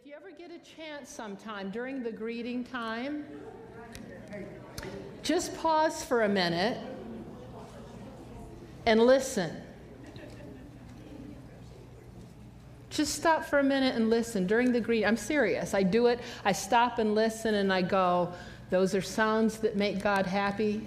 If 0.00 0.06
you 0.06 0.14
ever 0.14 0.30
get 0.30 0.50
a 0.50 0.76
chance 0.76 1.10
sometime 1.10 1.70
during 1.70 2.02
the 2.02 2.10
greeting 2.10 2.64
time, 2.64 3.26
just 5.22 5.54
pause 5.58 6.02
for 6.02 6.22
a 6.22 6.28
minute 6.28 6.78
and 8.86 9.02
listen. 9.02 9.54
Just 12.88 13.14
stop 13.14 13.44
for 13.44 13.58
a 13.58 13.62
minute 13.62 13.94
and 13.94 14.08
listen 14.08 14.46
during 14.46 14.72
the 14.72 14.80
greeting. 14.80 15.06
I'm 15.06 15.18
serious. 15.18 15.74
I 15.74 15.82
do 15.82 16.06
it. 16.06 16.18
I 16.46 16.52
stop 16.52 16.98
and 16.98 17.14
listen 17.14 17.56
and 17.56 17.70
I 17.70 17.82
go, 17.82 18.32
those 18.70 18.94
are 18.94 19.02
sounds 19.02 19.58
that 19.58 19.76
make 19.76 20.02
God 20.02 20.24
happy. 20.24 20.80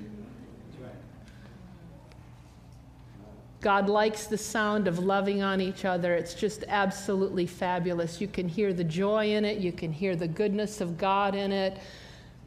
God 3.63 3.87
likes 3.87 4.25
the 4.27 4.37
sound 4.37 4.89
of 4.89 4.99
loving 4.99 5.41
on 5.41 5.61
each 5.61 5.85
other. 5.85 6.13
It's 6.15 6.33
just 6.33 6.65
absolutely 6.67 7.47
fabulous. 7.47 8.19
You 8.19 8.27
can 8.27 8.49
hear 8.49 8.73
the 8.73 8.83
joy 8.83 9.31
in 9.31 9.45
it, 9.45 9.59
you 9.59 9.71
can 9.71 9.93
hear 9.93 10.17
the 10.17 10.27
goodness 10.27 10.81
of 10.81 10.97
God 10.97 11.33
in 11.33 11.53
it, 11.53 11.79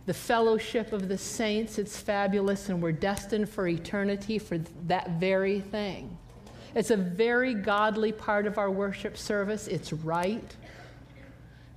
the 0.04 0.12
fellowship 0.12 0.92
of 0.92 1.08
the 1.08 1.16
saints. 1.16 1.78
It's 1.78 1.98
fabulous, 1.98 2.68
and 2.68 2.82
we're 2.82 2.92
destined 2.92 3.48
for 3.48 3.66
eternity 3.66 4.38
for 4.38 4.58
that 4.88 5.12
very 5.12 5.60
thing. 5.60 6.18
It's 6.74 6.90
a 6.90 6.98
very 6.98 7.54
godly 7.54 8.12
part 8.12 8.46
of 8.46 8.58
our 8.58 8.70
worship 8.70 9.16
service. 9.16 9.68
It's 9.68 9.94
right. 9.94 10.54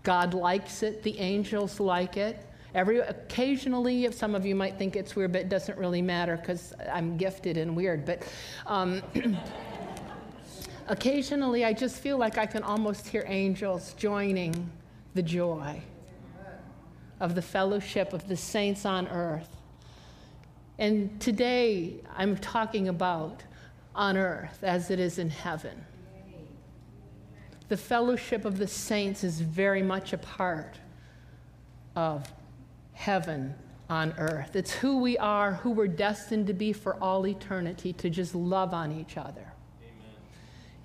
God 0.03 0.33
likes 0.33 0.83
it, 0.83 1.01
the 1.03 1.17
angels 1.17 1.79
like 1.79 2.17
it. 2.17 2.45
Every 2.75 2.99
occasionally, 2.99 4.05
if 4.05 4.13
some 4.13 4.35
of 4.35 4.45
you 4.45 4.53
might 4.53 4.77
think 4.77 4.95
it's 4.95 5.15
weird, 5.15 5.31
but 5.31 5.41
it 5.41 5.49
doesn't 5.49 5.77
really 5.77 6.01
matter 6.01 6.37
because 6.37 6.73
I'm 6.91 7.17
gifted 7.17 7.57
and 7.57 7.75
weird. 7.75 8.05
But 8.05 8.23
um, 8.67 9.01
occasionally, 10.87 11.65
I 11.65 11.73
just 11.73 11.97
feel 11.97 12.17
like 12.17 12.37
I 12.37 12.45
can 12.45 12.61
almost 12.61 13.07
hear 13.07 13.23
angels 13.27 13.93
joining 13.93 14.69
the 15.15 15.23
joy 15.23 15.81
of 17.19 17.35
the 17.35 17.41
fellowship 17.41 18.13
of 18.13 18.27
the 18.27 18.37
saints 18.37 18.85
on 18.85 19.07
earth. 19.07 19.49
And 20.77 21.19
today, 21.19 21.95
I'm 22.15 22.37
talking 22.37 22.87
about 22.87 23.43
on 23.95 24.15
earth 24.15 24.63
as 24.63 24.91
it 24.91 24.99
is 24.99 25.17
in 25.17 25.29
heaven. 25.29 25.85
The 27.67 27.77
fellowship 27.77 28.45
of 28.45 28.57
the 28.57 28.67
saints 28.67 29.23
is 29.23 29.41
very 29.41 29.83
much 29.83 30.13
a 30.13 30.17
part 30.17 30.77
of 31.95 32.31
heaven 32.99 33.55
on 33.89 34.13
earth. 34.17 34.57
It's 34.57 34.73
who 34.73 34.97
we 34.97 35.17
are, 35.17 35.53
who 35.53 35.71
we're 35.71 35.87
destined 35.87 36.47
to 36.47 36.53
be 36.53 36.73
for 36.73 37.01
all 37.01 37.25
eternity, 37.25 37.93
to 37.93 38.09
just 38.09 38.35
love 38.35 38.73
on 38.73 38.91
each 38.91 39.15
other. 39.15 39.53
Amen. 39.81 40.15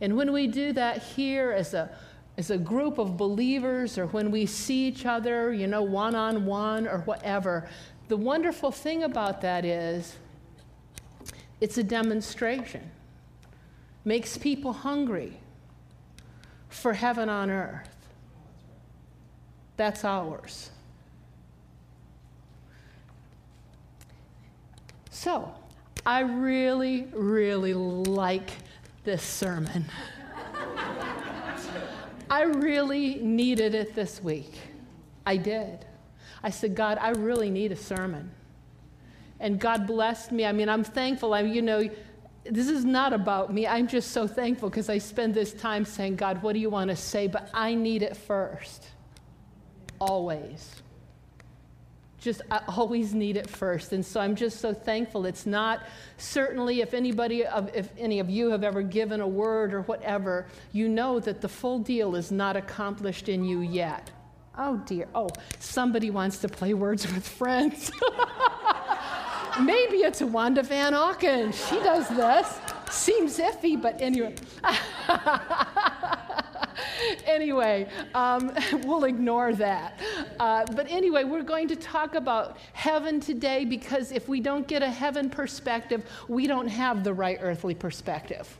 And 0.00 0.16
when 0.16 0.32
we 0.32 0.46
do 0.46 0.72
that 0.74 1.02
here 1.02 1.50
as 1.50 1.74
a 1.74 1.90
as 2.36 2.50
a 2.50 2.58
group 2.58 2.98
of 2.98 3.16
believers 3.16 3.98
or 3.98 4.06
when 4.06 4.30
we 4.30 4.46
see 4.46 4.86
each 4.86 5.06
other, 5.06 5.52
you 5.52 5.66
know, 5.66 5.82
one 5.82 6.14
on 6.14 6.46
one 6.46 6.86
or 6.86 6.98
whatever, 6.98 7.68
the 8.08 8.16
wonderful 8.16 8.70
thing 8.70 9.02
about 9.02 9.40
that 9.40 9.64
is 9.64 10.16
it's 11.60 11.78
a 11.78 11.82
demonstration. 11.82 12.90
Makes 14.04 14.38
people 14.38 14.72
hungry 14.72 15.38
for 16.68 16.92
heaven 16.92 17.28
on 17.28 17.50
earth. 17.50 17.88
That's 19.76 20.04
ours. 20.04 20.70
So, 25.24 25.50
I 26.04 26.20
really, 26.20 27.08
really 27.14 27.72
like 27.72 28.50
this 29.04 29.22
sermon. 29.22 29.86
I 32.28 32.42
really 32.42 33.14
needed 33.14 33.74
it 33.74 33.94
this 33.94 34.22
week. 34.22 34.52
I 35.24 35.38
did. 35.38 35.86
I 36.42 36.50
said, 36.50 36.74
God, 36.74 36.98
I 37.00 37.12
really 37.12 37.48
need 37.48 37.72
a 37.72 37.76
sermon. 37.76 38.32
And 39.40 39.58
God 39.58 39.86
blessed 39.86 40.30
me. 40.30 40.44
I 40.44 40.52
mean, 40.52 40.68
I'm 40.68 40.84
thankful. 40.84 41.32
I, 41.32 41.40
you 41.40 41.62
know, 41.62 41.88
this 42.44 42.68
is 42.68 42.84
not 42.84 43.14
about 43.14 43.50
me. 43.50 43.66
I'm 43.66 43.88
just 43.88 44.10
so 44.10 44.26
thankful 44.26 44.68
because 44.68 44.90
I 44.90 44.98
spend 44.98 45.32
this 45.32 45.54
time 45.54 45.86
saying, 45.86 46.16
God, 46.16 46.42
what 46.42 46.52
do 46.52 46.58
you 46.58 46.68
want 46.68 46.90
to 46.90 46.96
say? 46.96 47.28
But 47.28 47.48
I 47.54 47.74
need 47.74 48.02
it 48.02 48.14
first. 48.14 48.88
Always 49.98 50.82
just 52.24 52.40
I 52.50 52.62
always 52.68 53.14
need 53.14 53.36
it 53.36 53.48
first. 53.48 53.92
And 53.92 54.04
so 54.04 54.18
I'm 54.18 54.34
just 54.34 54.60
so 54.60 54.72
thankful. 54.72 55.26
It's 55.26 55.44
not 55.44 55.82
certainly 56.16 56.80
if 56.80 56.94
anybody 56.94 57.44
of 57.44 57.70
if 57.74 57.90
any 57.98 58.18
of 58.18 58.30
you 58.30 58.50
have 58.50 58.64
ever 58.64 58.82
given 58.82 59.20
a 59.20 59.28
word 59.28 59.74
or 59.74 59.82
whatever, 59.82 60.46
you 60.72 60.88
know 60.88 61.20
that 61.20 61.42
the 61.42 61.48
full 61.48 61.78
deal 61.78 62.16
is 62.16 62.32
not 62.32 62.56
accomplished 62.56 63.28
in 63.28 63.44
you 63.44 63.60
yet. 63.60 64.10
Oh 64.56 64.78
dear. 64.86 65.06
Oh, 65.14 65.28
somebody 65.58 66.10
wants 66.10 66.38
to 66.38 66.48
play 66.48 66.72
words 66.72 67.06
with 67.12 67.28
friends. 67.28 67.92
Maybe 69.60 69.98
it's 69.98 70.22
Wanda 70.22 70.62
Van 70.62 70.94
Auken. 70.94 71.52
She 71.52 71.76
does 71.76 72.08
this. 72.08 72.58
Seems 72.90 73.38
iffy, 73.38 73.80
but 73.80 74.00
anyway. 74.00 74.34
anyway, 77.26 77.88
um, 78.14 78.52
we'll 78.84 79.04
ignore 79.04 79.52
that. 79.54 80.00
Uh, 80.38 80.64
but 80.74 80.90
anyway, 80.90 81.24
we're 81.24 81.42
going 81.42 81.68
to 81.68 81.76
talk 81.76 82.14
about 82.14 82.58
heaven 82.72 83.20
today 83.20 83.64
because 83.64 84.12
if 84.12 84.28
we 84.28 84.40
don't 84.40 84.66
get 84.66 84.82
a 84.82 84.90
heaven 84.90 85.30
perspective, 85.30 86.04
we 86.28 86.46
don't 86.46 86.68
have 86.68 87.04
the 87.04 87.12
right 87.12 87.38
earthly 87.40 87.74
perspective. 87.74 88.58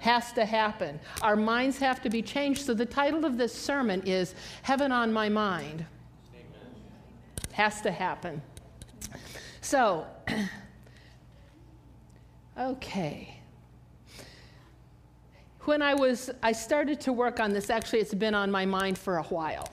Has 0.00 0.32
to 0.34 0.44
happen. 0.44 1.00
Our 1.22 1.36
minds 1.36 1.78
have 1.78 2.02
to 2.02 2.10
be 2.10 2.20
changed. 2.20 2.66
So 2.66 2.74
the 2.74 2.86
title 2.86 3.24
of 3.24 3.38
this 3.38 3.54
sermon 3.54 4.02
is 4.04 4.34
Heaven 4.62 4.92
on 4.92 5.12
My 5.12 5.28
Mind. 5.28 5.86
Has 7.52 7.80
to 7.82 7.90
happen. 7.90 8.42
So, 9.60 10.06
okay 12.58 13.34
when 15.64 15.82
I 15.82 15.94
was, 15.94 16.30
I 16.42 16.52
started 16.52 17.00
to 17.02 17.12
work 17.12 17.40
on 17.40 17.52
this, 17.52 17.70
actually, 17.70 18.00
it's 18.00 18.14
been 18.14 18.34
on 18.34 18.50
my 18.50 18.66
mind 18.66 18.98
for 18.98 19.18
a 19.18 19.22
while 19.24 19.68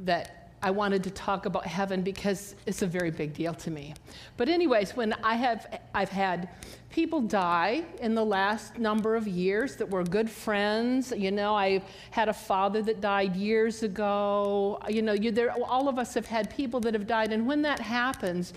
that 0.00 0.44
I 0.62 0.70
wanted 0.70 1.04
to 1.04 1.10
talk 1.10 1.44
about 1.44 1.66
heaven 1.66 2.00
because 2.00 2.54
it's 2.64 2.80
a 2.80 2.86
very 2.86 3.10
big 3.10 3.34
deal 3.34 3.52
to 3.52 3.70
me. 3.70 3.94
But, 4.38 4.48
anyways, 4.48 4.96
when 4.96 5.12
I 5.22 5.34
have, 5.34 5.80
I've 5.94 6.08
had 6.08 6.48
people 6.90 7.20
die 7.20 7.84
in 8.00 8.14
the 8.14 8.24
last 8.24 8.78
number 8.78 9.14
of 9.14 9.28
years 9.28 9.76
that 9.76 9.90
were 9.90 10.02
good 10.02 10.30
friends. 10.30 11.12
You 11.14 11.32
know, 11.32 11.54
I 11.54 11.82
had 12.10 12.30
a 12.30 12.32
father 12.32 12.80
that 12.82 13.02
died 13.02 13.36
years 13.36 13.82
ago. 13.82 14.80
You 14.88 15.02
know, 15.02 15.12
you, 15.12 15.32
there, 15.32 15.52
all 15.52 15.86
of 15.86 15.98
us 15.98 16.14
have 16.14 16.26
had 16.26 16.48
people 16.48 16.80
that 16.80 16.94
have 16.94 17.06
died. 17.06 17.30
And 17.30 17.46
when 17.46 17.60
that 17.62 17.78
happens, 17.78 18.54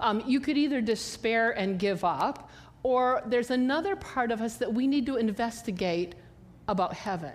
um, 0.00 0.22
you 0.26 0.40
could 0.40 0.56
either 0.56 0.80
despair 0.80 1.50
and 1.50 1.78
give 1.78 2.04
up, 2.04 2.50
or 2.82 3.22
there's 3.26 3.50
another 3.50 3.96
part 3.96 4.30
of 4.30 4.40
us 4.40 4.56
that 4.56 4.72
we 4.72 4.86
need 4.86 5.06
to 5.06 5.16
investigate 5.16 6.14
about 6.68 6.94
heaven. 6.94 7.32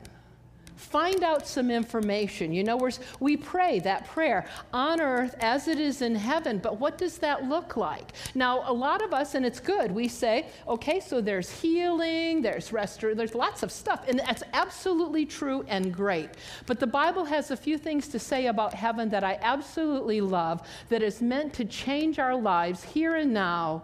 Find 0.75 1.23
out 1.23 1.47
some 1.47 1.71
information. 1.71 2.51
You 2.51 2.63
know, 2.63 2.89
we 3.21 3.37
pray 3.37 3.79
that 3.79 4.07
prayer 4.07 4.45
on 4.73 4.99
earth 4.99 5.33
as 5.39 5.69
it 5.69 5.79
is 5.79 6.01
in 6.01 6.15
heaven, 6.15 6.57
but 6.57 6.79
what 6.81 6.97
does 6.97 7.17
that 7.19 7.47
look 7.47 7.77
like? 7.77 8.11
Now, 8.35 8.69
a 8.69 8.73
lot 8.73 9.01
of 9.01 9.13
us, 9.13 9.35
and 9.35 9.45
it's 9.45 9.61
good, 9.61 9.91
we 9.91 10.09
say, 10.09 10.47
okay, 10.67 10.99
so 10.99 11.21
there's 11.21 11.49
healing, 11.49 12.41
there's 12.41 12.73
restoration, 12.73 13.17
there's 13.17 13.35
lots 13.35 13.63
of 13.63 13.71
stuff, 13.71 14.03
and 14.07 14.19
that's 14.19 14.43
absolutely 14.51 15.25
true 15.25 15.63
and 15.69 15.93
great. 15.93 16.31
But 16.65 16.81
the 16.81 16.87
Bible 16.87 17.23
has 17.23 17.51
a 17.51 17.57
few 17.57 17.77
things 17.77 18.09
to 18.09 18.19
say 18.19 18.47
about 18.47 18.73
heaven 18.73 19.07
that 19.09 19.23
I 19.23 19.39
absolutely 19.41 20.19
love 20.19 20.61
that 20.89 21.01
is 21.01 21.21
meant 21.21 21.53
to 21.53 21.65
change 21.65 22.19
our 22.19 22.35
lives 22.35 22.83
here 22.83 23.15
and 23.15 23.33
now, 23.33 23.83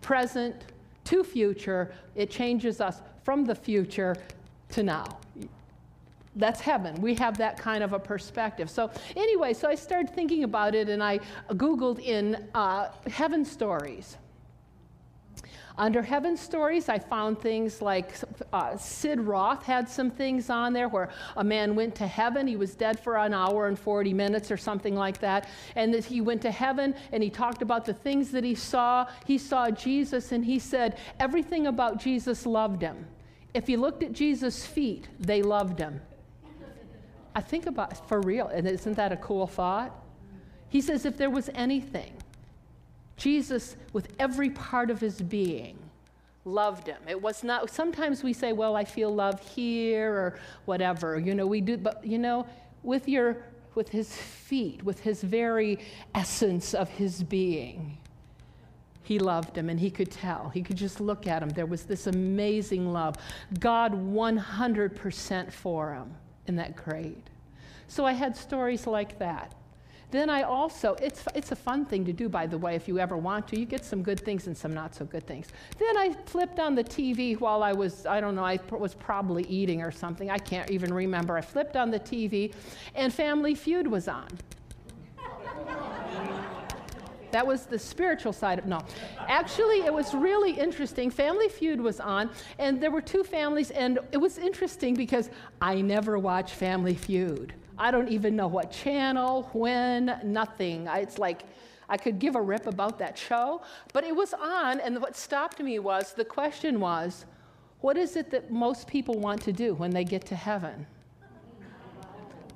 present, 0.00 0.56
to 1.04 1.24
future, 1.24 1.92
it 2.14 2.30
changes 2.30 2.80
us 2.80 3.00
from 3.24 3.44
the 3.44 3.54
future 3.54 4.16
to 4.70 4.82
now. 4.82 5.18
That's 6.36 6.60
heaven. 6.60 7.00
We 7.02 7.14
have 7.16 7.36
that 7.38 7.58
kind 7.58 7.84
of 7.84 7.92
a 7.92 7.98
perspective. 7.98 8.70
So, 8.70 8.90
anyway, 9.16 9.52
so 9.52 9.68
I 9.68 9.74
started 9.74 10.14
thinking 10.14 10.44
about 10.44 10.74
it 10.74 10.88
and 10.88 11.02
I 11.02 11.20
Googled 11.50 12.00
in 12.00 12.48
uh, 12.54 12.88
heaven 13.06 13.44
stories. 13.44 14.16
Under 15.78 16.02
Heaven 16.02 16.36
Stories, 16.36 16.88
I 16.88 16.98
found 16.98 17.40
things 17.40 17.80
like 17.80 18.14
uh, 18.52 18.76
Sid 18.76 19.20
Roth 19.20 19.64
had 19.64 19.88
some 19.88 20.10
things 20.10 20.50
on 20.50 20.72
there 20.72 20.88
where 20.88 21.08
a 21.36 21.44
man 21.44 21.74
went 21.74 21.94
to 21.96 22.06
heaven. 22.06 22.46
He 22.46 22.56
was 22.56 22.74
dead 22.74 23.00
for 23.00 23.16
an 23.16 23.32
hour 23.32 23.68
and 23.68 23.78
40 23.78 24.12
minutes 24.12 24.50
or 24.50 24.58
something 24.58 24.94
like 24.94 25.18
that. 25.20 25.48
And 25.74 25.94
that 25.94 26.04
he 26.04 26.20
went 26.20 26.42
to 26.42 26.50
heaven 26.50 26.94
and 27.10 27.22
he 27.22 27.30
talked 27.30 27.62
about 27.62 27.86
the 27.86 27.94
things 27.94 28.30
that 28.32 28.44
he 28.44 28.54
saw. 28.54 29.06
He 29.26 29.38
saw 29.38 29.70
Jesus 29.70 30.32
and 30.32 30.44
he 30.44 30.58
said 30.58 30.98
everything 31.18 31.66
about 31.66 31.98
Jesus 31.98 32.44
loved 32.44 32.82
him. 32.82 33.06
If 33.54 33.66
he 33.66 33.76
looked 33.76 34.02
at 34.02 34.12
Jesus' 34.12 34.66
feet, 34.66 35.08
they 35.18 35.42
loved 35.42 35.78
him. 35.78 36.00
I 37.34 37.40
think 37.40 37.64
about 37.64 38.06
for 38.08 38.20
real, 38.20 38.48
and 38.48 38.68
isn't 38.68 38.94
that 38.96 39.10
a 39.10 39.16
cool 39.16 39.46
thought? 39.46 39.98
He 40.68 40.82
says 40.82 41.06
if 41.06 41.16
there 41.16 41.30
was 41.30 41.48
anything 41.54 42.21
Jesus, 43.16 43.76
with 43.92 44.08
every 44.18 44.50
part 44.50 44.90
of 44.90 45.00
his 45.00 45.20
being, 45.20 45.78
loved 46.44 46.86
him. 46.86 47.00
It 47.06 47.20
was 47.20 47.44
not, 47.44 47.70
sometimes 47.70 48.22
we 48.22 48.32
say, 48.32 48.52
well, 48.52 48.74
I 48.76 48.84
feel 48.84 49.14
love 49.14 49.40
here 49.54 50.12
or 50.12 50.38
whatever. 50.64 51.18
You 51.18 51.34
know, 51.34 51.46
we 51.46 51.60
do, 51.60 51.76
but 51.76 52.04
you 52.04 52.18
know, 52.18 52.46
with 52.82 53.08
your 53.08 53.44
with 53.74 53.88
his 53.88 54.14
feet, 54.14 54.82
with 54.82 55.00
his 55.00 55.22
very 55.22 55.78
essence 56.14 56.74
of 56.74 56.88
his 56.90 57.22
being. 57.22 57.98
He 59.02 59.18
loved 59.18 59.56
him 59.56 59.68
and 59.68 59.80
he 59.80 59.90
could 59.90 60.10
tell. 60.10 60.50
He 60.50 60.62
could 60.62 60.76
just 60.76 61.00
look 61.00 61.26
at 61.26 61.42
him. 61.42 61.48
There 61.50 61.66
was 61.66 61.84
this 61.84 62.06
amazing 62.06 62.92
love. 62.92 63.16
God 63.58 63.92
100% 63.92 65.52
for 65.52 65.94
him 65.94 66.14
in 66.46 66.56
that 66.56 66.76
grade. 66.76 67.30
So 67.88 68.06
I 68.06 68.12
had 68.12 68.36
stories 68.36 68.86
like 68.86 69.18
that. 69.18 69.54
Then 70.12 70.28
I 70.28 70.42
also, 70.42 70.94
it's, 71.00 71.24
it's 71.34 71.52
a 71.52 71.56
fun 71.56 71.86
thing 71.86 72.04
to 72.04 72.12
do, 72.12 72.28
by 72.28 72.46
the 72.46 72.58
way, 72.58 72.76
if 72.76 72.86
you 72.86 72.98
ever 72.98 73.16
want 73.16 73.48
to. 73.48 73.58
You 73.58 73.64
get 73.64 73.82
some 73.82 74.02
good 74.02 74.20
things 74.20 74.46
and 74.46 74.54
some 74.54 74.74
not 74.74 74.94
so 74.94 75.06
good 75.06 75.26
things. 75.26 75.48
Then 75.78 75.96
I 75.96 76.12
flipped 76.26 76.60
on 76.60 76.74
the 76.74 76.84
TV 76.84 77.40
while 77.40 77.62
I 77.62 77.72
was, 77.72 78.04
I 78.04 78.20
don't 78.20 78.34
know, 78.34 78.44
I 78.44 78.60
was 78.70 78.92
probably 78.92 79.44
eating 79.44 79.80
or 79.80 79.90
something. 79.90 80.30
I 80.30 80.36
can't 80.36 80.70
even 80.70 80.92
remember. 80.92 81.38
I 81.38 81.40
flipped 81.40 81.76
on 81.76 81.90
the 81.90 81.98
TV 81.98 82.52
and 82.94 83.12
Family 83.12 83.54
Feud 83.54 83.86
was 83.86 84.06
on. 84.06 84.28
That 87.30 87.46
was 87.46 87.64
the 87.64 87.78
spiritual 87.78 88.34
side 88.34 88.58
of 88.58 88.66
no. 88.66 88.82
Actually, 89.26 89.80
it 89.86 89.94
was 89.94 90.12
really 90.12 90.52
interesting. 90.52 91.10
Family 91.10 91.48
Feud 91.48 91.80
was 91.80 91.98
on, 91.98 92.28
and 92.58 92.78
there 92.78 92.90
were 92.90 93.00
two 93.00 93.24
families, 93.24 93.70
and 93.70 93.98
it 94.12 94.18
was 94.18 94.36
interesting 94.36 94.92
because 94.94 95.30
I 95.62 95.80
never 95.80 96.18
watch 96.18 96.52
Family 96.52 96.94
Feud. 96.94 97.54
I 97.82 97.90
don't 97.90 98.08
even 98.10 98.36
know 98.36 98.46
what 98.46 98.70
channel, 98.70 99.50
when, 99.52 100.20
nothing. 100.22 100.86
It's 100.86 101.18
like 101.18 101.42
I 101.88 101.96
could 101.96 102.20
give 102.20 102.36
a 102.36 102.40
rip 102.40 102.68
about 102.68 102.96
that 103.00 103.18
show, 103.18 103.60
but 103.92 104.04
it 104.04 104.14
was 104.14 104.32
on, 104.34 104.78
and 104.78 105.02
what 105.02 105.16
stopped 105.16 105.58
me 105.58 105.80
was 105.80 106.12
the 106.12 106.24
question 106.24 106.78
was, 106.78 107.26
what 107.80 107.96
is 107.96 108.14
it 108.14 108.30
that 108.30 108.52
most 108.52 108.86
people 108.86 109.18
want 109.18 109.42
to 109.42 109.52
do 109.52 109.74
when 109.74 109.90
they 109.90 110.04
get 110.04 110.24
to 110.26 110.36
heaven? 110.36 110.86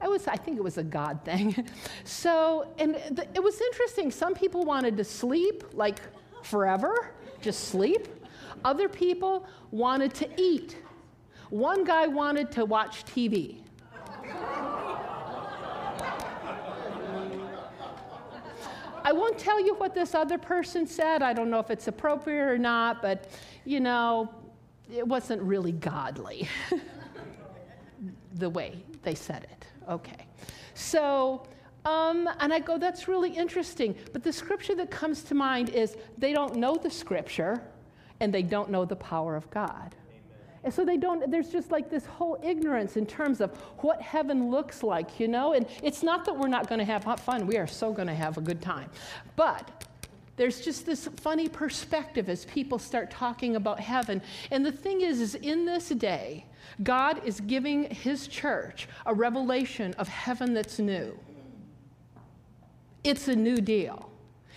I 0.01 0.07
was, 0.07 0.29
I 0.29 0.37
think 0.37 0.59
it 0.59 0.63
was 0.63 0.79
a 0.79 0.85
God 0.85 1.19
thing. 1.25 1.67
So, 2.05 2.73
and 2.79 2.95
th- 2.95 3.29
it 3.35 3.43
was 3.43 3.61
interesting. 3.61 4.13
Some 4.13 4.33
people 4.33 4.63
wanted 4.63 4.97
to 4.97 5.03
sleep 5.03 5.65
like 5.73 5.99
forever, 6.45 7.11
just 7.41 7.65
sleep. 7.65 8.07
Other 8.65 8.89
people 8.89 9.45
wanted 9.73 10.15
to 10.15 10.29
eat. 10.41 10.77
One 11.51 11.83
guy 11.83 12.07
wanted 12.07 12.53
to 12.53 12.65
watch 12.65 13.05
TV. 13.07 13.66
I 19.07 19.13
won't 19.13 19.39
tell 19.39 19.65
you 19.65 19.77
what 19.77 19.95
this 19.95 20.17
other 20.17 20.37
person 20.37 20.85
said. 20.85 21.23
I 21.23 21.33
don't 21.33 21.49
know 21.49 21.61
if 21.61 21.71
it's 21.71 21.87
appropriate 21.87 22.43
or 22.43 22.59
not, 22.59 23.01
but 23.01 23.31
you 23.65 23.79
know, 23.79 24.29
it 24.93 25.07
wasn't 25.07 25.41
really 25.43 25.71
godly 25.71 26.49
the 28.35 28.51
way 28.51 28.83
they 29.05 29.15
said 29.15 29.45
it. 29.45 29.65
Okay. 29.89 30.27
So, 30.75 31.47
um, 31.85 32.29
and 32.41 32.53
I 32.53 32.59
go, 32.59 32.79
that's 32.79 33.07
really 33.07 33.31
interesting. 33.31 33.95
But 34.13 34.25
the 34.25 34.33
scripture 34.33 34.75
that 34.75 34.91
comes 34.91 35.23
to 35.23 35.37
mind 35.37 35.69
is 35.69 35.97
they 36.19 36.33
don't 36.33 36.57
know 36.57 36.75
the 36.75 36.91
scripture 36.91 37.63
and 38.19 38.35
they 38.35 38.43
don't 38.43 38.73
know 38.73 38.85
the 38.85 38.97
power 38.97 39.37
of 39.37 39.49
God. 39.53 39.95
And 40.67 40.75
so 40.75 40.85
they 40.85 40.97
don't, 40.97 41.31
there's 41.31 41.51
just 41.51 41.71
like 41.71 41.89
this 41.89 42.05
whole 42.07 42.41
ignorance 42.43 42.97
in 42.97 43.07
terms 43.07 43.41
of 43.41 43.57
what 43.79 44.03
heaven 44.03 44.51
looks 44.51 44.83
like, 44.83 45.21
you 45.21 45.29
know? 45.29 45.53
And 45.53 45.65
it's 45.81 46.03
not 46.03 46.25
that 46.25 46.37
we're 46.37 46.49
not 46.49 46.69
going 46.69 46.81
to 46.81 46.85
have 46.85 47.05
fun, 47.21 47.47
we 47.47 47.57
are 47.57 47.69
so 47.69 47.93
going 47.93 48.09
to 48.09 48.15
have 48.15 48.37
a 48.37 48.41
good 48.41 48.61
time. 48.61 48.91
But 49.37 49.85
there's 50.35 50.61
just 50.61 50.85
this 50.85 51.09
funny 51.19 51.49
perspective 51.49 52.29
as 52.29 52.47
people 52.47 52.81
start 52.81 53.13
talking 53.13 53.55
about 53.55 53.79
heaven. 53.79 54.21
And 54.51 54.67
the 54.67 54.73
thing 54.73 55.03
is, 55.03 55.21
is 55.21 55.37
in 55.37 55.67
this 55.67 55.91
day, 55.91 56.47
God 56.83 57.25
is 57.25 57.39
giving 57.39 57.89
his 57.89 58.27
church 58.27 58.89
a 59.07 59.15
revelation 59.15 59.95
of 59.99 60.09
heaven 60.09 60.53
that's 60.53 60.81
new. 60.81 61.17
It's 63.05 63.29
a 63.29 63.37
new 63.37 63.59
deal. 63.59 64.11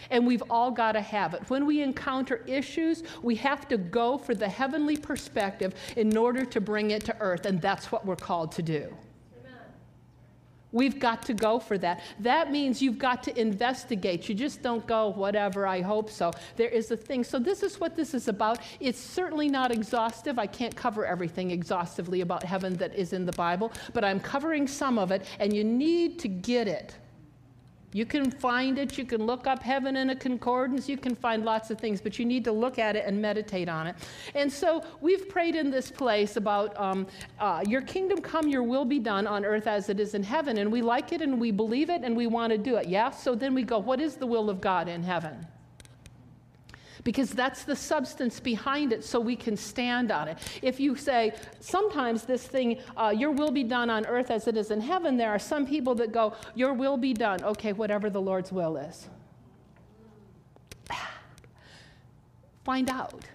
And 0.09 0.25
we've 0.25 0.43
all 0.49 0.71
got 0.71 0.93
to 0.93 1.01
have 1.01 1.33
it. 1.33 1.49
When 1.49 1.65
we 1.65 1.81
encounter 1.81 2.43
issues, 2.47 3.03
we 3.21 3.35
have 3.35 3.67
to 3.69 3.77
go 3.77 4.17
for 4.17 4.35
the 4.35 4.47
heavenly 4.47 4.97
perspective 4.97 5.73
in 5.95 6.15
order 6.15 6.45
to 6.45 6.61
bring 6.61 6.91
it 6.91 7.05
to 7.05 7.15
earth, 7.19 7.45
and 7.45 7.61
that's 7.61 7.91
what 7.91 8.05
we're 8.05 8.15
called 8.15 8.51
to 8.53 8.61
do. 8.61 8.93
We've 10.71 10.99
got 10.99 11.23
to 11.23 11.33
go 11.33 11.59
for 11.59 11.77
that. 11.79 12.01
That 12.19 12.51
means 12.51 12.81
you've 12.81 12.99
got 12.99 13.23
to 13.23 13.39
investigate. 13.39 14.29
You 14.29 14.35
just 14.35 14.61
don't 14.61 14.85
go, 14.85 15.09
whatever, 15.09 15.65
I 15.65 15.81
hope 15.81 16.11
so. 16.11 16.31
There 16.57 16.69
is 16.69 16.91
a 16.91 16.97
thing. 16.97 17.23
So, 17.23 17.39
this 17.39 17.63
is 17.63 17.79
what 17.79 17.95
this 17.95 18.13
is 18.13 18.27
about. 18.27 18.59
It's 18.79 18.99
certainly 18.99 19.49
not 19.49 19.71
exhaustive. 19.71 20.37
I 20.37 20.45
can't 20.45 20.75
cover 20.75 21.05
everything 21.05 21.49
exhaustively 21.49 22.21
about 22.21 22.43
heaven 22.43 22.75
that 22.75 22.93
is 22.93 23.13
in 23.13 23.25
the 23.25 23.31
Bible, 23.31 23.71
but 23.93 24.03
I'm 24.03 24.19
covering 24.19 24.67
some 24.67 24.99
of 24.99 25.11
it, 25.11 25.25
and 25.39 25.55
you 25.55 25.63
need 25.63 26.19
to 26.19 26.27
get 26.27 26.67
it. 26.67 26.95
You 27.91 28.05
can 28.05 28.29
find 28.29 28.77
it, 28.77 28.97
you 28.97 29.05
can 29.05 29.25
look 29.25 29.47
up 29.47 29.63
heaven 29.63 29.95
in 29.95 30.11
a 30.11 30.15
concordance, 30.15 30.87
you 30.87 30.97
can 30.97 31.15
find 31.15 31.43
lots 31.43 31.71
of 31.71 31.79
things, 31.79 32.01
but 32.01 32.19
you 32.19 32.25
need 32.25 32.43
to 32.43 32.51
look 32.51 32.77
at 32.77 32.95
it 32.95 33.05
and 33.05 33.19
meditate 33.19 33.67
on 33.67 33.87
it. 33.87 33.95
And 34.35 34.51
so 34.51 34.83
we've 35.01 35.27
prayed 35.27 35.55
in 35.55 35.71
this 35.71 35.89
place 35.89 36.37
about 36.37 36.79
um, 36.79 37.07
uh, 37.39 37.63
your 37.67 37.81
kingdom 37.81 38.21
come, 38.21 38.47
your 38.47 38.63
will 38.63 38.85
be 38.85 38.99
done 38.99 39.25
on 39.25 39.43
earth 39.43 39.65
as 39.65 39.89
it 39.89 39.99
is 39.99 40.13
in 40.13 40.21
heaven. 40.21 40.59
And 40.59 40.71
we 40.71 40.81
like 40.81 41.11
it 41.11 41.21
and 41.21 41.39
we 41.39 41.51
believe 41.51 41.89
it 41.89 42.03
and 42.03 42.15
we 42.15 42.27
want 42.27 42.51
to 42.51 42.57
do 42.57 42.75
it. 42.75 42.87
Yeah? 42.87 43.09
So 43.09 43.33
then 43.33 43.55
we 43.55 43.63
go, 43.63 43.79
what 43.79 43.99
is 43.99 44.15
the 44.15 44.27
will 44.27 44.49
of 44.49 44.61
God 44.61 44.87
in 44.87 45.01
heaven? 45.01 45.45
Because 47.03 47.31
that's 47.31 47.63
the 47.63 47.75
substance 47.75 48.39
behind 48.39 48.93
it 48.93 49.03
so 49.03 49.19
we 49.19 49.35
can 49.35 49.55
stand 49.55 50.11
on 50.11 50.27
it. 50.27 50.37
If 50.61 50.79
you 50.79 50.95
say, 50.95 51.33
sometimes 51.59 52.23
this 52.23 52.45
thing, 52.47 52.79
uh, 52.97 53.13
your 53.15 53.31
will 53.31 53.51
be 53.51 53.63
done 53.63 53.89
on 53.89 54.05
earth 54.05 54.31
as 54.31 54.47
it 54.47 54.57
is 54.57 54.71
in 54.71 54.81
heaven, 54.81 55.17
there 55.17 55.29
are 55.29 55.39
some 55.39 55.65
people 55.65 55.95
that 55.95 56.11
go, 56.11 56.33
your 56.55 56.73
will 56.73 56.97
be 56.97 57.13
done. 57.13 57.43
Okay, 57.43 57.73
whatever 57.73 58.09
the 58.09 58.21
Lord's 58.21 58.51
will 58.51 58.77
is. 58.77 59.09
Find 62.63 62.89
out. 62.89 63.25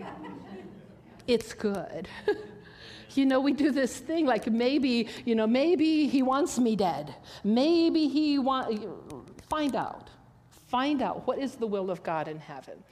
it's 1.26 1.52
good. 1.54 2.08
you 3.16 3.26
know, 3.26 3.40
we 3.40 3.52
do 3.52 3.70
this 3.70 3.96
thing 3.96 4.26
like 4.26 4.50
maybe, 4.50 5.08
you 5.24 5.34
know, 5.34 5.46
maybe 5.46 6.06
he 6.06 6.22
wants 6.22 6.58
me 6.58 6.76
dead. 6.76 7.14
Maybe 7.44 8.08
he 8.08 8.38
want 8.38 8.86
find 9.48 9.74
out. 9.74 10.10
Find 10.66 11.02
out 11.02 11.26
what 11.26 11.38
is 11.38 11.54
the 11.54 11.66
will 11.66 11.90
of 11.90 12.02
God 12.02 12.28
in 12.28 12.38
heaven. 12.38 12.82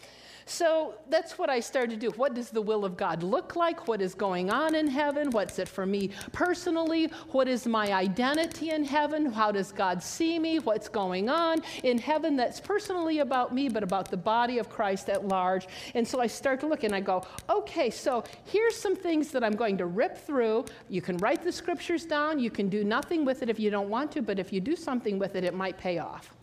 So 0.47 0.95
that's 1.09 1.39
what 1.39 1.49
I 1.49 1.61
started 1.61 1.91
to 1.91 1.97
do. 1.97 2.11
What 2.17 2.35
does 2.35 2.51
the 2.51 2.61
will 2.61 2.85
of 2.85 2.97
God 2.97 3.23
look 3.23 3.57
like? 3.57 3.89
What 3.89 4.03
is 4.03 4.15
going 4.15 4.51
on 4.51 4.75
in 4.75 4.87
heaven? 4.87 5.31
What's 5.31 5.59
it 5.59 5.69
for 5.69 5.87
me 5.87 6.11
personally? 6.33 7.07
What 7.31 7.49
is 7.49 7.67
my 7.67 7.93
identity 7.93 8.71
in 8.71 8.85
heaven? 8.85 9.27
How 9.27 9.51
does 9.51 9.73
God 9.73 10.03
see 10.03 10.39
me? 10.39 10.59
What's 10.59 10.89
going 10.89 11.29
on 11.29 11.63
in 11.83 11.97
heaven 11.99 12.37
that's 12.37 12.61
personally 12.61 13.21
about 13.21 13.55
me, 13.55 13.69
but 13.69 13.83
about 13.83 14.11
the 14.11 14.17
body 14.17 14.59
of 14.59 14.69
Christ 14.69 15.09
at 15.09 15.27
large? 15.27 15.67
And 15.95 16.07
so 16.07 16.21
I 16.21 16.27
start 16.27 16.61
to 16.61 16.67
look 16.67 16.85
and 16.85 16.95
I 16.95 17.01
go, 17.01 17.25
okay, 17.49 17.89
so 17.89 18.23
here's 18.45 18.77
some 18.77 18.95
things 18.95 19.31
that 19.31 19.43
I'm 19.43 19.57
going 19.57 19.79
to 19.79 19.87
rip 19.87 20.19
through. 20.19 20.67
You 20.91 21.01
can 21.01 21.17
write 21.19 21.43
the 21.43 21.53
scriptures 21.53 22.05
down. 22.05 22.39
You 22.39 22.51
can 22.51 22.69
do 22.69 22.85
nothing 22.85 23.25
with 23.25 23.43
it 23.43 23.49
if 23.49 23.59
you 23.59 23.71
don't 23.71 23.89
want 23.89 24.13
to, 24.13 24.23
but 24.23 24.39
if 24.39 24.53
you 24.53 24.61
do 24.61 24.77
something 24.77 25.19
with 25.19 25.37
it, 25.37 25.45
it 25.45 25.55
might 25.55 25.79
pay 25.79 25.99
off. 25.99 26.34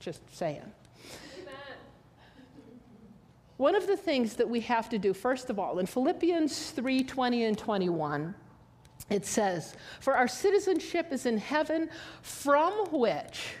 Just 0.00 0.22
saying. 0.34 0.72
One 3.58 3.74
of 3.74 3.86
the 3.86 3.96
things 3.96 4.36
that 4.36 4.48
we 4.48 4.60
have 4.60 4.88
to 4.88 4.98
do, 4.98 5.12
first 5.12 5.50
of 5.50 5.58
all, 5.58 5.78
in 5.80 5.84
Philippians 5.84 6.70
3 6.70 7.04
20 7.04 7.44
and 7.44 7.58
21, 7.58 8.34
it 9.10 9.26
says, 9.26 9.74
For 10.00 10.16
our 10.16 10.26
citizenship 10.26 11.08
is 11.12 11.26
in 11.26 11.36
heaven, 11.36 11.90
from 12.22 12.72
which, 12.90 13.52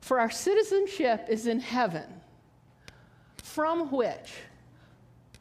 for 0.00 0.20
our 0.20 0.30
citizenship 0.30 1.26
is 1.28 1.48
in 1.48 1.58
heaven, 1.58 2.20
from 3.42 3.90
which, 3.90 4.34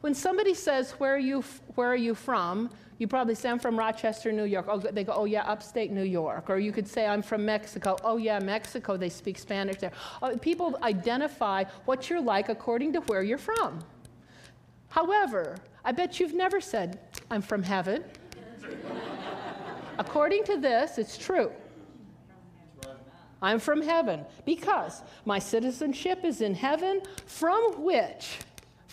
when 0.05 0.13
somebody 0.13 0.53
says, 0.53 0.91
Where 0.99 1.15
are 1.15 1.25
you, 1.31 1.43
where 1.73 1.87
are 1.87 1.95
you 1.95 2.13
from? 2.13 2.69
You 2.99 3.07
probably 3.07 3.33
say, 3.33 3.49
I'm 3.49 3.57
from 3.57 3.75
Rochester, 3.75 4.31
New 4.31 4.43
York. 4.43 4.67
Oh, 4.69 4.77
they 4.77 5.03
go, 5.03 5.13
oh, 5.13 5.25
yeah, 5.25 5.41
upstate 5.49 5.91
New 5.91 6.03
York. 6.03 6.47
Or 6.47 6.59
you 6.59 6.71
could 6.71 6.87
say, 6.87 7.07
I'm 7.07 7.23
from 7.23 7.43
Mexico. 7.43 7.97
Oh, 8.03 8.17
yeah, 8.17 8.37
Mexico, 8.37 8.97
they 8.97 9.09
speak 9.09 9.39
Spanish 9.39 9.77
there. 9.77 9.91
Oh, 10.21 10.37
people 10.37 10.77
identify 10.83 11.63
what 11.85 12.07
you're 12.07 12.21
like 12.21 12.49
according 12.49 12.93
to 12.93 12.99
where 13.01 13.23
you're 13.23 13.39
from. 13.39 13.79
However, 14.89 15.57
I 15.83 15.91
bet 15.91 16.19
you've 16.19 16.35
never 16.35 16.61
said, 16.61 16.99
I'm 17.31 17.41
from 17.41 17.63
heaven. 17.63 18.03
according 19.97 20.43
to 20.43 20.57
this, 20.57 20.99
it's 20.99 21.17
true. 21.17 21.51
I'm 23.41 23.57
from 23.57 23.81
heaven 23.81 24.23
because 24.45 25.01
my 25.25 25.39
citizenship 25.39 26.23
is 26.23 26.41
in 26.41 26.53
heaven, 26.53 27.01
from 27.25 27.83
which 27.83 28.37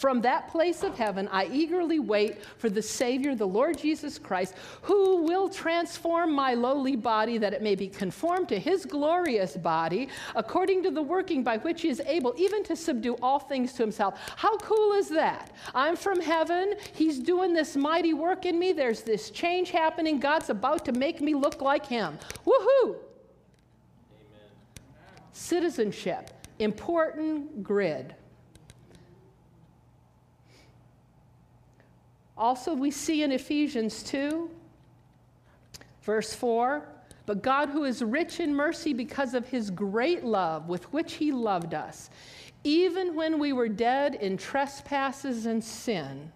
From 0.02 0.20
that 0.22 0.50
place 0.50 0.82
of 0.82 0.98
heaven, 0.98 1.28
I 1.30 1.46
eagerly 1.46 2.00
wait 2.00 2.44
for 2.58 2.68
the 2.68 2.82
Savior, 2.82 3.36
the 3.36 3.46
Lord 3.46 3.78
Jesus 3.78 4.18
Christ, 4.18 4.54
who 4.80 5.22
will 5.22 5.48
transform 5.48 6.32
my 6.32 6.54
lowly 6.54 6.96
body 6.96 7.38
that 7.38 7.52
it 7.52 7.62
may 7.62 7.76
be 7.76 7.86
conformed 7.86 8.48
to 8.48 8.58
his 8.58 8.84
glorious 8.84 9.56
body, 9.56 10.08
according 10.34 10.82
to 10.82 10.90
the 10.90 11.00
working 11.00 11.44
by 11.44 11.58
which 11.58 11.82
he 11.82 11.88
is 11.88 12.00
able 12.00 12.34
even 12.36 12.64
to 12.64 12.74
subdue 12.74 13.14
all 13.22 13.38
things 13.38 13.74
to 13.74 13.84
himself. 13.84 14.18
How 14.34 14.56
cool 14.56 14.94
is 14.94 15.08
that? 15.10 15.52
I'm 15.72 15.94
from 15.94 16.20
heaven. 16.20 16.74
He's 16.94 17.20
doing 17.20 17.52
this 17.52 17.76
mighty 17.76 18.12
work 18.12 18.44
in 18.44 18.58
me. 18.58 18.72
There's 18.72 19.02
this 19.02 19.30
change 19.30 19.70
happening. 19.70 20.18
God's 20.18 20.50
about 20.50 20.84
to 20.86 20.92
make 20.92 21.20
me 21.20 21.32
look 21.36 21.62
like 21.62 21.86
him. 21.86 22.18
Woohoo! 22.44 22.96
Amen. 22.96 24.50
Citizenship, 25.32 26.32
important 26.58 27.62
grid. 27.62 28.16
Also, 32.36 32.74
we 32.74 32.90
see 32.90 33.22
in 33.22 33.32
Ephesians 33.32 34.02
2, 34.04 34.50
verse 36.02 36.34
4 36.34 36.86
But 37.26 37.42
God, 37.42 37.68
who 37.68 37.84
is 37.84 38.02
rich 38.02 38.40
in 38.40 38.54
mercy 38.54 38.92
because 38.92 39.34
of 39.34 39.48
his 39.48 39.70
great 39.70 40.24
love 40.24 40.68
with 40.68 40.90
which 40.92 41.14
he 41.14 41.32
loved 41.32 41.74
us, 41.74 42.10
even 42.64 43.14
when 43.14 43.38
we 43.38 43.52
were 43.52 43.68
dead 43.68 44.14
in 44.14 44.36
trespasses 44.36 45.46
and 45.46 45.62
sin, 45.62 46.32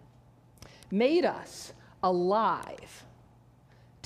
made 0.90 1.24
us 1.24 1.72
alive 2.02 3.05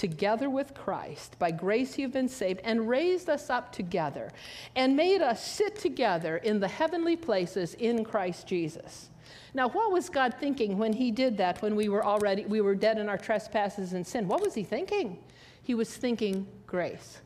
together 0.01 0.49
with 0.49 0.73
Christ. 0.73 1.37
By 1.39 1.51
grace 1.51 1.99
you've 1.99 2.13
been 2.13 2.29
saved, 2.29 2.63
and 2.65 2.89
raised 2.89 3.29
us 3.29 3.51
up 3.51 3.71
together, 3.71 4.33
and 4.75 4.97
made 4.97 5.21
us 5.21 5.47
sit 5.47 5.77
together 5.77 6.39
in 6.39 6.59
the 6.59 6.69
heavenly 6.69 7.17
places 7.17 7.75
in 7.75 8.03
Christ 8.03 8.47
Jesus. 8.47 9.11
Now, 9.53 9.69
what 9.69 9.93
was 9.93 10.09
God 10.09 10.35
thinking 10.41 10.79
when 10.79 10.95
he 10.95 11.11
did 11.11 11.37
that 11.37 11.61
when 11.61 11.77
we 11.77 11.91
were 11.91 12.03
already 12.03 12.47
we 12.47 12.63
were 12.63 12.75
dead 12.75 12.97
in 12.97 13.11
our 13.11 13.19
trespasses 13.19 13.93
and 13.93 14.07
sin? 14.07 14.27
What 14.27 14.41
was 14.41 14.55
he 14.55 14.65
thinking? 14.65 15.19
He 15.63 15.75
was 15.75 15.95
thinking 15.95 16.47
grace. 16.67 17.21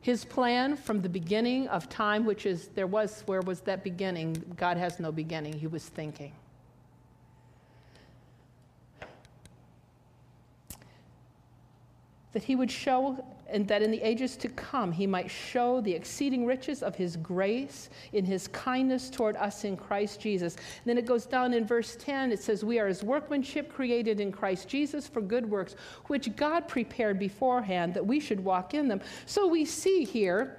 His 0.00 0.24
plan 0.24 0.74
from 0.74 1.02
the 1.02 1.08
beginning 1.08 1.68
of 1.68 1.90
time, 1.90 2.24
which 2.24 2.46
is 2.46 2.68
there 2.68 2.86
was 2.86 3.22
where 3.26 3.42
was 3.42 3.60
that 3.62 3.84
beginning? 3.84 4.42
God 4.56 4.78
has 4.78 4.98
no 4.98 5.12
beginning. 5.12 5.52
He 5.52 5.66
was 5.66 5.84
thinking. 5.84 6.32
That 12.38 12.44
he 12.44 12.54
would 12.54 12.70
show 12.70 13.18
and 13.48 13.66
that 13.66 13.82
in 13.82 13.90
the 13.90 14.00
ages 14.00 14.36
to 14.36 14.48
come 14.50 14.92
he 14.92 15.08
might 15.08 15.28
show 15.28 15.80
the 15.80 15.92
exceeding 15.92 16.46
riches 16.46 16.84
of 16.84 16.94
his 16.94 17.16
grace 17.16 17.90
in 18.12 18.24
his 18.24 18.46
kindness 18.46 19.10
toward 19.10 19.34
us 19.34 19.64
in 19.64 19.76
Christ 19.76 20.20
Jesus. 20.20 20.54
And 20.54 20.84
then 20.84 20.98
it 20.98 21.04
goes 21.04 21.26
down 21.26 21.52
in 21.52 21.66
verse 21.66 21.96
10, 21.96 22.30
it 22.30 22.38
says, 22.38 22.64
We 22.64 22.78
are 22.78 22.86
his 22.86 23.02
workmanship 23.02 23.72
created 23.72 24.20
in 24.20 24.30
Christ 24.30 24.68
Jesus 24.68 25.08
for 25.08 25.20
good 25.20 25.50
works, 25.50 25.74
which 26.06 26.36
God 26.36 26.68
prepared 26.68 27.18
beforehand 27.18 27.92
that 27.94 28.06
we 28.06 28.20
should 28.20 28.44
walk 28.44 28.72
in 28.72 28.86
them. 28.86 29.00
So 29.26 29.48
we 29.48 29.64
see 29.64 30.04
here 30.04 30.57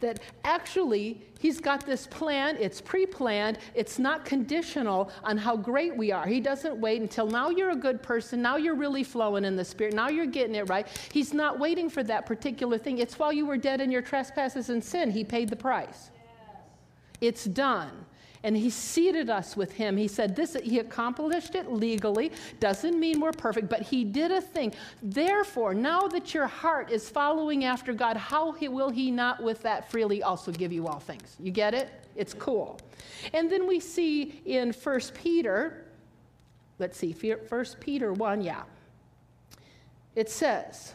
that 0.00 0.20
actually 0.44 1.20
he's 1.38 1.60
got 1.60 1.86
this 1.86 2.06
plan, 2.06 2.56
it's 2.58 2.80
pre 2.80 3.06
planned, 3.06 3.58
it's 3.74 3.98
not 3.98 4.24
conditional 4.24 5.10
on 5.24 5.36
how 5.36 5.56
great 5.56 5.96
we 5.96 6.10
are. 6.12 6.26
He 6.26 6.40
doesn't 6.40 6.76
wait 6.80 7.00
until 7.00 7.26
now 7.26 7.50
you're 7.50 7.70
a 7.70 7.76
good 7.76 8.02
person, 8.02 8.42
now 8.42 8.56
you're 8.56 8.74
really 8.74 9.04
flowing 9.04 9.44
in 9.44 9.56
the 9.56 9.64
Spirit, 9.64 9.94
now 9.94 10.08
you're 10.08 10.26
getting 10.26 10.54
it 10.54 10.68
right. 10.68 10.86
He's 11.12 11.32
not 11.32 11.58
waiting 11.58 11.88
for 11.88 12.02
that 12.04 12.26
particular 12.26 12.78
thing. 12.78 12.98
It's 12.98 13.18
while 13.18 13.32
you 13.32 13.46
were 13.46 13.56
dead 13.56 13.80
in 13.80 13.90
your 13.90 14.02
trespasses 14.02 14.70
and 14.70 14.82
sin, 14.82 15.10
he 15.10 15.24
paid 15.24 15.48
the 15.48 15.56
price. 15.56 16.10
Yes. 16.14 16.56
It's 17.20 17.44
done 17.44 18.06
and 18.42 18.56
he 18.56 18.70
seated 18.70 19.28
us 19.28 19.56
with 19.56 19.72
him. 19.72 19.96
He 19.96 20.08
said 20.08 20.34
this 20.34 20.56
he 20.62 20.78
accomplished 20.78 21.54
it 21.54 21.70
legally. 21.70 22.32
Doesn't 22.58 22.98
mean 22.98 23.20
we're 23.20 23.32
perfect, 23.32 23.68
but 23.68 23.82
he 23.82 24.04
did 24.04 24.30
a 24.30 24.40
thing. 24.40 24.72
Therefore, 25.02 25.74
now 25.74 26.08
that 26.08 26.32
your 26.32 26.46
heart 26.46 26.90
is 26.90 27.08
following 27.08 27.64
after 27.64 27.92
God, 27.92 28.16
how 28.16 28.56
will 28.58 28.90
he 28.90 29.10
not 29.10 29.42
with 29.42 29.62
that 29.62 29.90
freely 29.90 30.22
also 30.22 30.52
give 30.52 30.72
you 30.72 30.86
all 30.86 31.00
things? 31.00 31.36
You 31.38 31.50
get 31.50 31.74
it? 31.74 31.90
It's 32.16 32.34
cool. 32.34 32.80
And 33.32 33.50
then 33.50 33.66
we 33.66 33.80
see 33.80 34.40
in 34.44 34.72
1 34.72 35.00
Peter, 35.14 35.86
let's 36.78 36.98
see, 36.98 37.12
1 37.12 37.66
Peter 37.80 38.12
1, 38.12 38.40
yeah. 38.40 38.62
It 40.16 40.28
says, 40.28 40.94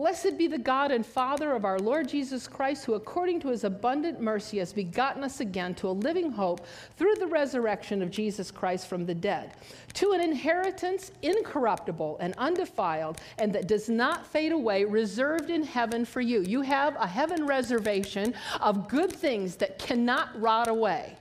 Blessed 0.00 0.38
be 0.38 0.46
the 0.46 0.56
God 0.56 0.92
and 0.92 1.04
Father 1.04 1.52
of 1.52 1.66
our 1.66 1.78
Lord 1.78 2.08
Jesus 2.08 2.48
Christ, 2.48 2.86
who 2.86 2.94
according 2.94 3.38
to 3.40 3.48
his 3.48 3.64
abundant 3.64 4.18
mercy 4.18 4.56
has 4.56 4.72
begotten 4.72 5.22
us 5.22 5.40
again 5.40 5.74
to 5.74 5.88
a 5.88 5.92
living 5.92 6.30
hope 6.30 6.64
through 6.96 7.16
the 7.16 7.26
resurrection 7.26 8.00
of 8.00 8.10
Jesus 8.10 8.50
Christ 8.50 8.86
from 8.86 9.04
the 9.04 9.14
dead, 9.14 9.52
to 9.92 10.12
an 10.12 10.22
inheritance 10.22 11.12
incorruptible 11.20 12.16
and 12.18 12.32
undefiled, 12.38 13.20
and 13.36 13.52
that 13.52 13.68
does 13.68 13.90
not 13.90 14.26
fade 14.26 14.52
away, 14.52 14.86
reserved 14.86 15.50
in 15.50 15.62
heaven 15.62 16.06
for 16.06 16.22
you. 16.22 16.40
You 16.40 16.62
have 16.62 16.96
a 16.96 17.06
heaven 17.06 17.44
reservation 17.44 18.32
of 18.62 18.88
good 18.88 19.12
things 19.12 19.56
that 19.56 19.78
cannot 19.78 20.30
rot 20.40 20.68
away. 20.68 21.14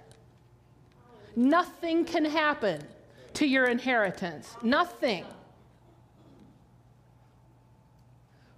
Nothing 1.35 2.05
can 2.05 2.23
happen 2.23 2.81
to 3.33 3.45
your 3.45 3.65
inheritance. 3.65 4.55
Nothing. 4.63 5.25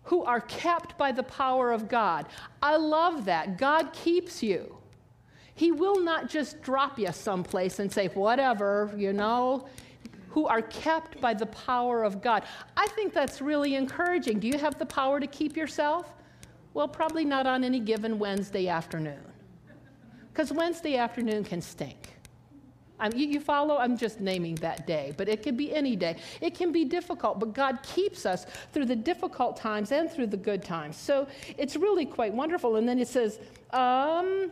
Who 0.04 0.24
are 0.24 0.42
kept 0.42 0.98
by 0.98 1.12
the 1.12 1.24
power 1.24 1.72
of 1.72 1.88
God. 1.88 2.26
I 2.62 2.78
love 2.78 3.26
that. 3.26 3.58
God 3.58 3.94
keeps 3.94 4.42
you. 4.42 4.78
He 5.54 5.72
will 5.72 6.02
not 6.02 6.30
just 6.30 6.62
drop 6.62 6.98
you 6.98 7.12
someplace 7.12 7.80
and 7.80 7.92
say, 7.92 8.08
whatever, 8.08 8.92
you 8.98 9.14
know, 9.14 9.68
who 10.30 10.48
are 10.48 10.62
kept 10.62 11.20
by 11.22 11.34
the 11.34 11.46
power 11.46 12.04
of 12.04 12.22
God. 12.22 12.44
I 12.78 12.88
think 12.88 13.14
that's 13.14 13.42
really 13.42 13.76
encouraging. 13.76 14.40
Do 14.40 14.48
you 14.48 14.58
have 14.58 14.80
the 14.80 14.86
power 14.86 15.20
to 15.20 15.28
keep 15.28 15.56
yourself? 15.56 16.14
Well, 16.74 16.88
probably 16.88 17.26
not 17.26 17.46
on 17.46 17.64
any 17.64 17.82
given 17.82 18.18
Wednesday 18.18 18.70
afternoon, 18.70 19.20
because 20.32 20.54
Wednesday 20.54 20.96
afternoon 20.96 21.44
can 21.44 21.62
stink. 21.62 22.16
You, 23.16 23.28
you 23.28 23.40
follow? 23.40 23.78
I'm 23.78 23.98
just 23.98 24.20
naming 24.20 24.56
that 24.56 24.86
day, 24.86 25.14
but 25.18 25.28
it 25.28 25.44
could 25.44 25.58
be 25.58 25.74
any 25.74 25.96
day. 25.96 26.18
It 26.40 26.56
can 26.56 26.72
be 26.72 26.86
difficult, 26.86 27.40
but 27.40 27.54
God 27.54 27.82
keeps 27.84 28.26
us 28.26 28.46
through 28.72 28.86
the 28.86 28.96
difficult 28.96 29.58
times 29.58 29.92
and 29.92 30.10
through 30.10 30.28
the 30.28 30.38
good 30.38 30.64
times. 30.64 30.98
So 30.98 31.28
it's 31.58 31.76
really 31.76 32.06
quite 32.06 32.34
wonderful. 32.34 32.76
And 32.76 32.88
then 32.88 33.00
it 33.00 33.08
says, 33.08 33.40
um, 33.72 34.52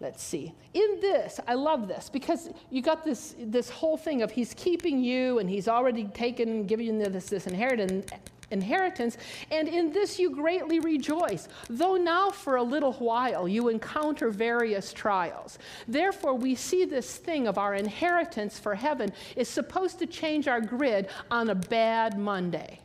let's 0.00 0.22
see 0.22 0.52
in 0.74 0.98
this 1.00 1.38
i 1.46 1.54
love 1.54 1.86
this 1.86 2.10
because 2.10 2.50
you 2.70 2.82
got 2.82 3.04
this 3.04 3.36
this 3.38 3.70
whole 3.70 3.96
thing 3.96 4.20
of 4.22 4.32
he's 4.32 4.52
keeping 4.54 4.98
you 4.98 5.38
and 5.38 5.48
he's 5.48 5.68
already 5.68 6.04
taken 6.06 6.48
and 6.48 6.66
given 6.66 6.86
you 6.86 7.08
this, 7.08 7.26
this 7.26 7.46
inheritance 7.46 8.10
inheritance, 8.52 9.16
and 9.50 9.66
in 9.66 9.92
this 9.92 10.18
you 10.18 10.30
greatly 10.30 10.78
rejoice, 10.78 11.48
though 11.68 11.96
now 11.96 12.30
for 12.30 12.56
a 12.56 12.62
little 12.62 12.92
while 12.94 13.48
you 13.48 13.68
encounter 13.68 14.30
various 14.30 14.92
trials. 14.92 15.58
Therefore, 15.88 16.34
we 16.34 16.54
see 16.54 16.84
this 16.84 17.16
thing 17.16 17.48
of 17.48 17.58
our 17.58 17.74
inheritance 17.74 18.58
for 18.58 18.74
heaven 18.74 19.10
is 19.34 19.48
supposed 19.48 19.98
to 19.98 20.06
change 20.06 20.46
our 20.46 20.60
grid 20.60 21.08
on 21.30 21.50
a 21.50 21.54
bad 21.54 22.18
Monday 22.18 22.78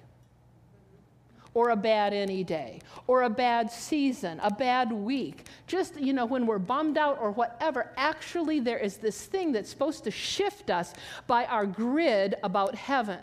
or 1.57 1.71
a 1.71 1.75
bad 1.75 2.13
any 2.13 2.43
day, 2.43 2.79
or 3.07 3.24
a 3.24 3.29
bad 3.29 3.71
season, 3.71 4.39
a 4.43 4.53
bad 4.53 4.91
week, 4.91 5.47
just, 5.65 6.00
you 6.00 6.13
know, 6.13 6.24
when 6.24 6.45
we're 6.45 6.59
bummed 6.59 7.00
out 7.00 7.17
or 7.19 7.31
whatever, 7.31 7.91
actually 7.97 8.59
there 8.59 8.77
is 8.77 8.97
this 8.97 9.25
thing 9.25 9.51
that's 9.51 9.67
supposed 9.67 10.03
to 10.03 10.12
shift 10.12 10.69
us 10.69 10.93
by 11.25 11.45
our 11.45 11.65
grid 11.65 12.36
about 12.43 12.75
heaven. 12.75 13.17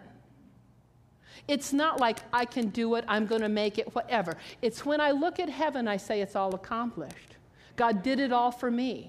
It's 1.49 1.73
not 1.73 2.01
like 2.01 2.19
I 2.33 2.45
can 2.45 2.69
do 2.69 2.95
it, 2.97 3.05
I'm 3.09 3.27
going 3.27 3.43
to 3.43 3.49
make 3.49 3.79
it, 3.79 3.95
whatever. 3.95 4.37
It's 4.63 4.85
when 4.85 5.01
I 5.01 5.11
look 5.11 5.39
at 5.41 5.49
heaven, 5.49 5.89
I 5.89 5.97
say 5.97 6.21
it's 6.21 6.37
all 6.37 6.55
accomplished. 6.55 7.37
God 7.77 8.03
did 8.03 8.21
it 8.21 8.33
all 8.33 8.51
for 8.51 8.71
me. 8.71 9.09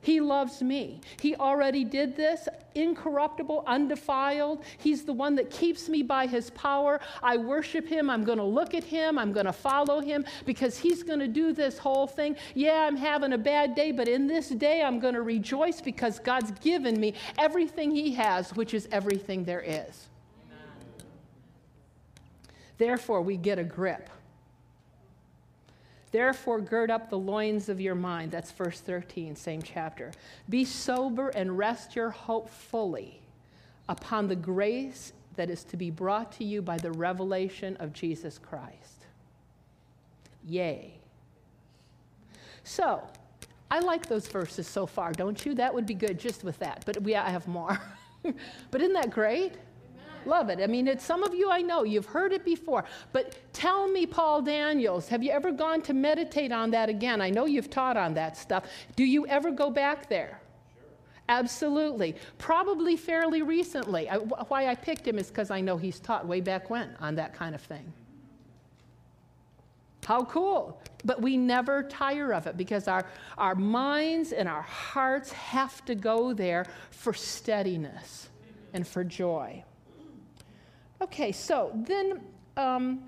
He 0.00 0.20
loves 0.20 0.62
me. 0.62 1.00
He 1.20 1.34
already 1.36 1.84
did 1.84 2.16
this, 2.16 2.48
incorruptible, 2.74 3.64
undefiled. 3.66 4.64
He's 4.78 5.04
the 5.04 5.12
one 5.12 5.34
that 5.34 5.50
keeps 5.50 5.88
me 5.88 6.02
by 6.02 6.26
his 6.26 6.50
power. 6.50 7.00
I 7.22 7.36
worship 7.36 7.86
him. 7.86 8.08
I'm 8.08 8.24
going 8.24 8.38
to 8.38 8.44
look 8.44 8.74
at 8.74 8.84
him. 8.84 9.18
I'm 9.18 9.32
going 9.32 9.46
to 9.46 9.52
follow 9.52 10.00
him 10.00 10.24
because 10.46 10.78
he's 10.78 11.02
going 11.02 11.18
to 11.18 11.28
do 11.28 11.52
this 11.52 11.78
whole 11.78 12.06
thing. 12.06 12.36
Yeah, 12.54 12.86
I'm 12.86 12.96
having 12.96 13.32
a 13.32 13.38
bad 13.38 13.74
day, 13.74 13.92
but 13.92 14.08
in 14.08 14.26
this 14.26 14.48
day, 14.48 14.82
I'm 14.82 15.00
going 15.00 15.14
to 15.14 15.22
rejoice 15.22 15.80
because 15.80 16.18
God's 16.18 16.52
given 16.60 16.98
me 16.98 17.14
everything 17.36 17.90
he 17.90 18.14
has, 18.14 18.54
which 18.54 18.74
is 18.74 18.88
everything 18.92 19.44
there 19.44 19.64
is. 19.66 20.08
Therefore, 22.78 23.20
we 23.20 23.36
get 23.36 23.58
a 23.58 23.64
grip. 23.64 24.08
Therefore, 26.10 26.60
gird 26.60 26.90
up 26.90 27.10
the 27.10 27.18
loins 27.18 27.68
of 27.68 27.80
your 27.80 27.94
mind. 27.94 28.30
That's 28.30 28.50
verse 28.50 28.80
13, 28.80 29.36
same 29.36 29.60
chapter. 29.60 30.12
Be 30.48 30.64
sober 30.64 31.28
and 31.28 31.58
rest 31.58 31.94
your 31.94 32.10
hope 32.10 32.48
fully 32.48 33.20
upon 33.88 34.28
the 34.28 34.36
grace 34.36 35.12
that 35.36 35.50
is 35.50 35.64
to 35.64 35.76
be 35.76 35.90
brought 35.90 36.32
to 36.32 36.44
you 36.44 36.62
by 36.62 36.78
the 36.78 36.90
revelation 36.92 37.76
of 37.76 37.92
Jesus 37.92 38.38
Christ. 38.38 39.06
Yea. 40.46 40.94
So, 42.64 43.02
I 43.70 43.80
like 43.80 44.06
those 44.06 44.26
verses 44.26 44.66
so 44.66 44.86
far, 44.86 45.12
don't 45.12 45.44
you? 45.44 45.54
That 45.54 45.74
would 45.74 45.86
be 45.86 45.94
good 45.94 46.18
just 46.18 46.42
with 46.42 46.58
that, 46.60 46.82
but 46.86 47.02
we, 47.02 47.14
I 47.14 47.28
have 47.28 47.46
more. 47.46 47.78
but 48.70 48.80
isn't 48.80 48.94
that 48.94 49.10
great? 49.10 49.52
Love 50.26 50.48
it. 50.50 50.60
I 50.60 50.66
mean, 50.66 50.88
it's 50.88 51.04
some 51.04 51.22
of 51.22 51.34
you 51.34 51.50
I 51.50 51.60
know, 51.60 51.84
you've 51.84 52.06
heard 52.06 52.32
it 52.32 52.44
before. 52.44 52.84
But 53.12 53.36
tell 53.52 53.88
me, 53.88 54.06
Paul 54.06 54.42
Daniels, 54.42 55.08
have 55.08 55.22
you 55.22 55.30
ever 55.30 55.50
gone 55.52 55.82
to 55.82 55.94
meditate 55.94 56.52
on 56.52 56.70
that 56.72 56.88
again? 56.88 57.20
I 57.20 57.30
know 57.30 57.46
you've 57.46 57.70
taught 57.70 57.96
on 57.96 58.14
that 58.14 58.36
stuff. 58.36 58.64
Do 58.96 59.04
you 59.04 59.26
ever 59.26 59.50
go 59.50 59.70
back 59.70 60.08
there? 60.08 60.40
Absolutely. 61.28 62.16
Probably 62.38 62.96
fairly 62.96 63.42
recently. 63.42 64.08
I, 64.08 64.16
why 64.16 64.68
I 64.68 64.74
picked 64.74 65.06
him 65.06 65.18
is 65.18 65.28
because 65.28 65.50
I 65.50 65.60
know 65.60 65.76
he's 65.76 66.00
taught 66.00 66.26
way 66.26 66.40
back 66.40 66.70
when 66.70 66.96
on 67.00 67.14
that 67.16 67.34
kind 67.34 67.54
of 67.54 67.60
thing. 67.60 67.92
How 70.04 70.24
cool. 70.24 70.80
But 71.04 71.20
we 71.20 71.36
never 71.36 71.82
tire 71.82 72.32
of 72.32 72.46
it 72.46 72.56
because 72.56 72.88
our, 72.88 73.04
our 73.36 73.54
minds 73.54 74.32
and 74.32 74.48
our 74.48 74.62
hearts 74.62 75.30
have 75.32 75.84
to 75.84 75.94
go 75.94 76.32
there 76.32 76.64
for 76.90 77.12
steadiness 77.12 78.30
and 78.72 78.88
for 78.88 79.04
joy. 79.04 79.62
Okay, 81.00 81.30
so 81.30 81.70
then 81.74 82.20
um, 82.56 83.02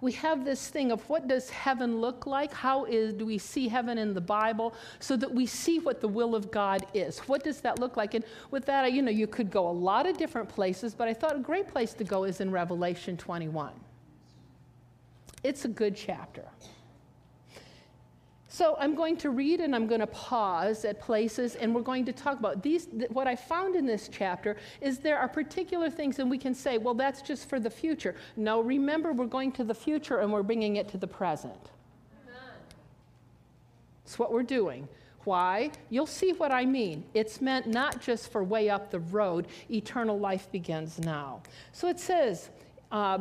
we 0.00 0.12
have 0.12 0.44
this 0.44 0.68
thing 0.68 0.90
of 0.92 1.08
what 1.08 1.28
does 1.28 1.48
heaven 1.48 2.00
look 2.00 2.26
like? 2.26 2.52
How 2.52 2.84
is, 2.84 3.14
do 3.14 3.24
we 3.24 3.38
see 3.38 3.68
heaven 3.68 3.96
in 3.96 4.12
the 4.12 4.20
Bible 4.20 4.74
so 4.98 5.16
that 5.16 5.32
we 5.32 5.46
see 5.46 5.78
what 5.78 6.00
the 6.00 6.08
will 6.08 6.34
of 6.34 6.50
God 6.50 6.84
is? 6.92 7.20
What 7.20 7.44
does 7.44 7.60
that 7.60 7.78
look 7.78 7.96
like? 7.96 8.14
And 8.14 8.24
with 8.50 8.66
that, 8.66 8.92
you 8.92 9.02
know, 9.02 9.10
you 9.10 9.26
could 9.26 9.50
go 9.50 9.68
a 9.68 9.72
lot 9.72 10.06
of 10.06 10.18
different 10.18 10.48
places, 10.48 10.94
but 10.94 11.08
I 11.08 11.14
thought 11.14 11.36
a 11.36 11.40
great 11.40 11.68
place 11.68 11.94
to 11.94 12.04
go 12.04 12.24
is 12.24 12.40
in 12.40 12.50
Revelation 12.50 13.16
21. 13.16 13.72
It's 15.42 15.64
a 15.64 15.68
good 15.68 15.94
chapter. 15.94 16.44
So 18.54 18.76
I'm 18.78 18.94
going 18.94 19.16
to 19.16 19.30
read 19.30 19.60
and 19.60 19.74
I'm 19.74 19.88
going 19.88 20.00
to 20.00 20.06
pause 20.06 20.84
at 20.84 21.00
places 21.00 21.56
and 21.56 21.74
we're 21.74 21.82
going 21.82 22.04
to 22.04 22.12
talk 22.12 22.38
about 22.38 22.62
these. 22.62 22.86
What 23.08 23.26
I 23.26 23.34
found 23.34 23.74
in 23.74 23.84
this 23.84 24.08
chapter 24.08 24.54
is 24.80 24.98
there 25.00 25.18
are 25.18 25.26
particular 25.26 25.90
things 25.90 26.20
and 26.20 26.30
we 26.30 26.38
can 26.38 26.54
say, 26.54 26.78
well, 26.78 26.94
that's 26.94 27.20
just 27.20 27.48
for 27.48 27.58
the 27.58 27.68
future. 27.68 28.14
No, 28.36 28.60
remember, 28.60 29.12
we're 29.12 29.26
going 29.26 29.50
to 29.52 29.64
the 29.64 29.74
future 29.74 30.18
and 30.18 30.32
we're 30.32 30.44
bringing 30.44 30.76
it 30.76 30.86
to 30.90 30.98
the 30.98 31.06
present. 31.08 31.72
That's 34.04 34.20
what 34.20 34.30
we're 34.30 34.44
doing. 34.44 34.86
Why? 35.24 35.72
You'll 35.90 36.06
see 36.06 36.32
what 36.32 36.52
I 36.52 36.64
mean. 36.64 37.02
It's 37.12 37.40
meant 37.40 37.66
not 37.66 38.00
just 38.00 38.30
for 38.30 38.44
way 38.44 38.70
up 38.70 38.92
the 38.92 39.00
road, 39.00 39.48
eternal 39.68 40.16
life 40.16 40.48
begins 40.52 41.00
now. 41.00 41.42
So 41.72 41.88
it 41.88 41.98
says, 41.98 42.50
uh, 42.92 43.18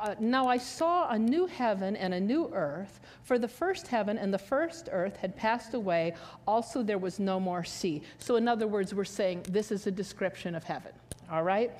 uh, 0.00 0.14
now 0.18 0.46
I 0.46 0.56
saw 0.56 1.10
a 1.10 1.18
new 1.18 1.46
heaven 1.46 1.96
and 1.96 2.14
a 2.14 2.20
new 2.20 2.50
earth, 2.52 3.00
for 3.22 3.38
the 3.38 3.48
first 3.48 3.86
heaven 3.86 4.18
and 4.18 4.32
the 4.32 4.38
first 4.38 4.88
earth 4.90 5.16
had 5.16 5.36
passed 5.36 5.74
away. 5.74 6.14
Also, 6.46 6.82
there 6.82 6.98
was 6.98 7.20
no 7.20 7.38
more 7.38 7.64
sea. 7.64 8.02
So, 8.18 8.36
in 8.36 8.48
other 8.48 8.66
words, 8.66 8.94
we're 8.94 9.04
saying 9.04 9.44
this 9.48 9.70
is 9.70 9.86
a 9.86 9.90
description 9.90 10.54
of 10.54 10.64
heaven. 10.64 10.92
All 11.30 11.42
right? 11.42 11.70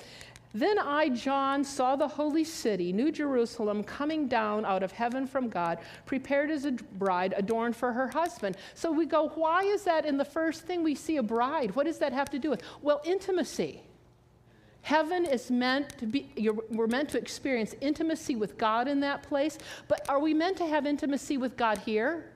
Then 0.52 0.78
I, 0.78 1.10
John, 1.10 1.62
saw 1.62 1.94
the 1.94 2.08
holy 2.08 2.42
city, 2.42 2.92
New 2.92 3.12
Jerusalem, 3.12 3.84
coming 3.84 4.26
down 4.26 4.64
out 4.64 4.82
of 4.82 4.90
heaven 4.90 5.26
from 5.26 5.48
God, 5.48 5.78
prepared 6.06 6.50
as 6.50 6.64
a 6.64 6.72
bride 6.72 7.34
adorned 7.36 7.76
for 7.76 7.92
her 7.92 8.08
husband. 8.08 8.56
So 8.74 8.90
we 8.90 9.06
go, 9.06 9.28
why 9.28 9.62
is 9.62 9.84
that 9.84 10.04
in 10.04 10.16
the 10.16 10.24
first 10.24 10.62
thing 10.62 10.82
we 10.82 10.96
see 10.96 11.18
a 11.18 11.22
bride? 11.22 11.76
What 11.76 11.86
does 11.86 11.98
that 11.98 12.12
have 12.12 12.30
to 12.30 12.38
do 12.38 12.50
with? 12.50 12.62
Well, 12.82 13.00
intimacy. 13.04 13.82
Heaven 14.82 15.26
is 15.26 15.50
meant 15.50 15.96
to 15.99 16.06
be, 16.06 16.30
we're 16.70 16.87
meant 16.87 17.10
to 17.10 17.18
experience 17.18 17.75
intimacy 17.80 18.37
with 18.37 18.56
God 18.58 18.88
in 18.88 19.00
that 19.00 19.22
place, 19.22 19.58
but 19.88 20.08
are 20.08 20.18
we 20.18 20.34
meant 20.34 20.56
to 20.58 20.66
have 20.66 20.87
intimacy 20.87 21.37
with 21.37 21.56
God 21.56 21.78
here? 21.78 22.30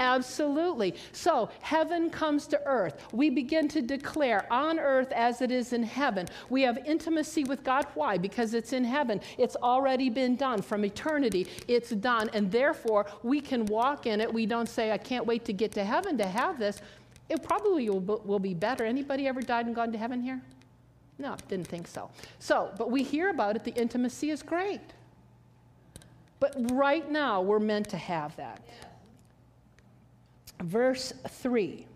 Absolutely. 0.00 0.94
So, 1.12 1.50
heaven 1.60 2.08
comes 2.08 2.46
to 2.48 2.60
earth. 2.64 3.06
We 3.12 3.28
begin 3.28 3.68
to 3.68 3.82
declare 3.82 4.50
on 4.50 4.78
earth 4.78 5.12
as 5.12 5.42
it 5.42 5.50
is 5.50 5.74
in 5.74 5.82
heaven. 5.82 6.26
We 6.48 6.62
have 6.62 6.78
intimacy 6.86 7.44
with 7.44 7.62
God. 7.62 7.86
Why? 7.94 8.16
Because 8.16 8.54
it's 8.54 8.72
in 8.72 8.82
heaven. 8.82 9.20
It's 9.36 9.56
already 9.56 10.08
been 10.08 10.36
done 10.36 10.62
from 10.62 10.86
eternity. 10.86 11.46
It's 11.68 11.90
done. 11.90 12.30
And 12.32 12.50
therefore, 12.50 13.06
we 13.22 13.42
can 13.42 13.66
walk 13.66 14.06
in 14.06 14.22
it. 14.22 14.32
We 14.32 14.46
don't 14.46 14.70
say, 14.70 14.90
I 14.90 14.98
can't 14.98 15.26
wait 15.26 15.44
to 15.44 15.52
get 15.52 15.72
to 15.72 15.84
heaven 15.84 16.16
to 16.16 16.26
have 16.26 16.58
this. 16.58 16.80
It 17.28 17.42
probably 17.42 17.90
will, 17.90 18.00
will 18.24 18.38
be 18.38 18.54
better. 18.54 18.84
Anybody 18.84 19.28
ever 19.28 19.42
died 19.42 19.66
and 19.66 19.74
gone 19.74 19.92
to 19.92 19.98
heaven 19.98 20.22
here? 20.22 20.40
No, 21.20 21.36
didn't 21.48 21.68
think 21.68 21.86
so. 21.86 22.10
So, 22.38 22.70
but 22.78 22.90
we 22.90 23.02
hear 23.02 23.28
about 23.28 23.54
it, 23.54 23.64
the 23.64 23.74
intimacy 23.74 24.30
is 24.30 24.42
great. 24.42 24.80
But 26.40 26.54
right 26.72 27.08
now, 27.10 27.42
we're 27.42 27.58
meant 27.58 27.90
to 27.90 27.98
have 27.98 28.34
that. 28.36 28.64
Verse 30.62 31.12
3 31.28 31.86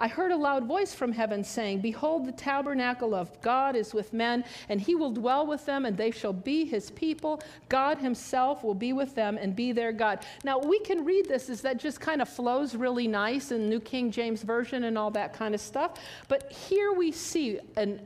I 0.00 0.08
heard 0.08 0.32
a 0.32 0.36
loud 0.36 0.64
voice 0.64 0.94
from 0.94 1.12
heaven 1.12 1.44
saying, 1.44 1.82
Behold, 1.82 2.24
the 2.24 2.32
tabernacle 2.32 3.14
of 3.14 3.38
God 3.42 3.76
is 3.76 3.92
with 3.92 4.14
men, 4.14 4.44
and 4.70 4.80
he 4.80 4.94
will 4.94 5.10
dwell 5.10 5.46
with 5.46 5.66
them, 5.66 5.84
and 5.84 5.94
they 5.94 6.10
shall 6.10 6.32
be 6.32 6.64
his 6.64 6.90
people. 6.90 7.42
God 7.68 7.98
himself 7.98 8.64
will 8.64 8.74
be 8.74 8.94
with 8.94 9.14
them 9.14 9.36
and 9.36 9.54
be 9.54 9.72
their 9.72 9.92
God. 9.92 10.24
Now, 10.42 10.58
we 10.58 10.80
can 10.80 11.04
read 11.04 11.28
this 11.28 11.50
as 11.50 11.60
that 11.60 11.76
just 11.76 12.00
kind 12.00 12.22
of 12.22 12.30
flows 12.30 12.74
really 12.74 13.06
nice 13.06 13.52
in 13.52 13.68
New 13.68 13.78
King 13.78 14.10
James 14.10 14.42
Version 14.42 14.84
and 14.84 14.96
all 14.96 15.10
that 15.10 15.34
kind 15.34 15.54
of 15.54 15.60
stuff. 15.60 16.00
But 16.28 16.50
here 16.50 16.92
we 16.94 17.12
see 17.12 17.60
an 17.76 18.00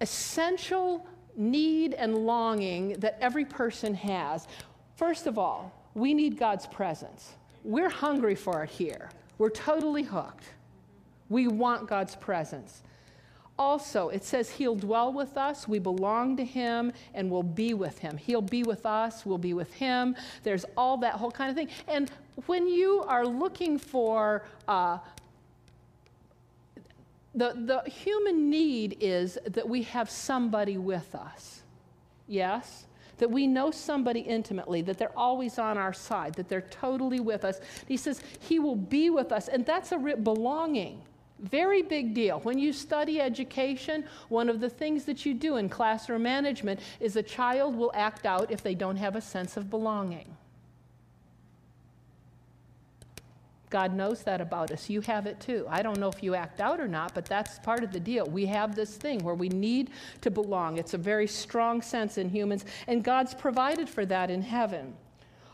essential 0.00 1.06
need 1.36 1.94
and 1.94 2.14
longing 2.26 2.94
that 3.00 3.16
every 3.20 3.44
person 3.44 3.94
has. 3.94 4.46
First 4.96 5.26
of 5.26 5.38
all, 5.38 5.72
we 5.94 6.14
need 6.14 6.38
God's 6.38 6.66
presence. 6.66 7.34
We're 7.64 7.90
hungry 7.90 8.34
for 8.34 8.62
it 8.64 8.70
here. 8.70 9.10
We're 9.38 9.50
totally 9.50 10.02
hooked. 10.02 10.44
We 11.28 11.48
want 11.48 11.88
God's 11.88 12.16
presence. 12.16 12.82
Also, 13.58 14.08
it 14.08 14.24
says 14.24 14.48
He'll 14.48 14.74
dwell 14.74 15.12
with 15.12 15.36
us, 15.36 15.68
we 15.68 15.78
belong 15.78 16.34
to 16.38 16.44
Him, 16.44 16.92
and 17.12 17.30
we'll 17.30 17.42
be 17.42 17.74
with 17.74 17.98
Him. 17.98 18.16
He'll 18.16 18.40
be 18.40 18.62
with 18.62 18.86
us, 18.86 19.26
we'll 19.26 19.36
be 19.36 19.52
with 19.52 19.72
Him. 19.74 20.16
There's 20.42 20.64
all 20.78 20.96
that 20.98 21.14
whole 21.14 21.30
kind 21.30 21.50
of 21.50 21.56
thing. 21.56 21.68
And 21.86 22.10
when 22.46 22.66
you 22.66 23.04
are 23.06 23.26
looking 23.26 23.78
for 23.78 24.44
uh, 24.66 24.98
the, 27.34 27.54
the 27.54 27.90
human 27.90 28.50
need 28.50 28.96
is 29.00 29.38
that 29.46 29.68
we 29.68 29.82
have 29.84 30.10
somebody 30.10 30.76
with 30.76 31.14
us. 31.14 31.62
Yes? 32.26 32.86
That 33.18 33.30
we 33.30 33.46
know 33.46 33.70
somebody 33.70 34.20
intimately, 34.20 34.82
that 34.82 34.98
they're 34.98 35.16
always 35.16 35.58
on 35.58 35.78
our 35.78 35.92
side, 35.92 36.34
that 36.34 36.48
they're 36.48 36.62
totally 36.62 37.20
with 37.20 37.44
us. 37.44 37.60
He 37.86 37.96
says, 37.96 38.20
He 38.40 38.58
will 38.58 38.76
be 38.76 39.10
with 39.10 39.30
us. 39.30 39.48
And 39.48 39.64
that's 39.64 39.92
a 39.92 39.98
belonging. 39.98 41.02
Very 41.38 41.82
big 41.82 42.14
deal. 42.14 42.40
When 42.40 42.58
you 42.58 42.72
study 42.72 43.20
education, 43.20 44.04
one 44.28 44.48
of 44.48 44.60
the 44.60 44.68
things 44.68 45.04
that 45.04 45.24
you 45.24 45.32
do 45.32 45.56
in 45.56 45.68
classroom 45.68 46.22
management 46.24 46.80
is 46.98 47.16
a 47.16 47.22
child 47.22 47.76
will 47.76 47.92
act 47.94 48.26
out 48.26 48.50
if 48.50 48.62
they 48.62 48.74
don't 48.74 48.96
have 48.96 49.16
a 49.16 49.20
sense 49.20 49.56
of 49.56 49.70
belonging. 49.70 50.36
God 53.70 53.94
knows 53.94 54.22
that 54.24 54.40
about 54.40 54.72
us. 54.72 54.90
You 54.90 55.00
have 55.02 55.26
it 55.26 55.40
too. 55.40 55.64
I 55.70 55.80
don't 55.80 55.98
know 55.98 56.08
if 56.08 56.22
you 56.22 56.34
act 56.34 56.60
out 56.60 56.80
or 56.80 56.88
not, 56.88 57.14
but 57.14 57.24
that's 57.24 57.58
part 57.60 57.84
of 57.84 57.92
the 57.92 58.00
deal. 58.00 58.26
We 58.26 58.46
have 58.46 58.74
this 58.74 58.96
thing 58.96 59.20
where 59.20 59.36
we 59.36 59.48
need 59.48 59.90
to 60.22 60.30
belong. 60.30 60.76
It's 60.76 60.94
a 60.94 60.98
very 60.98 61.28
strong 61.28 61.80
sense 61.80 62.18
in 62.18 62.28
humans, 62.28 62.64
and 62.88 63.04
God's 63.04 63.32
provided 63.32 63.88
for 63.88 64.04
that 64.06 64.28
in 64.28 64.42
heaven. 64.42 64.94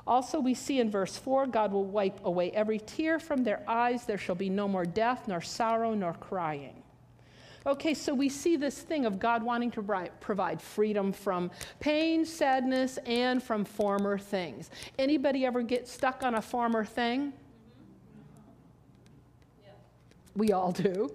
Also, 0.07 0.40
we 0.40 0.55
see 0.55 0.81
in 0.81 0.90
verse 0.90 1.16
4 1.16 1.48
God 1.48 1.72
will 1.72 1.85
wipe 1.85 2.24
away 2.24 2.50
every 2.52 2.79
tear 2.79 3.18
from 3.18 3.44
their 3.44 3.62
eyes. 3.68 4.05
There 4.05 4.18
shall 4.18 4.35
be 4.35 4.48
no 4.48 4.66
more 4.66 4.87
death, 4.87 5.29
nor 5.29 5.40
sorrow, 5.40 5.94
nor 5.94 6.14
crying. 6.14 6.83
Okay, 7.66 7.94
so 7.94 8.14
we 8.14 8.29
see 8.29 8.57
this 8.57 8.81
thing 8.81 9.05
of 9.05 9.18
God 9.18 9.42
wanting 9.42 9.72
to 9.72 10.09
provide 10.20 10.62
freedom 10.62 11.12
from 11.12 11.50
pain, 11.81 12.24
sadness, 12.24 12.96
and 13.05 13.42
from 13.42 13.64
former 13.64 14.16
things. 14.16 14.70
Anybody 14.96 15.44
ever 15.44 15.62
get 15.62 15.88
stuck 15.88 16.22
on 16.22 16.37
a 16.37 16.42
former 16.42 16.85
thing? 16.85 17.33
We 20.37 20.53
all 20.53 20.72
do. 20.72 21.14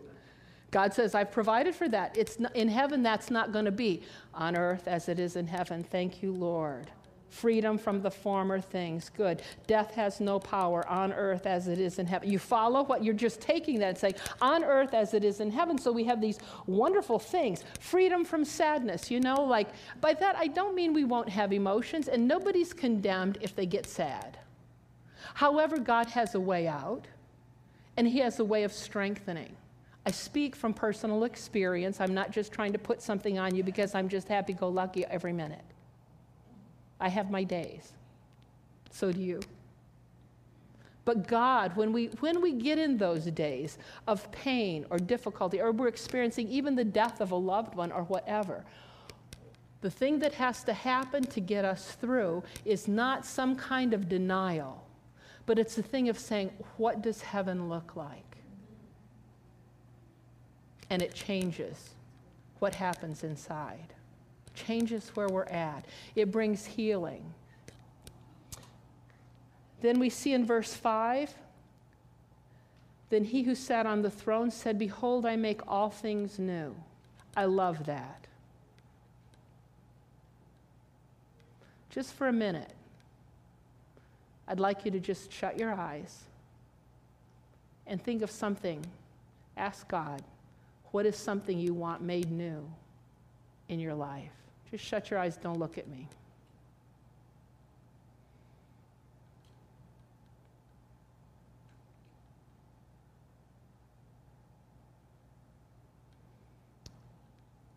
God 0.72 0.94
says, 0.94 1.16
I've 1.16 1.32
provided 1.32 1.76
for 1.76 1.90
that. 1.90 2.18
It's 2.18 2.40
not, 2.40 2.56
in 2.56 2.70
heaven, 2.70 3.04
that's 3.04 3.30
not 3.30 3.52
going 3.52 3.66
to 3.66 3.72
be. 3.72 4.04
On 4.34 4.56
earth 4.56 4.88
as 4.88 5.10
it 5.10 5.20
is 5.20 5.36
in 5.36 5.48
heaven. 5.48 5.84
Thank 5.84 6.24
you, 6.24 6.32
Lord. 6.32 6.90
Freedom 7.28 7.78
from 7.78 8.02
the 8.02 8.12
former 8.12 8.60
things. 8.60 9.10
Good. 9.10 9.42
Death 9.68 9.94
has 9.94 10.20
no 10.20 10.40
power 10.40 10.88
on 10.90 11.14
earth 11.14 11.46
as 11.46 11.68
it 11.68 11.80
is 11.80 12.00
in 12.00 12.06
heaven. 12.06 12.30
You 12.30 12.40
follow 12.40 12.84
what 12.84 13.04
you're 13.04 13.14
just 13.14 13.40
taking 13.40 13.80
that 13.80 13.90
and 13.90 13.98
saying, 13.98 14.16
on 14.42 14.64
earth 14.64 14.94
as 14.94 15.14
it 15.14 15.24
is 15.24 15.40
in 15.40 15.52
heaven. 15.52 15.78
So 15.78 15.92
we 15.92 16.04
have 16.06 16.20
these 16.20 16.40
wonderful 16.68 17.20
things. 17.20 17.64
Freedom 17.80 18.26
from 18.26 18.44
sadness. 18.44 19.10
You 19.12 19.22
know, 19.22 19.42
like, 19.44 19.70
by 20.02 20.14
that, 20.16 20.36
I 20.36 20.48
don't 20.48 20.76
mean 20.76 20.94
we 20.94 21.06
won't 21.06 21.30
have 21.30 21.54
emotions, 21.54 22.08
and 22.10 22.28
nobody's 22.28 22.74
condemned 22.74 23.38
if 23.40 23.56
they 23.56 23.66
get 23.66 23.86
sad. 23.86 24.38
However, 25.34 25.78
God 25.78 26.08
has 26.08 26.36
a 26.36 26.40
way 26.40 26.68
out 26.68 27.08
and 27.98 28.08
He 28.08 28.20
has 28.20 28.40
a 28.40 28.46
way 28.46 28.64
of 28.64 28.74
strengthening. 28.74 29.56
I 30.06 30.12
speak 30.12 30.56
from 30.56 30.74
personal 30.74 31.24
experience. 31.24 32.00
I'm 32.00 32.14
not 32.14 32.32
just 32.32 32.52
trying 32.52 32.74
to 32.74 32.80
put 32.80 33.02
something 33.02 33.38
on 33.38 33.54
you 33.54 33.64
because 33.64 33.94
I'm 33.94 34.10
just 34.10 34.28
happy 34.28 34.54
go 34.54 34.68
lucky 34.68 35.06
every 35.06 35.34
minute. 35.34 35.64
I 37.00 37.10
have 37.10 37.30
my 37.30 37.44
days. 37.44 37.94
So 38.90 39.12
do 39.12 39.22
you. 39.22 39.40
But 41.04 41.28
God, 41.28 41.76
when 41.76 41.92
we, 41.92 42.08
when 42.20 42.42
we 42.42 42.54
get 42.54 42.78
in 42.78 42.98
those 42.98 43.26
days 43.26 43.78
of 44.08 44.32
pain 44.32 44.86
or 44.90 44.98
difficulty, 44.98 45.60
or 45.60 45.72
we're 45.72 45.88
experiencing 45.88 46.48
even 46.48 46.76
the 46.76 46.84
death 46.84 47.22
of 47.22 47.32
a 47.32 47.36
loved 47.36 47.76
one 47.76 47.92
or 47.92 48.04
whatever, 48.04 48.64
the 49.82 49.90
thing 49.90 50.20
that 50.20 50.34
has 50.36 50.64
to 50.66 50.74
happen 50.74 51.24
to 51.24 51.40
get 51.40 51.66
us 51.66 51.98
through 52.00 52.44
is 52.66 52.88
not 52.88 53.26
some 53.26 53.56
kind 53.56 53.96
of 53.96 54.08
denial, 54.08 54.86
but 55.52 55.60
it's 55.60 55.78
a 55.78 55.84
thing 55.84 56.08
of 56.08 56.18
saying, 56.18 56.50
what 56.78 57.02
does 57.02 57.24
heaven 57.24 57.68
look 57.68 57.98
like? 57.98 58.38
And 60.90 61.02
it 61.02 61.14
changes 61.14 61.90
what 62.60 62.76
happens 62.76 63.26
inside, 63.26 63.94
changes 64.56 65.10
where 65.14 65.28
we're 65.28 65.44
at. 65.44 65.84
It 66.16 66.32
brings 66.32 66.66
healing. 66.66 67.34
Then 69.82 70.00
we 70.00 70.10
see 70.10 70.32
in 70.32 70.46
verse 70.46 70.74
5 70.74 71.36
Then 73.10 73.26
he 73.26 73.44
who 73.44 73.54
sat 73.54 73.86
on 73.86 74.04
the 74.04 74.10
throne 74.10 74.52
said, 74.52 74.80
Behold, 74.80 75.26
I 75.26 75.36
make 75.36 75.60
all 75.68 75.90
things 75.90 76.40
new. 76.40 76.74
I 77.36 77.44
love 77.44 77.88
that. 77.88 78.26
Just 81.90 82.14
for 82.14 82.30
a 82.30 82.34
minute, 82.34 82.72
I'd 84.52 84.60
like 84.60 84.84
you 84.84 84.92
to 84.92 85.00
just 85.00 85.32
shut 85.32 85.58
your 85.58 85.74
eyes 85.74 86.26
and 87.88 88.04
think 88.04 88.22
of 88.22 88.30
something. 88.30 88.86
Ask 89.56 89.88
God, 89.88 90.22
what 90.92 91.06
is 91.06 91.16
something 91.16 91.58
you 91.58 91.74
want 91.74 92.02
made 92.02 92.30
new 92.30 92.70
in 93.70 93.80
your 93.80 93.94
life? 93.94 94.34
Just 94.70 94.84
shut 94.84 95.10
your 95.10 95.22
eyes, 95.22 95.38
don't 95.38 95.58
look 95.58 95.78
at 95.78 95.88
me. 95.88 96.10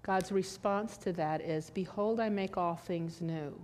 God's 0.02 0.32
response 0.32 0.96
to 0.98 1.12
that 1.12 1.40
is 1.40 1.70
Behold, 1.70 2.18
I 2.18 2.30
make 2.30 2.56
all 2.56 2.74
things 2.74 3.20
new. 3.20 3.54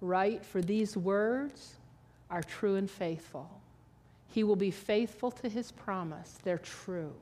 Right? 0.00 0.44
For 0.44 0.60
these 0.60 0.96
words 0.96 1.76
are 2.30 2.42
true 2.42 2.76
and 2.76 2.90
faithful. 2.90 3.50
He 4.28 4.44
will 4.44 4.56
be 4.56 4.70
faithful 4.70 5.30
to 5.30 5.48
his 5.48 5.72
promise. 5.72 6.38
They're 6.42 6.58
true. 6.58 7.14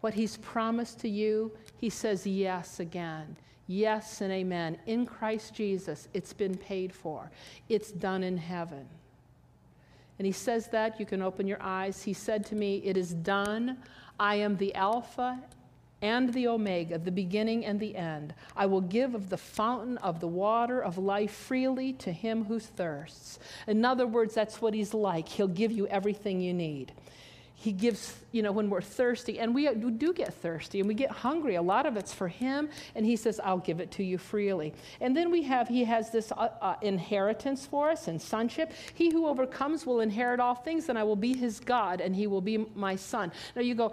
What 0.00 0.14
he's 0.14 0.36
promised 0.38 1.00
to 1.00 1.08
you, 1.08 1.52
he 1.78 1.90
says 1.90 2.26
yes 2.26 2.80
again. 2.80 3.36
Yes 3.66 4.20
and 4.20 4.32
amen. 4.32 4.78
In 4.86 5.06
Christ 5.06 5.54
Jesus, 5.54 6.08
it's 6.12 6.32
been 6.32 6.56
paid 6.56 6.92
for, 6.92 7.30
it's 7.68 7.90
done 7.90 8.22
in 8.22 8.36
heaven. 8.36 8.86
And 10.18 10.26
he 10.26 10.32
says 10.32 10.68
that, 10.68 11.00
you 11.00 11.06
can 11.06 11.22
open 11.22 11.46
your 11.46 11.62
eyes. 11.62 12.02
He 12.02 12.12
said 12.12 12.44
to 12.46 12.54
me, 12.54 12.82
It 12.84 12.96
is 12.96 13.14
done. 13.14 13.78
I 14.18 14.36
am 14.36 14.56
the 14.56 14.74
Alpha 14.74 15.40
and 16.04 16.34
the 16.34 16.46
Omega, 16.46 16.98
the 16.98 17.10
beginning 17.10 17.64
and 17.64 17.80
the 17.80 17.96
end. 17.96 18.34
I 18.54 18.66
will 18.66 18.82
give 18.82 19.14
of 19.14 19.30
the 19.30 19.38
fountain 19.38 19.96
of 19.98 20.20
the 20.20 20.28
water 20.28 20.78
of 20.78 20.98
life 20.98 21.32
freely 21.32 21.94
to 21.94 22.12
him 22.12 22.44
who 22.44 22.58
thirsts. 22.58 23.38
In 23.66 23.82
other 23.86 24.06
words, 24.06 24.34
that's 24.34 24.60
what 24.60 24.74
he's 24.74 24.92
like. 24.92 25.26
He'll 25.26 25.48
give 25.48 25.72
you 25.72 25.86
everything 25.86 26.42
you 26.42 26.52
need. 26.52 26.92
He 27.54 27.72
gives, 27.72 28.14
you 28.30 28.42
know, 28.42 28.52
when 28.52 28.68
we're 28.68 28.82
thirsty, 28.82 29.38
and 29.38 29.54
we 29.54 29.72
do 29.74 30.12
get 30.12 30.34
thirsty 30.34 30.80
and 30.80 30.86
we 30.86 30.92
get 30.92 31.10
hungry. 31.10 31.54
A 31.54 31.62
lot 31.62 31.86
of 31.86 31.96
it's 31.96 32.12
for 32.12 32.28
Him, 32.28 32.68
and 32.94 33.06
He 33.06 33.16
says, 33.16 33.40
I'll 33.42 33.56
give 33.56 33.80
it 33.80 33.90
to 33.92 34.04
you 34.04 34.18
freely. 34.18 34.74
And 35.00 35.16
then 35.16 35.30
we 35.30 35.44
have, 35.44 35.68
He 35.68 35.84
has 35.84 36.10
this 36.10 36.30
uh, 36.32 36.50
uh, 36.60 36.74
inheritance 36.82 37.64
for 37.64 37.88
us 37.88 38.06
and 38.06 38.20
sonship. 38.20 38.72
He 38.92 39.10
who 39.10 39.26
overcomes 39.26 39.86
will 39.86 40.00
inherit 40.00 40.40
all 40.40 40.54
things, 40.54 40.90
and 40.90 40.98
I 40.98 41.04
will 41.04 41.16
be 41.16 41.32
His 41.32 41.58
God, 41.58 42.02
and 42.02 42.14
He 42.14 42.26
will 42.26 42.42
be 42.42 42.66
my 42.74 42.96
son. 42.96 43.32
Now 43.56 43.62
you 43.62 43.74
go, 43.74 43.92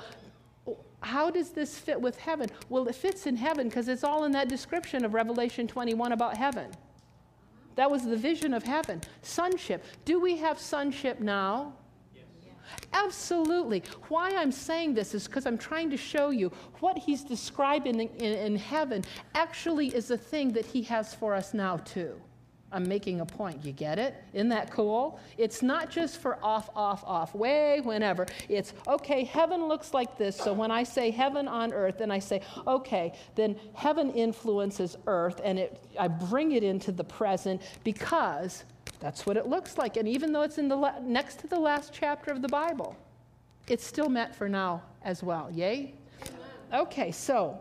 how 1.02 1.30
does 1.30 1.50
this 1.50 1.78
fit 1.78 2.00
with 2.00 2.18
heaven? 2.20 2.50
Well, 2.70 2.88
it 2.88 2.96
fits 2.96 3.28
in 3.28 3.36
heaven 3.36 3.68
because 3.68 3.88
it's 3.88 4.04
all 4.04 4.24
in 4.26 4.32
that 4.34 4.48
description 4.48 5.04
of 5.04 5.14
Revelation 5.14 5.68
21 5.68 6.12
about 6.12 6.38
heaven. 6.38 6.72
That 7.76 7.90
was 7.90 8.04
the 8.04 8.18
vision 8.18 8.54
of 8.54 8.64
heaven. 8.64 9.02
Sonship. 9.22 9.84
Do 10.06 10.20
we 10.20 10.38
have 10.38 10.60
sonship 10.60 11.20
now? 11.20 11.74
Yes. 12.14 12.26
Absolutely. 12.94 13.84
Why 14.10 14.32
I'm 14.36 14.52
saying 14.52 14.94
this 14.94 15.16
is 15.16 15.26
because 15.26 15.46
I'm 15.46 15.58
trying 15.58 15.90
to 15.90 15.98
show 15.98 16.30
you 16.30 16.52
what 16.80 16.98
he's 16.98 17.24
describing 17.24 18.00
in, 18.00 18.10
in, 18.18 18.34
in 18.34 18.56
heaven 18.56 19.04
actually 19.34 19.88
is 19.88 20.12
a 20.12 20.18
thing 20.18 20.52
that 20.54 20.66
he 20.66 20.84
has 20.84 21.16
for 21.16 21.34
us 21.34 21.54
now, 21.54 21.78
too. 21.78 22.20
I'm 22.74 22.88
making 22.88 23.20
a 23.20 23.26
point. 23.26 23.66
You 23.66 23.74
get 23.74 24.00
it? 24.00 24.16
Isn't 24.34 24.50
that 24.50 24.72
cool? 24.72 25.20
It's 25.38 25.62
not 25.62 25.90
just 25.90 26.22
for 26.22 26.38
off, 26.42 26.70
off, 26.76 27.04
off, 27.06 27.36
way, 27.36 27.82
whenever. 27.82 28.26
It's, 28.48 28.74
okay, 28.88 29.26
heaven 29.26 29.68
looks 29.68 29.94
like 29.94 30.18
this. 30.18 30.38
So 30.38 30.54
when 30.54 30.72
I 30.72 30.84
say 30.84 31.12
heaven 31.12 31.48
on 31.48 31.74
earth, 31.74 32.00
and 32.00 32.14
I 32.14 32.20
say, 32.20 32.42
okay, 32.66 33.14
then 33.36 33.58
heaven 33.74 34.12
influences 34.12 34.98
earth 35.06 35.42
and 35.44 35.60
it, 35.60 35.84
I 36.00 36.08
bring 36.08 36.54
it 36.54 36.64
into 36.64 36.92
the 36.92 37.04
present 37.04 37.62
because 37.84 38.64
that's 39.00 39.26
what 39.26 39.36
it 39.36 39.48
looks 39.48 39.78
like. 39.78 39.98
And 39.98 40.08
even 40.08 40.32
though 40.32 40.44
it's 40.44 40.58
in 40.58 40.70
the 40.70 40.76
la- 40.76 41.00
next 41.00 41.40
to 41.40 41.48
the 41.48 41.60
last 41.60 41.92
chapter 41.92 42.32
of 42.32 42.42
the 42.42 42.48
Bible, 42.48 42.96
it's 43.68 43.86
still 43.86 44.10
meant 44.10 44.34
for 44.34 44.48
now 44.48 44.82
as 45.04 45.24
well. 45.24 45.50
Yay? 45.52 45.94
Okay, 46.74 47.12
so. 47.12 47.60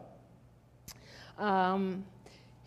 Um, 1.39 2.05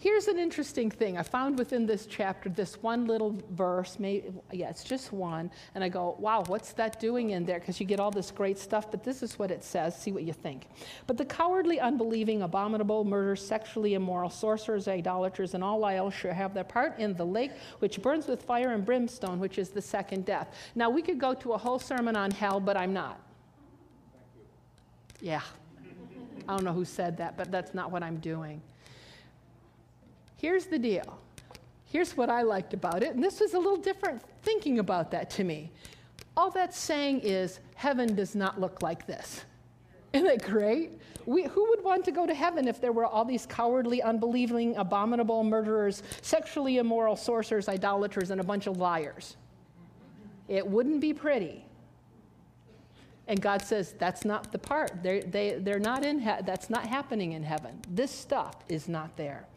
Here's 0.04 0.28
an 0.28 0.38
interesting 0.38 0.92
thing. 0.92 1.18
I 1.18 1.24
found 1.24 1.58
within 1.58 1.86
this 1.86 2.06
chapter 2.06 2.50
this 2.50 2.76
one 2.84 3.08
little 3.08 3.42
verse, 3.52 3.98
maybe, 4.00 4.34
yeah, 4.52 4.70
it's 4.70 4.84
just 4.84 5.14
one. 5.14 5.50
And 5.76 5.82
I 5.82 5.88
go, 5.88 6.18
wow, 6.20 6.44
what's 6.48 6.74
that 6.74 7.00
doing 7.00 7.30
in 7.30 7.46
there? 7.46 7.58
Because 7.62 7.80
you 7.80 7.86
get 7.86 8.02
all 8.02 8.12
this 8.12 8.30
great 8.30 8.60
stuff, 8.60 8.92
but 8.92 9.02
this 9.02 9.24
is 9.24 9.40
what 9.40 9.50
it 9.50 9.64
says. 9.64 9.98
See 9.98 10.12
what 10.12 10.24
you 10.24 10.34
think. 10.34 10.68
But 11.08 11.16
the 11.16 11.24
cowardly, 11.24 11.80
unbelieving, 11.80 12.42
abominable, 12.42 13.06
murderers, 13.06 13.48
sexually 13.48 13.94
immoral, 13.94 14.30
sorcerers, 14.30 14.90
idolaters, 14.90 15.54
and 15.54 15.64
all 15.64 15.80
liars 15.80 16.14
shall 16.14 16.34
have 16.34 16.54
their 16.54 16.66
part 16.66 17.00
in 17.00 17.14
the 17.14 17.26
lake 17.26 17.52
which 17.80 18.02
burns 18.02 18.28
with 18.28 18.44
fire 18.44 18.74
and 18.74 18.86
brimstone, 18.86 19.40
which 19.40 19.58
is 19.58 19.70
the 19.70 19.82
second 19.82 20.26
death. 20.26 20.54
Now, 20.76 20.90
we 20.90 21.02
could 21.02 21.18
go 21.18 21.34
to 21.36 21.54
a 21.54 21.58
whole 21.58 21.80
sermon 21.80 22.18
on 22.18 22.30
hell, 22.32 22.60
but 22.60 22.76
I'm 22.76 22.92
not. 22.92 23.22
Yeah. 25.22 25.44
I 26.46 26.56
don't 26.56 26.66
know 26.66 26.74
who 26.74 26.84
said 26.84 27.16
that, 27.20 27.38
but 27.38 27.54
that's 27.54 27.74
not 27.74 27.90
what 27.90 28.04
I'm 28.04 28.18
doing. 28.18 28.62
Here's 30.44 30.66
the 30.66 30.78
deal. 30.78 31.22
Here's 31.86 32.18
what 32.18 32.30
I 32.30 32.42
liked 32.42 32.74
about 32.74 33.02
it, 33.02 33.16
and 33.16 33.24
this 33.24 33.40
was 33.40 33.54
a 33.54 33.58
little 33.58 33.78
different 33.78 34.22
thinking 34.42 34.80
about 34.80 35.10
that 35.12 35.30
to 35.30 35.46
me. 35.46 35.72
All 36.36 36.52
that's 36.52 36.78
saying 36.78 37.22
is 37.22 37.62
heaven 37.76 38.14
does 38.14 38.36
not 38.36 38.60
look 38.60 38.82
like 38.82 39.08
this. 39.08 39.46
Isn't 40.12 40.28
that 40.28 40.44
great? 40.44 41.00
We, 41.26 41.44
who 41.44 41.70
would 41.70 41.82
want 41.82 42.04
to 42.04 42.12
go 42.12 42.28
to 42.28 42.34
heaven 42.34 42.68
if 42.68 42.82
there 42.82 42.92
were 42.92 43.06
all 43.06 43.24
these 43.24 43.46
cowardly, 43.46 44.02
unbelieving, 44.02 44.76
abominable 44.76 45.46
murderers, 45.46 46.04
sexually 46.22 46.78
immoral 46.78 47.16
sorcerers, 47.16 47.70
idolaters, 47.70 48.30
and 48.30 48.42
a 48.42 48.44
bunch 48.44 48.68
of 48.68 48.76
liars? 48.76 49.38
It 50.50 50.68
wouldn't 50.68 51.00
be 51.00 51.14
pretty. 51.14 51.64
And 53.30 53.42
God 53.42 53.62
says, 53.62 53.94
that's 53.98 54.26
not 54.26 54.52
the 54.52 54.60
part. 54.60 55.02
They're, 55.02 55.22
they, 55.22 55.52
they're 55.52 55.80
not 55.80 56.04
in 56.04 56.22
that's 56.46 56.70
not 56.70 56.86
happening 56.86 57.32
in 57.32 57.44
heaven. 57.44 57.80
This 57.90 58.12
stuff 58.12 58.58
is 58.68 58.90
not 58.90 59.16
there. 59.16 59.48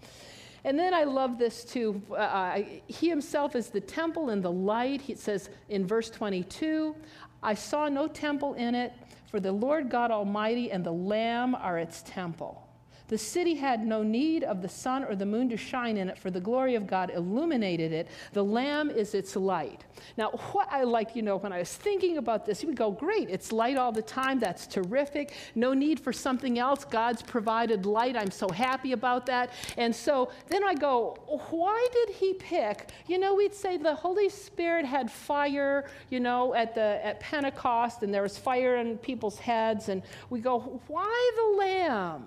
And 0.66 0.76
then 0.76 0.92
I 0.92 1.04
love 1.04 1.38
this 1.38 1.64
too. 1.64 2.02
Uh, 2.12 2.60
he 2.88 3.08
himself 3.08 3.54
is 3.54 3.68
the 3.68 3.80
temple 3.80 4.30
and 4.30 4.42
the 4.42 4.50
light. 4.50 5.00
He 5.00 5.14
says 5.14 5.48
in 5.68 5.86
verse 5.86 6.10
22 6.10 6.96
I 7.40 7.54
saw 7.54 7.88
no 7.88 8.08
temple 8.08 8.54
in 8.54 8.74
it, 8.74 8.92
for 9.30 9.38
the 9.38 9.52
Lord 9.52 9.88
God 9.88 10.10
Almighty 10.10 10.72
and 10.72 10.84
the 10.84 10.92
Lamb 10.92 11.54
are 11.54 11.78
its 11.78 12.02
temple. 12.02 12.65
The 13.08 13.18
city 13.18 13.54
had 13.54 13.86
no 13.86 14.02
need 14.02 14.42
of 14.42 14.62
the 14.62 14.68
sun 14.68 15.04
or 15.04 15.14
the 15.14 15.26
moon 15.26 15.48
to 15.50 15.56
shine 15.56 15.96
in 15.96 16.08
it, 16.08 16.18
for 16.18 16.30
the 16.30 16.40
glory 16.40 16.74
of 16.74 16.86
God 16.86 17.10
illuminated 17.14 17.92
it. 17.92 18.08
The 18.32 18.42
Lamb 18.42 18.90
is 18.90 19.14
its 19.14 19.36
light. 19.36 19.84
Now, 20.16 20.30
what 20.52 20.68
I 20.72 20.82
like, 20.82 21.14
you 21.14 21.22
know, 21.22 21.36
when 21.36 21.52
I 21.52 21.58
was 21.58 21.72
thinking 21.72 22.18
about 22.18 22.46
this, 22.46 22.62
you 22.62 22.68
would 22.68 22.76
go, 22.76 22.90
great, 22.90 23.30
it's 23.30 23.52
light 23.52 23.76
all 23.76 23.92
the 23.92 24.02
time. 24.02 24.38
That's 24.38 24.66
terrific. 24.66 25.34
No 25.54 25.72
need 25.72 26.00
for 26.00 26.12
something 26.12 26.58
else. 26.58 26.84
God's 26.84 27.22
provided 27.22 27.86
light. 27.86 28.16
I'm 28.16 28.30
so 28.30 28.48
happy 28.48 28.92
about 28.92 29.26
that. 29.26 29.50
And 29.76 29.94
so 29.94 30.30
then 30.48 30.64
I 30.64 30.74
go, 30.74 31.16
why 31.50 31.86
did 31.92 32.16
he 32.16 32.34
pick? 32.34 32.90
You 33.06 33.18
know, 33.18 33.34
we'd 33.34 33.54
say 33.54 33.76
the 33.76 33.94
Holy 33.94 34.28
Spirit 34.28 34.84
had 34.84 35.10
fire, 35.10 35.88
you 36.10 36.20
know, 36.20 36.54
at, 36.54 36.74
the, 36.74 37.04
at 37.04 37.20
Pentecost, 37.20 38.02
and 38.02 38.12
there 38.12 38.22
was 38.22 38.36
fire 38.36 38.76
in 38.76 38.98
people's 38.98 39.38
heads. 39.38 39.88
And 39.88 40.02
we 40.30 40.40
go, 40.40 40.80
why 40.88 41.30
the 41.36 41.58
Lamb? 41.58 42.26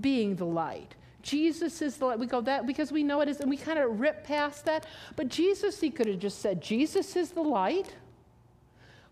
Being 0.00 0.36
the 0.36 0.44
light. 0.44 0.94
Jesus 1.22 1.82
is 1.82 1.96
the 1.96 2.06
light. 2.06 2.18
We 2.18 2.26
go 2.26 2.40
that 2.42 2.66
because 2.66 2.92
we 2.92 3.02
know 3.02 3.20
it 3.20 3.28
is, 3.28 3.40
and 3.40 3.50
we 3.50 3.56
kind 3.56 3.78
of 3.78 3.98
rip 3.98 4.24
past 4.24 4.64
that. 4.66 4.86
But 5.16 5.28
Jesus, 5.28 5.80
he 5.80 5.90
could 5.90 6.06
have 6.06 6.18
just 6.18 6.40
said, 6.40 6.60
Jesus 6.60 7.16
is 7.16 7.30
the 7.30 7.42
light. 7.42 7.94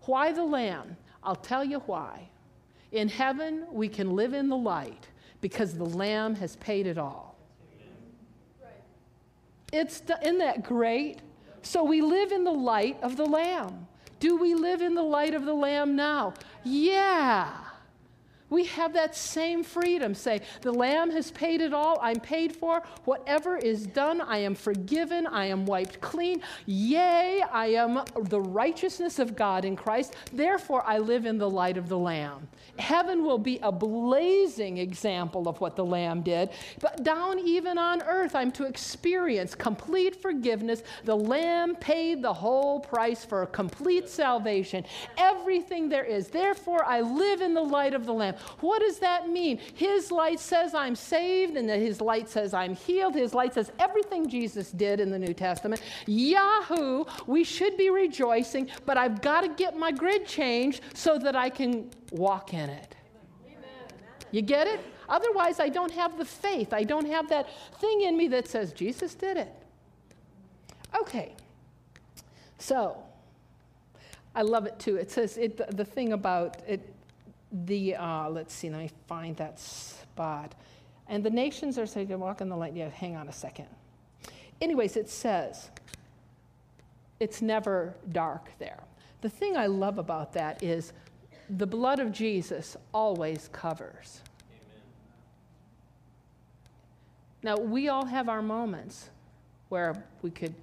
Why 0.02 0.32
the 0.32 0.44
Lamb? 0.44 0.96
I'll 1.22 1.34
tell 1.34 1.64
you 1.64 1.80
why. 1.80 2.28
In 2.92 3.08
heaven, 3.08 3.66
we 3.72 3.88
can 3.88 4.14
live 4.14 4.34
in 4.34 4.48
the 4.48 4.56
light 4.56 5.08
because 5.40 5.74
the 5.74 5.84
Lamb 5.84 6.36
has 6.36 6.56
paid 6.56 6.86
it 6.86 6.98
all. 6.98 7.36
It's, 9.72 10.02
isn't 10.22 10.38
that 10.38 10.62
great? 10.62 11.18
So 11.62 11.82
we 11.82 12.00
live 12.00 12.30
in 12.30 12.44
the 12.44 12.52
light 12.52 12.96
of 13.02 13.16
the 13.16 13.26
Lamb. 13.26 13.88
Do 14.20 14.36
we 14.36 14.54
live 14.54 14.82
in 14.82 14.94
the 14.94 15.02
light 15.02 15.34
of 15.34 15.44
the 15.44 15.54
Lamb 15.54 15.96
now? 15.96 16.34
Yeah. 16.62 17.63
We 18.54 18.66
have 18.66 18.92
that 18.92 19.16
same 19.16 19.64
freedom. 19.64 20.14
Say, 20.14 20.40
the 20.60 20.70
Lamb 20.72 21.10
has 21.10 21.32
paid 21.32 21.60
it 21.60 21.74
all. 21.74 21.98
I'm 22.00 22.20
paid 22.20 22.54
for. 22.54 22.84
Whatever 23.04 23.56
is 23.56 23.84
done, 23.84 24.20
I 24.20 24.38
am 24.38 24.54
forgiven. 24.54 25.26
I 25.26 25.46
am 25.46 25.66
wiped 25.66 26.00
clean. 26.00 26.40
Yea, 26.64 27.42
I 27.50 27.66
am 27.66 28.04
the 28.16 28.40
righteousness 28.40 29.18
of 29.18 29.34
God 29.34 29.64
in 29.64 29.74
Christ. 29.74 30.14
Therefore, 30.32 30.84
I 30.86 30.98
live 30.98 31.26
in 31.26 31.36
the 31.36 31.50
light 31.50 31.76
of 31.76 31.88
the 31.88 31.98
Lamb. 31.98 32.46
Heaven 32.78 33.24
will 33.24 33.38
be 33.38 33.58
a 33.60 33.72
blazing 33.72 34.78
example 34.78 35.48
of 35.48 35.60
what 35.60 35.74
the 35.74 35.84
Lamb 35.84 36.22
did. 36.22 36.50
But 36.80 37.02
down 37.02 37.40
even 37.40 37.76
on 37.76 38.02
earth, 38.02 38.36
I'm 38.36 38.52
to 38.52 38.66
experience 38.66 39.56
complete 39.56 40.22
forgiveness. 40.22 40.84
The 41.04 41.16
Lamb 41.16 41.74
paid 41.74 42.22
the 42.22 42.32
whole 42.32 42.78
price 42.78 43.24
for 43.24 43.46
complete 43.46 44.08
salvation, 44.08 44.84
everything 45.18 45.88
there 45.88 46.04
is. 46.04 46.28
Therefore, 46.28 46.84
I 46.84 47.00
live 47.00 47.40
in 47.40 47.52
the 47.52 47.60
light 47.62 47.94
of 47.94 48.06
the 48.06 48.14
Lamb. 48.14 48.36
What 48.60 48.80
does 48.80 48.98
that 48.98 49.28
mean? 49.28 49.58
His 49.74 50.10
light 50.10 50.40
says 50.40 50.74
I'm 50.74 50.96
saved, 50.96 51.56
and 51.56 51.68
that 51.68 51.78
his 51.78 52.00
light 52.00 52.28
says 52.28 52.54
I'm 52.54 52.74
healed. 52.74 53.14
His 53.14 53.34
light 53.34 53.54
says 53.54 53.70
everything 53.78 54.28
Jesus 54.28 54.70
did 54.70 55.00
in 55.00 55.10
the 55.10 55.18
New 55.18 55.34
Testament. 55.34 55.82
Yahoo! 56.06 57.04
We 57.26 57.44
should 57.44 57.76
be 57.76 57.90
rejoicing, 57.90 58.68
but 58.86 58.96
I've 58.96 59.20
got 59.20 59.42
to 59.42 59.48
get 59.48 59.76
my 59.76 59.92
grid 59.92 60.26
changed 60.26 60.80
so 60.94 61.18
that 61.18 61.36
I 61.36 61.50
can 61.50 61.90
walk 62.10 62.54
in 62.54 62.70
it. 62.70 62.94
You 64.30 64.42
get 64.42 64.66
it? 64.66 64.80
Otherwise, 65.08 65.60
I 65.60 65.68
don't 65.68 65.92
have 65.92 66.18
the 66.18 66.24
faith. 66.24 66.72
I 66.72 66.82
don't 66.82 67.06
have 67.06 67.28
that 67.28 67.48
thing 67.78 68.00
in 68.02 68.16
me 68.16 68.28
that 68.28 68.48
says 68.48 68.72
Jesus 68.72 69.14
did 69.14 69.36
it. 69.36 69.52
Okay. 71.00 71.34
So, 72.58 72.96
I 74.34 74.42
love 74.42 74.66
it 74.66 74.78
too. 74.78 74.96
It 74.96 75.10
says 75.10 75.36
it, 75.36 75.76
the 75.76 75.84
thing 75.84 76.12
about 76.12 76.56
it, 76.66 76.93
the, 77.54 77.94
uh, 77.94 78.28
let's 78.28 78.52
see, 78.52 78.68
let 78.68 78.80
me 78.80 78.90
find 79.06 79.36
that 79.36 79.58
spot. 79.58 80.54
And 81.06 81.22
the 81.22 81.30
nations 81.30 81.78
are 81.78 81.86
saying, 81.86 82.18
walk 82.18 82.40
in 82.40 82.48
the 82.48 82.56
light. 82.56 82.74
Yeah, 82.74 82.88
hang 82.88 83.14
on 83.16 83.28
a 83.28 83.32
second. 83.32 83.66
Anyways, 84.60 84.96
it 84.96 85.08
says, 85.08 85.70
it's 87.20 87.42
never 87.42 87.94
dark 88.12 88.50
there. 88.58 88.82
The 89.20 89.28
thing 89.28 89.56
I 89.56 89.66
love 89.66 89.98
about 89.98 90.32
that 90.32 90.62
is 90.62 90.92
the 91.50 91.66
blood 91.66 92.00
of 92.00 92.10
Jesus 92.10 92.76
always 92.92 93.48
covers. 93.52 94.20
Now, 97.42 97.56
we 97.56 97.88
all 97.88 98.06
have 98.06 98.28
our 98.28 98.42
moments 98.42 99.10
where 99.68 100.02
we 100.22 100.30
could 100.30 100.54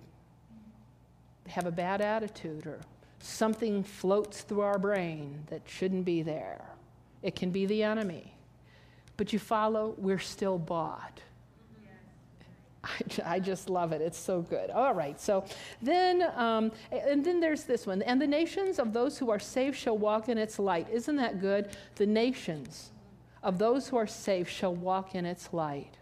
have 1.47 1.67
a 1.67 1.71
bad 1.71 2.01
attitude 2.01 2.65
or 2.65 2.79
something 3.19 3.83
floats 3.83 4.41
through 4.41 4.61
our 4.61 4.79
brain 4.79 5.43
that 5.49 5.61
shouldn't 5.67 6.05
be 6.05 6.23
there. 6.23 6.65
It 7.21 7.35
can 7.35 7.51
be 7.51 7.65
the 7.65 7.83
enemy. 7.83 8.33
But 9.17 9.33
you 9.33 9.39
follow, 9.39 9.95
we're 9.97 10.19
still 10.19 10.57
bought. 10.57 11.21
I, 13.25 13.39
just 13.39 13.69
love 13.69 13.91
it. 13.91 14.01
It's 14.01 14.17
so 14.17 14.41
good. 14.41 14.71
All 14.71 14.93
right. 14.93 15.19
So 15.19 15.45
then, 15.81 16.23
um, 16.35 16.71
and 16.91 17.23
then 17.23 17.39
there's 17.39 17.63
this 17.63 17.85
one. 17.85 18.01
And 18.01 18.19
the 18.19 18.27
nations 18.27 18.79
of 18.79 18.93
those 18.93 19.17
who 19.17 19.29
are 19.29 19.39
saved 19.39 19.77
shall 19.77 19.97
walk 19.97 20.29
in 20.29 20.37
its 20.37 20.57
light. 20.57 20.87
Isn't 20.91 21.17
that 21.17 21.39
good? 21.39 21.69
The 21.95 22.07
nations 22.07 22.91
of 23.43 23.59
those 23.59 23.87
who 23.87 23.97
are 23.97 24.07
saved 24.07 24.49
shall 24.49 24.73
walk 24.73 25.13
in 25.15 25.25
its 25.25 25.53
light. 25.53 25.97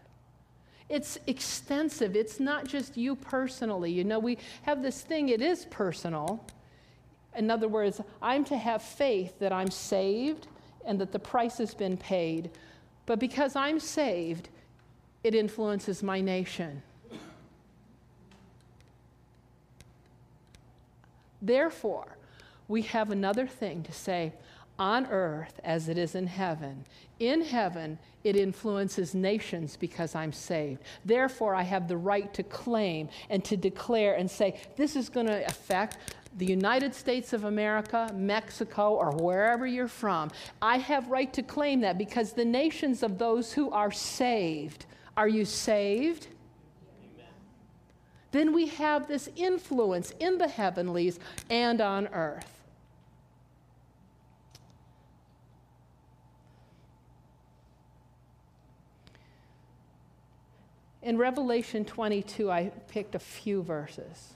It's 0.88 1.18
extensive. 1.26 2.16
It's 2.16 2.40
not 2.40 2.66
just 2.66 2.96
you 2.96 3.14
personally. 3.14 3.92
You 3.92 4.04
know, 4.04 4.18
we 4.18 4.38
have 4.62 4.82
this 4.82 5.02
thing, 5.02 5.28
it 5.28 5.40
is 5.40 5.66
personal. 5.66 6.44
In 7.36 7.50
other 7.50 7.68
words, 7.68 8.00
I'm 8.20 8.44
to 8.46 8.56
have 8.56 8.82
faith 8.82 9.38
that 9.38 9.52
I'm 9.52 9.70
saved 9.70 10.48
and 10.84 11.00
that 11.00 11.12
the 11.12 11.18
price 11.18 11.58
has 11.58 11.74
been 11.74 11.96
paid. 11.96 12.50
But 13.06 13.18
because 13.18 13.56
I'm 13.56 13.80
saved, 13.80 14.48
it 15.22 15.34
influences 15.34 16.02
my 16.02 16.20
nation. 16.20 16.82
Therefore, 21.42 22.16
we 22.68 22.82
have 22.82 23.10
another 23.10 23.46
thing 23.46 23.82
to 23.82 23.92
say 23.92 24.32
on 24.80 25.06
earth 25.06 25.60
as 25.62 25.88
it 25.88 25.98
is 25.98 26.14
in 26.14 26.26
heaven. 26.26 26.84
In 27.20 27.42
heaven, 27.42 27.98
it 28.24 28.34
influences 28.34 29.14
nations 29.14 29.76
because 29.76 30.14
I'm 30.14 30.32
saved. 30.32 30.82
Therefore, 31.04 31.54
I 31.54 31.62
have 31.62 31.86
the 31.86 31.98
right 31.98 32.32
to 32.34 32.42
claim 32.42 33.10
and 33.28 33.44
to 33.44 33.56
declare 33.56 34.14
and 34.14 34.28
say, 34.28 34.58
this 34.76 34.96
is 34.96 35.10
going 35.10 35.26
to 35.26 35.46
affect 35.46 35.98
the 36.38 36.46
United 36.46 36.94
States 36.94 37.32
of 37.34 37.44
America, 37.44 38.10
Mexico, 38.14 38.94
or 38.94 39.10
wherever 39.12 39.66
you're 39.66 39.86
from. 39.86 40.30
I 40.62 40.78
have 40.78 41.08
right 41.08 41.32
to 41.34 41.42
claim 41.42 41.82
that 41.82 41.98
because 41.98 42.32
the 42.32 42.44
nations 42.44 43.02
of 43.02 43.18
those 43.18 43.52
who 43.52 43.70
are 43.70 43.92
saved. 43.92 44.86
Are 45.16 45.28
you 45.28 45.44
saved? 45.44 46.28
Then 48.30 48.52
we 48.54 48.68
have 48.68 49.08
this 49.08 49.28
influence 49.36 50.12
in 50.20 50.38
the 50.38 50.48
heavenlies 50.48 51.18
and 51.50 51.80
on 51.80 52.06
earth. 52.08 52.59
In 61.02 61.16
Revelation 61.16 61.86
22, 61.86 62.50
I 62.50 62.70
picked 62.88 63.14
a 63.14 63.18
few 63.18 63.62
verses. 63.62 64.34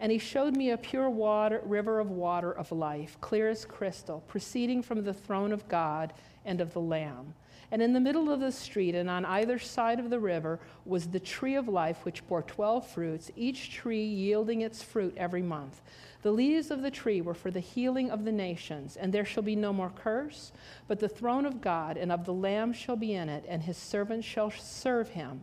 And 0.00 0.10
he 0.10 0.18
showed 0.18 0.56
me 0.56 0.70
a 0.70 0.76
pure 0.76 1.08
water, 1.08 1.62
river 1.64 2.00
of 2.00 2.10
water 2.10 2.50
of 2.50 2.72
life, 2.72 3.16
clear 3.20 3.48
as 3.48 3.64
crystal, 3.64 4.24
proceeding 4.26 4.82
from 4.82 5.04
the 5.04 5.14
throne 5.14 5.52
of 5.52 5.68
God 5.68 6.12
and 6.44 6.60
of 6.60 6.72
the 6.72 6.80
Lamb. 6.80 7.34
And 7.70 7.80
in 7.80 7.92
the 7.92 8.00
middle 8.00 8.32
of 8.32 8.40
the 8.40 8.50
street 8.50 8.96
and 8.96 9.08
on 9.08 9.24
either 9.24 9.60
side 9.60 10.00
of 10.00 10.10
the 10.10 10.18
river 10.18 10.58
was 10.84 11.06
the 11.06 11.20
tree 11.20 11.54
of 11.54 11.68
life, 11.68 12.04
which 12.04 12.26
bore 12.26 12.42
twelve 12.42 12.84
fruits, 12.84 13.30
each 13.36 13.70
tree 13.70 14.04
yielding 14.04 14.60
its 14.60 14.82
fruit 14.82 15.14
every 15.16 15.40
month. 15.40 15.80
The 16.22 16.32
leaves 16.32 16.72
of 16.72 16.82
the 16.82 16.90
tree 16.90 17.20
were 17.20 17.32
for 17.32 17.52
the 17.52 17.60
healing 17.60 18.10
of 18.10 18.24
the 18.24 18.32
nations, 18.32 18.96
and 18.96 19.14
there 19.14 19.24
shall 19.24 19.44
be 19.44 19.56
no 19.56 19.72
more 19.72 19.92
curse, 19.94 20.50
but 20.88 20.98
the 20.98 21.08
throne 21.08 21.46
of 21.46 21.60
God 21.60 21.96
and 21.96 22.10
of 22.10 22.24
the 22.24 22.34
Lamb 22.34 22.72
shall 22.72 22.96
be 22.96 23.14
in 23.14 23.28
it, 23.28 23.44
and 23.48 23.62
his 23.62 23.76
servants 23.76 24.26
shall 24.26 24.50
serve 24.50 25.10
him. 25.10 25.42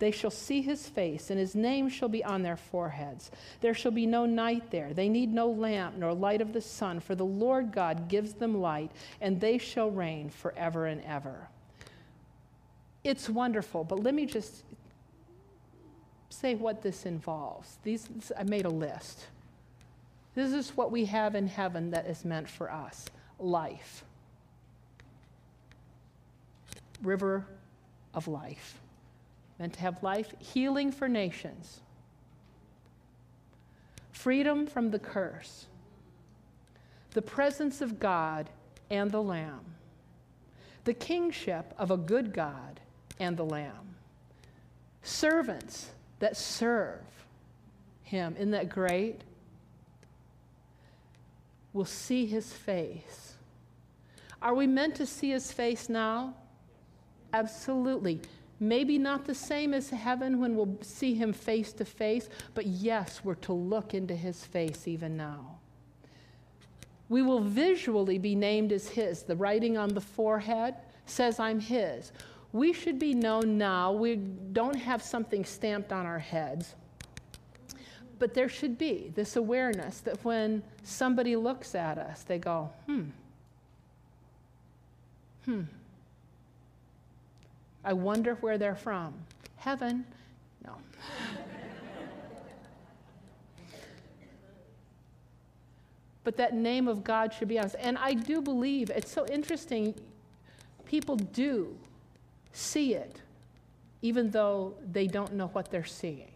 They 0.00 0.10
shall 0.10 0.30
see 0.30 0.62
his 0.62 0.88
face, 0.88 1.28
and 1.28 1.38
his 1.38 1.54
name 1.54 1.90
shall 1.90 2.08
be 2.08 2.24
on 2.24 2.42
their 2.42 2.56
foreheads. 2.56 3.30
There 3.60 3.74
shall 3.74 3.92
be 3.92 4.06
no 4.06 4.24
night 4.24 4.70
there. 4.70 4.94
They 4.94 5.10
need 5.10 5.32
no 5.32 5.48
lamp 5.50 5.98
nor 5.98 6.14
light 6.14 6.40
of 6.40 6.54
the 6.54 6.62
sun, 6.62 7.00
for 7.00 7.14
the 7.14 7.24
Lord 7.24 7.70
God 7.70 8.08
gives 8.08 8.32
them 8.32 8.62
light, 8.62 8.90
and 9.20 9.38
they 9.38 9.58
shall 9.58 9.90
reign 9.90 10.30
forever 10.30 10.86
and 10.86 11.02
ever. 11.04 11.48
It's 13.04 13.28
wonderful, 13.28 13.84
but 13.84 14.02
let 14.02 14.14
me 14.14 14.24
just 14.24 14.64
say 16.30 16.54
what 16.54 16.80
this 16.80 17.04
involves. 17.04 17.76
These, 17.82 18.08
I 18.38 18.44
made 18.44 18.64
a 18.64 18.70
list. 18.70 19.26
This 20.34 20.54
is 20.54 20.74
what 20.78 20.90
we 20.90 21.04
have 21.04 21.34
in 21.34 21.46
heaven 21.46 21.90
that 21.90 22.06
is 22.06 22.24
meant 22.24 22.48
for 22.48 22.72
us 22.72 23.04
life. 23.38 24.02
River 27.02 27.44
of 28.14 28.28
life 28.28 28.78
meant 29.60 29.74
to 29.74 29.80
have 29.80 30.02
life, 30.02 30.34
healing 30.38 30.90
for 30.90 31.06
nations, 31.06 31.80
freedom 34.10 34.66
from 34.66 34.90
the 34.90 34.98
curse, 34.98 35.66
the 37.10 37.20
presence 37.20 37.82
of 37.82 38.00
God 38.00 38.48
and 38.90 39.10
the 39.10 39.22
Lamb, 39.22 39.60
the 40.84 40.94
kingship 40.94 41.74
of 41.76 41.90
a 41.90 41.98
good 41.98 42.32
God 42.32 42.80
and 43.20 43.36
the 43.36 43.44
Lamb, 43.44 43.96
servants 45.02 45.90
that 46.20 46.38
serve 46.38 47.04
Him. 48.02 48.34
Isn't 48.36 48.52
that 48.52 48.70
great? 48.70 49.20
Will 51.74 51.84
see 51.84 52.24
His 52.24 52.50
face. 52.50 53.34
Are 54.40 54.54
we 54.54 54.66
meant 54.66 54.94
to 54.94 55.04
see 55.04 55.30
His 55.30 55.52
face 55.52 55.90
now? 55.90 56.34
Absolutely. 57.34 58.22
Maybe 58.62 58.98
not 58.98 59.24
the 59.24 59.34
same 59.34 59.72
as 59.72 59.88
heaven 59.88 60.38
when 60.38 60.54
we'll 60.54 60.76
see 60.82 61.14
him 61.14 61.32
face 61.32 61.72
to 61.72 61.84
face, 61.86 62.28
but 62.54 62.66
yes, 62.66 63.22
we're 63.24 63.34
to 63.36 63.54
look 63.54 63.94
into 63.94 64.14
his 64.14 64.44
face 64.44 64.86
even 64.86 65.16
now. 65.16 65.58
We 67.08 67.22
will 67.22 67.40
visually 67.40 68.18
be 68.18 68.34
named 68.34 68.70
as 68.70 68.90
his. 68.90 69.22
The 69.22 69.34
writing 69.34 69.78
on 69.78 69.88
the 69.88 70.00
forehead 70.00 70.74
says, 71.06 71.40
I'm 71.40 71.58
his. 71.58 72.12
We 72.52 72.74
should 72.74 72.98
be 72.98 73.14
known 73.14 73.56
now. 73.56 73.92
We 73.92 74.16
don't 74.16 74.76
have 74.76 75.02
something 75.02 75.44
stamped 75.44 75.90
on 75.90 76.04
our 76.04 76.18
heads. 76.18 76.74
But 78.18 78.34
there 78.34 78.50
should 78.50 78.76
be 78.76 79.10
this 79.14 79.36
awareness 79.36 80.00
that 80.00 80.22
when 80.22 80.62
somebody 80.82 81.34
looks 81.34 81.74
at 81.74 81.96
us, 81.96 82.22
they 82.24 82.38
go, 82.38 82.70
hmm, 82.86 83.04
hmm. 85.46 85.62
I 87.84 87.92
wonder 87.92 88.34
where 88.36 88.58
they're 88.58 88.74
from. 88.74 89.14
Heaven? 89.56 90.04
No. 90.64 90.76
but 96.24 96.36
that 96.36 96.54
name 96.54 96.88
of 96.88 97.02
God 97.02 97.32
should 97.32 97.48
be 97.48 97.58
us. 97.58 97.74
And 97.74 97.96
I 97.98 98.14
do 98.14 98.42
believe 98.42 98.90
it's 98.90 99.10
so 99.10 99.26
interesting. 99.26 99.94
People 100.84 101.16
do 101.16 101.76
see 102.52 102.94
it, 102.94 103.20
even 104.02 104.30
though 104.30 104.74
they 104.92 105.06
don't 105.06 105.32
know 105.32 105.48
what 105.48 105.70
they're 105.70 105.84
seeing. 105.84 106.30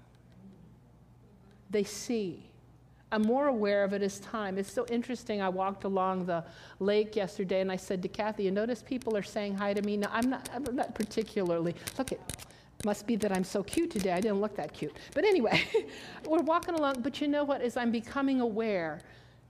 They 1.71 1.85
see 1.85 2.43
I'm 3.15 3.23
more 3.23 3.47
aware 3.47 3.85
of 3.85 3.93
it 3.93 4.03
as 4.03 4.19
time. 4.19 4.59
It's 4.59 4.73
so 4.73 4.85
interesting. 4.91 5.41
I 5.41 5.49
walked 5.49 5.85
along 5.85 6.27
the 6.27 6.45
lake 6.81 7.15
yesterday 7.15 7.61
and 7.61 7.71
I 7.71 7.77
said 7.77 8.03
to 8.03 8.09
Kathy, 8.09 8.43
You 8.43 8.51
notice 8.51 8.83
people 8.83 9.17
are 9.17 9.23
saying 9.23 9.55
hi 9.55 9.73
to 9.73 9.83
me? 9.83 9.97
No, 9.97 10.09
I'm 10.11 10.29
not, 10.29 10.51
I'm 10.53 10.65
not 10.75 10.97
particularly. 10.97 11.77
Look 11.97 12.11
it 12.11 12.21
must 12.85 13.07
be 13.07 13.15
that 13.15 13.31
I'm 13.31 13.45
so 13.45 13.63
cute 13.63 13.93
today. 13.93 14.11
I 14.11 14.21
didn't 14.21 14.41
look 14.41 14.57
that 14.57 14.73
cute. 14.73 14.97
But 15.15 15.25
anyway, 15.25 15.63
we're 16.29 16.43
walking 16.43 16.75
along. 16.75 17.03
But 17.03 17.21
you 17.21 17.29
know 17.29 17.45
what? 17.45 17.63
As 17.63 17.77
I'm 17.77 17.93
becoming 17.93 18.41
aware 18.41 19.01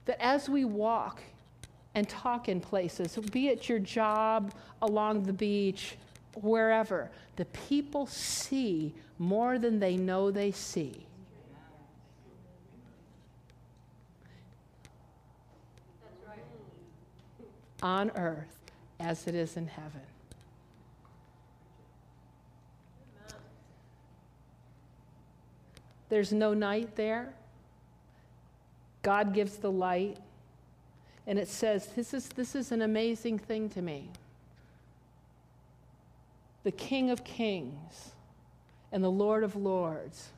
that 0.05 0.21
as 0.23 0.47
we 0.47 0.63
walk 0.63 1.23
and 1.95 2.07
talk 2.07 2.49
in 2.49 2.61
places, 2.61 3.17
be 3.31 3.47
it 3.47 3.67
your 3.67 3.79
job, 3.79 4.53
along 4.83 5.23
the 5.23 5.33
beach, 5.33 5.97
wherever, 6.35 7.09
the 7.35 7.45
people 7.45 8.05
see 8.05 8.93
more 9.17 9.57
than 9.57 9.79
they 9.79 9.97
know 9.97 10.29
they 10.29 10.51
see. 10.51 11.07
On 17.85 18.09
earth 18.15 18.57
as 18.99 19.27
it 19.27 19.35
is 19.35 19.57
in 19.57 19.67
heaven. 19.67 20.01
There's 26.09 26.33
no 26.33 26.55
night 26.55 26.95
there. 26.95 27.31
God 29.03 29.35
gives 29.35 29.57
the 29.57 29.71
light. 29.71 30.17
And 31.27 31.37
it 31.37 31.47
says, 31.47 31.89
this 31.95 32.11
is, 32.15 32.27
this 32.29 32.55
is 32.55 32.71
an 32.71 32.81
amazing 32.81 33.37
thing 33.37 33.69
to 33.69 33.83
me. 33.83 34.09
The 36.63 36.71
King 36.71 37.11
of 37.11 37.23
Kings 37.23 38.13
and 38.91 39.03
the 39.03 39.11
Lord 39.11 39.43
of 39.43 39.55
Lords, 39.55 40.29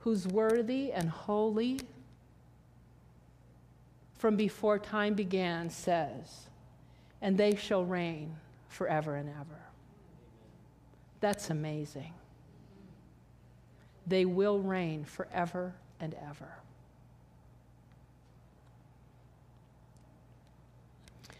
who's 0.00 0.26
worthy 0.26 0.90
and 0.92 1.08
holy 1.08 1.78
from 4.22 4.36
before 4.36 4.78
time 4.78 5.14
began, 5.14 5.68
says, 5.68 6.46
and 7.20 7.36
they 7.36 7.56
shall 7.56 7.84
reign 7.84 8.36
forever 8.68 9.16
and 9.16 9.28
ever. 9.28 9.60
That's 11.18 11.50
amazing 11.50 12.12
they 14.06 14.24
will 14.24 14.60
reign 14.60 15.02
forever 15.02 15.74
and 15.98 16.14
ever. 16.30 16.54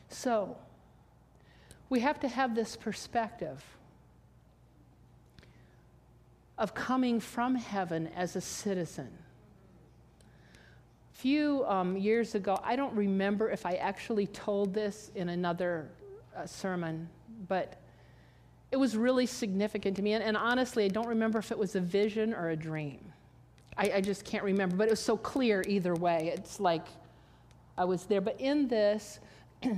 So, 0.08 0.56
we 1.88 2.00
have 2.00 2.18
to 2.18 2.28
have 2.28 2.56
this 2.56 2.74
perspective 2.74 3.62
of 6.58 6.74
coming 6.74 7.20
from 7.20 7.54
heaven 7.54 8.08
as 8.16 8.34
a 8.34 8.40
citizen. 8.40 9.21
Few 11.22 11.64
um, 11.68 11.96
years 11.96 12.34
ago, 12.34 12.58
I 12.64 12.74
don't 12.74 12.92
remember 12.96 13.48
if 13.48 13.64
I 13.64 13.74
actually 13.74 14.26
told 14.26 14.74
this 14.74 15.12
in 15.14 15.28
another 15.28 15.88
uh, 16.36 16.46
sermon, 16.46 17.08
but 17.46 17.80
it 18.72 18.76
was 18.76 18.96
really 18.96 19.26
significant 19.26 19.94
to 19.98 20.02
me. 20.02 20.14
And, 20.14 20.24
and, 20.24 20.36
honestly, 20.36 20.84
I 20.84 20.88
don't 20.88 21.06
remember 21.06 21.38
if 21.38 21.52
it 21.52 21.58
was 21.58 21.76
a 21.76 21.80
vision 21.80 22.34
or 22.34 22.48
a 22.50 22.56
dream. 22.56 22.98
I, 23.78 23.92
I 23.94 24.00
just 24.00 24.24
can't 24.24 24.42
remember, 24.42 24.74
but 24.74 24.88
it 24.88 24.90
was 24.90 24.98
so 24.98 25.16
clear 25.16 25.62
either 25.68 25.94
way. 25.94 26.32
It's 26.34 26.58
like 26.58 26.88
I 27.78 27.84
was 27.84 28.02
there. 28.06 28.20
But 28.20 28.40
in 28.40 28.66
this, 28.66 29.20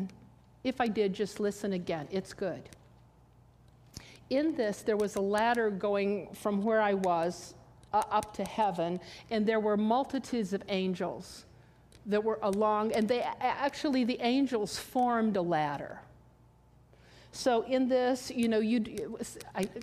if 0.65 0.81
I 0.81 0.89
did, 0.89 1.13
just 1.13 1.41
listen 1.41 1.75
again. 1.75 2.09
It's 2.11 2.33
good. 2.33 2.71
In 4.31 4.55
this, 4.55 4.81
there 4.81 4.97
was 4.97 5.17
a 5.17 5.21
ladder 5.21 5.69
going 5.69 6.33
from 6.33 6.65
where 6.65 6.81
I 6.81 6.95
was 6.95 7.53
uh, 7.95 8.03
up 8.11 8.35
to 8.35 8.45
heaven, 8.45 9.01
and 9.31 9.47
there 9.47 9.61
were 9.61 9.77
multitudes 9.77 10.53
of 10.53 10.63
angels 10.69 11.45
that 12.07 12.23
were 12.23 12.41
along, 12.43 12.93
and 12.93 13.09
they 13.09 13.23
actually, 13.41 14.05
the 14.05 14.21
angels 14.21 14.79
formed 14.79 15.37
a 15.37 15.43
ladder. 15.43 16.01
So 17.31 17.63
in 17.63 17.89
this, 17.89 18.31
you 18.31 18.49
know, 18.49 18.59
you 18.59 18.85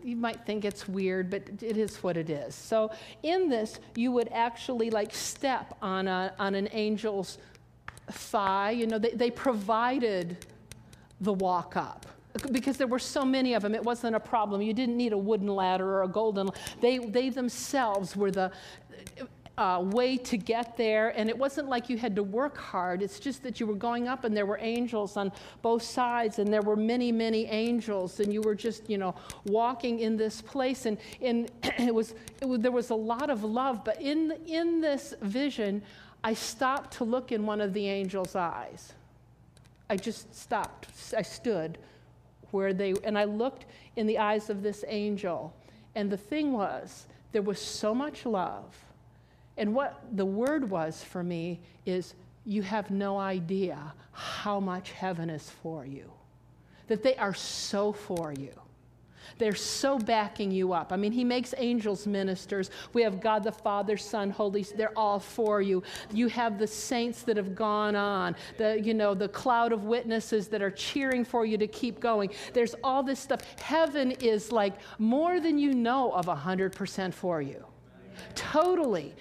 you 0.03 0.15
might 0.15 0.45
think 0.45 0.63
it's 0.63 0.87
weird, 0.87 1.29
but 1.29 1.43
it 1.61 1.77
is 1.77 1.97
what 2.03 2.15
it 2.15 2.29
is. 2.29 2.55
So 2.55 2.91
in 3.23 3.49
this, 3.49 3.79
you 3.95 4.11
would 4.13 4.29
actually 4.31 4.89
like 4.89 5.13
step 5.13 5.77
on 5.81 6.07
a 6.07 6.33
on 6.39 6.55
an 6.55 6.67
angel's 6.67 7.37
thigh. 8.09 8.71
You 8.71 8.87
know, 8.87 8.99
they, 8.99 9.11
they 9.11 9.31
provided 9.31 10.45
the 11.19 11.33
walk 11.33 11.75
up 11.75 12.05
because 12.51 12.77
there 12.77 12.87
were 12.87 12.99
so 12.99 13.25
many 13.25 13.53
of 13.53 13.61
them 13.61 13.75
it 13.75 13.83
wasn't 13.83 14.15
a 14.15 14.19
problem 14.19 14.61
you 14.61 14.73
didn't 14.73 14.97
need 14.97 15.13
a 15.13 15.17
wooden 15.17 15.47
ladder 15.47 15.87
or 15.87 16.03
a 16.03 16.07
golden 16.07 16.49
they, 16.79 16.97
they 16.97 17.29
themselves 17.29 18.15
were 18.15 18.31
the 18.31 18.51
uh, 19.57 19.79
way 19.79 20.17
to 20.17 20.37
get 20.37 20.75
there, 20.75 21.09
and 21.15 21.29
it 21.29 21.37
wasn't 21.37 21.67
like 21.69 21.87
you 21.89 21.95
had 21.95 22.15
to 22.15 22.23
work 22.23 22.57
hard. 22.57 23.03
It's 23.03 23.19
just 23.19 23.43
that 23.43 23.59
you 23.59 23.67
were 23.67 23.75
going 23.75 24.07
up, 24.07 24.23
and 24.23 24.35
there 24.35 24.45
were 24.47 24.57
angels 24.59 25.17
on 25.17 25.31
both 25.61 25.83
sides, 25.83 26.39
and 26.39 26.51
there 26.51 26.63
were 26.63 26.75
many, 26.75 27.11
many 27.11 27.45
angels, 27.45 28.19
and 28.19 28.33
you 28.33 28.41
were 28.41 28.55
just, 28.55 28.89
you 28.89 28.97
know, 28.97 29.13
walking 29.45 29.99
in 29.99 30.17
this 30.17 30.41
place, 30.41 30.87
and, 30.87 30.97
and 31.21 31.51
it, 31.63 31.93
was, 31.93 32.15
it 32.41 32.45
was 32.45 32.59
there 32.61 32.71
was 32.71 32.89
a 32.89 32.95
lot 32.95 33.29
of 33.29 33.43
love. 33.43 33.83
But 33.83 34.01
in 34.01 34.31
in 34.47 34.81
this 34.81 35.13
vision, 35.21 35.83
I 36.23 36.33
stopped 36.33 36.93
to 36.97 37.03
look 37.03 37.31
in 37.31 37.45
one 37.45 37.61
of 37.61 37.73
the 37.73 37.87
angels' 37.87 38.35
eyes. 38.35 38.93
I 39.89 39.97
just 39.97 40.33
stopped. 40.33 40.87
I 41.15 41.21
stood 41.21 41.77
where 42.51 42.73
they, 42.73 42.93
and 43.03 43.17
I 43.17 43.23
looked 43.23 43.65
in 43.95 44.07
the 44.07 44.17
eyes 44.17 44.49
of 44.49 44.63
this 44.63 44.83
angel, 44.87 45.53
and 45.95 46.09
the 46.09 46.17
thing 46.17 46.53
was, 46.53 47.07
there 47.31 47.41
was 47.41 47.59
so 47.59 47.95
much 47.95 48.25
love 48.25 48.75
and 49.57 49.75
what 49.75 50.01
the 50.13 50.25
word 50.25 50.69
was 50.69 51.03
for 51.03 51.23
me 51.23 51.59
is 51.85 52.13
you 52.45 52.61
have 52.61 52.89
no 52.89 53.17
idea 53.17 53.93
how 54.11 54.59
much 54.59 54.91
heaven 54.91 55.29
is 55.29 55.49
for 55.49 55.85
you. 55.85 56.11
That 56.87 57.03
they 57.03 57.15
are 57.15 57.33
so 57.33 57.93
for 57.93 58.33
you. 58.33 58.53
They're 59.37 59.55
so 59.55 59.97
backing 59.97 60.51
you 60.51 60.73
up. 60.73 60.91
I 60.91 60.97
mean, 60.97 61.11
he 61.11 61.23
makes 61.23 61.53
angels 61.57 62.07
ministers. 62.07 62.69
We 62.93 63.01
have 63.03 63.21
God 63.21 63.43
the 63.43 63.51
Father, 63.51 63.97
Son, 63.97 64.29
Holy. 64.29 64.63
They're 64.63 64.97
all 64.97 65.19
for 65.19 65.61
you. 65.61 65.83
You 66.13 66.27
have 66.27 66.59
the 66.59 66.67
saints 66.67 67.23
that 67.23 67.37
have 67.37 67.55
gone 67.55 67.95
on. 67.95 68.35
The 68.57 68.79
you 68.81 68.93
know 68.93 69.13
the 69.13 69.29
cloud 69.29 69.71
of 69.71 69.83
witnesses 69.83 70.47
that 70.49 70.61
are 70.61 70.71
cheering 70.71 71.23
for 71.25 71.45
you 71.45 71.57
to 71.57 71.67
keep 71.67 71.99
going. 71.99 72.31
There's 72.53 72.75
all 72.83 73.03
this 73.03 73.19
stuff. 73.19 73.41
Heaven 73.59 74.11
is 74.11 74.51
like 74.51 74.75
more 74.99 75.39
than 75.39 75.57
you 75.57 75.73
know 75.73 76.11
of 76.11 76.25
hundred 76.25 76.73
percent 76.73 77.13
for 77.13 77.41
you. 77.41 77.65
Totally. 78.35 79.13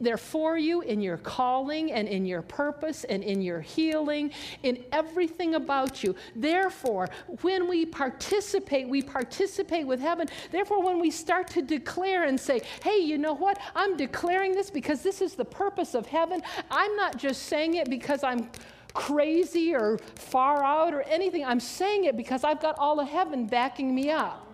They're 0.00 0.16
for 0.16 0.56
you 0.56 0.82
in 0.82 1.00
your 1.00 1.16
calling 1.18 1.92
and 1.92 2.08
in 2.08 2.26
your 2.26 2.42
purpose 2.42 3.04
and 3.04 3.22
in 3.22 3.42
your 3.42 3.60
healing, 3.60 4.32
in 4.62 4.84
everything 4.92 5.54
about 5.54 6.02
you. 6.02 6.14
Therefore, 6.34 7.08
when 7.42 7.68
we 7.68 7.86
participate, 7.86 8.88
we 8.88 9.02
participate 9.02 9.86
with 9.86 10.00
heaven. 10.00 10.28
Therefore, 10.50 10.82
when 10.82 11.00
we 11.00 11.10
start 11.10 11.48
to 11.48 11.62
declare 11.62 12.24
and 12.24 12.38
say, 12.38 12.62
hey, 12.82 12.98
you 12.98 13.18
know 13.18 13.34
what? 13.34 13.58
I'm 13.74 13.96
declaring 13.96 14.52
this 14.52 14.70
because 14.70 15.02
this 15.02 15.20
is 15.20 15.34
the 15.34 15.44
purpose 15.44 15.94
of 15.94 16.06
heaven. 16.06 16.42
I'm 16.70 16.94
not 16.96 17.16
just 17.16 17.42
saying 17.44 17.74
it 17.74 17.90
because 17.90 18.22
I'm 18.22 18.50
crazy 18.94 19.74
or 19.74 19.98
far 20.14 20.64
out 20.64 20.94
or 20.94 21.02
anything. 21.02 21.44
I'm 21.44 21.60
saying 21.60 22.04
it 22.04 22.16
because 22.16 22.44
I've 22.44 22.60
got 22.60 22.78
all 22.78 22.98
of 22.98 23.08
heaven 23.08 23.46
backing 23.46 23.94
me 23.94 24.10
up. 24.10 24.45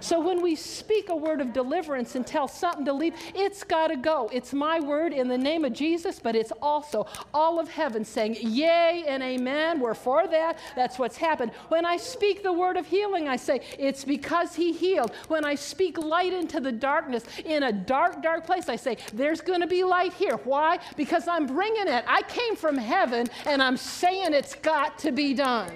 So 0.00 0.20
when 0.20 0.42
we 0.42 0.56
speak 0.56 1.08
a 1.08 1.16
word 1.16 1.40
of 1.40 1.52
deliverance 1.52 2.14
and 2.14 2.26
tell 2.26 2.48
something 2.48 2.84
to 2.84 2.92
leave, 2.92 3.14
it's 3.34 3.64
got 3.64 3.88
to 3.88 3.96
go. 3.96 4.30
It's 4.32 4.52
my 4.52 4.80
word 4.80 5.12
in 5.12 5.28
the 5.28 5.38
name 5.38 5.64
of 5.64 5.72
Jesus, 5.72 6.18
but 6.18 6.34
it's 6.36 6.52
also 6.62 7.06
all 7.34 7.58
of 7.58 7.68
heaven 7.68 8.04
saying, 8.04 8.36
Yea 8.40 9.04
and 9.06 9.22
amen. 9.22 9.80
We're 9.80 9.94
for 9.94 10.26
that. 10.28 10.58
That's 10.76 10.98
what's 10.98 11.16
happened. 11.16 11.52
When 11.68 11.84
I 11.84 11.96
speak 11.96 12.42
the 12.42 12.52
word 12.52 12.76
of 12.76 12.86
healing, 12.86 13.28
I 13.28 13.36
say, 13.36 13.60
It's 13.78 14.04
because 14.04 14.54
he 14.54 14.72
healed. 14.72 15.12
When 15.28 15.44
I 15.44 15.54
speak 15.54 15.98
light 15.98 16.32
into 16.32 16.60
the 16.60 16.72
darkness 16.72 17.24
in 17.44 17.64
a 17.64 17.72
dark, 17.72 18.22
dark 18.22 18.46
place, 18.46 18.68
I 18.68 18.76
say, 18.76 18.96
There's 19.12 19.40
going 19.40 19.60
to 19.60 19.66
be 19.66 19.84
light 19.84 20.12
here. 20.12 20.36
Why? 20.44 20.78
Because 20.96 21.28
I'm 21.28 21.46
bringing 21.46 21.88
it. 21.88 22.04
I 22.06 22.22
came 22.22 22.56
from 22.56 22.76
heaven 22.76 23.26
and 23.46 23.62
I'm 23.62 23.76
saying 23.76 24.34
it's 24.34 24.54
got 24.54 24.98
to 25.00 25.12
be 25.12 25.34
done. 25.34 25.72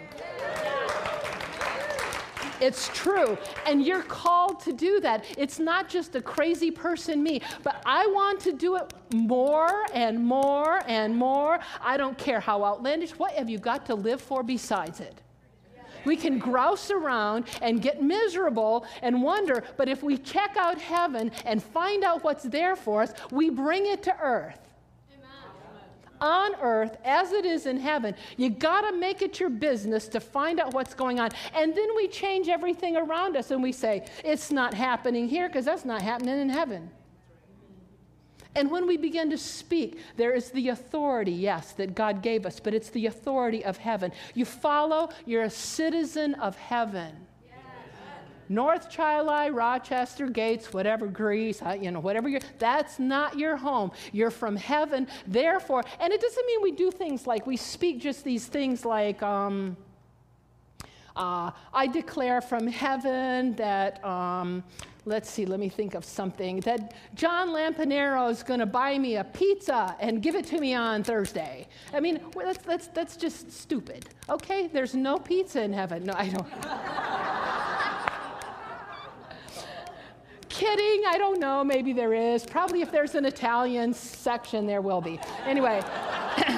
It's 2.61 2.89
true. 2.95 3.37
And 3.67 3.85
you're 3.85 4.03
called 4.03 4.61
to 4.61 4.73
do 4.73 5.01
that. 5.01 5.25
It's 5.37 5.59
not 5.59 5.89
just 5.89 6.15
a 6.15 6.23
crazy 6.23 6.71
person, 6.71 7.23
me, 7.23 7.43
but 7.63 7.83
I 7.85 8.07
want 8.07 8.41
to 8.41 8.53
do 8.53 8.77
it 8.77 8.93
more 9.13 9.87
and 9.93 10.25
more 10.25 10.81
and 10.87 11.17
more. 11.17 11.59
I 11.81 11.97
don't 11.97 12.17
care 12.19 12.41
how 12.41 12.65
outlandish. 12.65 13.13
What 13.13 13.33
have 13.33 13.51
you 13.51 13.59
got 13.59 13.87
to 13.87 13.95
live 13.95 14.21
for 14.21 14.43
besides 14.43 15.01
it? 15.01 15.21
We 16.05 16.17
can 16.17 16.39
grouse 16.39 16.91
around 16.91 17.47
and 17.63 17.81
get 17.81 18.03
miserable 18.03 18.87
and 19.03 19.23
wonder, 19.23 19.65
but 19.77 19.89
if 19.89 20.03
we 20.03 20.19
check 20.19 20.57
out 20.59 20.79
heaven 20.79 21.33
and 21.47 21.63
find 21.63 22.05
out 22.05 22.23
what's 22.23 22.45
there 22.45 22.77
for 22.77 23.03
us, 23.03 23.15
we 23.31 23.49
bring 23.49 23.87
it 23.87 24.03
to 24.03 24.17
earth. 24.21 24.64
On 26.25 26.55
earth 26.63 26.97
as 27.05 27.33
it 27.33 27.45
is 27.45 27.67
in 27.67 27.77
heaven. 27.77 28.15
You 28.39 28.49
got 28.49 28.81
to 28.91 28.97
make 28.97 29.21
it 29.21 29.39
your 29.39 29.51
business 29.51 30.09
to 30.09 30.21
find 30.21 30.59
out 30.59 30.73
what's 30.73 30.95
going 30.95 31.21
on. 31.21 31.31
And 31.55 31.77
then 31.77 31.89
we 31.95 32.09
change 32.09 32.49
everything 32.49 32.97
around 32.97 33.37
us 33.37 33.51
and 33.51 33.63
we 33.63 33.73
say, 33.73 34.07
it's 34.25 34.51
not 34.51 34.73
happening 34.73 35.29
here 35.29 35.49
because 35.49 35.67
that's 35.67 35.85
not 35.85 36.01
happening 36.01 36.41
in 36.41 36.49
heaven. 36.49 36.91
And 38.57 38.71
when 38.71 38.87
we 38.87 38.97
begin 38.97 39.31
to 39.31 39.39
speak, 39.39 39.99
there 40.17 40.33
is 40.33 40.51
the 40.51 40.69
authority, 40.69 41.33
yes, 41.33 41.73
that 41.73 41.95
God 41.95 42.23
gave 42.23 42.47
us, 42.47 42.61
but 42.61 42.73
it's 42.73 42.91
the 42.91 43.07
authority 43.07 43.65
of 43.65 43.77
heaven. 43.77 44.13
You 44.33 44.45
follow, 44.45 45.11
you're 45.27 45.43
a 45.43 45.51
citizen 45.51 46.35
of 46.35 46.57
heaven. 46.57 47.27
North 48.49 48.91
Chili, 48.91 49.51
Rochester, 49.51 50.29
Gates, 50.29 50.73
whatever, 50.73 51.07
Greece, 51.07 51.63
you 51.81 51.91
know, 51.91 52.01
whatever 52.01 52.29
you're, 52.29 52.41
that's 52.59 52.99
not 52.99 53.39
your 53.39 53.57
home. 53.57 53.91
You're 54.13 54.31
from 54.31 54.57
heaven. 54.57 55.07
Therefore, 55.27 55.83
and 56.01 56.13
it 56.13 56.21
doesn't 56.21 56.47
mean 56.47 56.63
we 56.63 56.73
do 56.73 56.91
things 56.91 57.27
like 57.27 57.47
we 57.47 57.57
speak 57.57 58.01
just 58.01 58.25
these 58.25 58.47
things 58.47 58.85
like, 58.85 59.23
um, 59.23 59.77
uh, 61.17 61.51
I 61.73 61.87
declare 61.87 62.41
from 62.41 62.67
heaven 62.67 63.55
that, 63.55 64.05
um, 64.05 64.65
let's 65.07 65.31
see, 65.31 65.47
let 65.47 65.61
me 65.61 65.69
think 65.69 65.95
of 65.95 66.05
something, 66.05 66.61
that 66.61 66.95
John 67.15 67.49
Lampanero 67.49 68.31
is 68.31 68.43
going 68.43 68.61
to 68.61 68.67
buy 68.67 68.99
me 68.99 69.17
a 69.17 69.25
pizza 69.25 69.95
and 70.01 70.23
give 70.23 70.35
it 70.35 70.47
to 70.47 70.59
me 70.59 70.75
on 70.75 71.05
Thursday. 71.05 71.69
I 71.93 72.01
mean, 72.01 72.21
that's, 72.35 72.59
that's, 72.65 72.87
that's 72.89 73.17
just 73.17 73.53
stupid. 73.53 74.09
Okay, 74.29 74.69
there's 74.69 74.95
no 74.95 75.19
pizza 75.19 75.63
in 75.63 75.73
heaven. 75.73 76.05
No, 76.05 76.15
I 76.17 76.29
don't. 76.29 76.47
Kidding, 80.55 81.03
I 81.09 81.19
don't 81.19 81.41
know, 81.41 81.65
maybe 81.65 81.93
there 81.93 82.15
is. 82.15 82.47
Probably 82.47 82.81
if 82.81 82.93
there's 82.93 83.17
an 83.17 83.25
Italian 83.25 83.93
section, 83.93 84.69
there 84.69 84.81
will 84.81 85.01
be. 85.01 85.19
Anyway. 85.45 85.83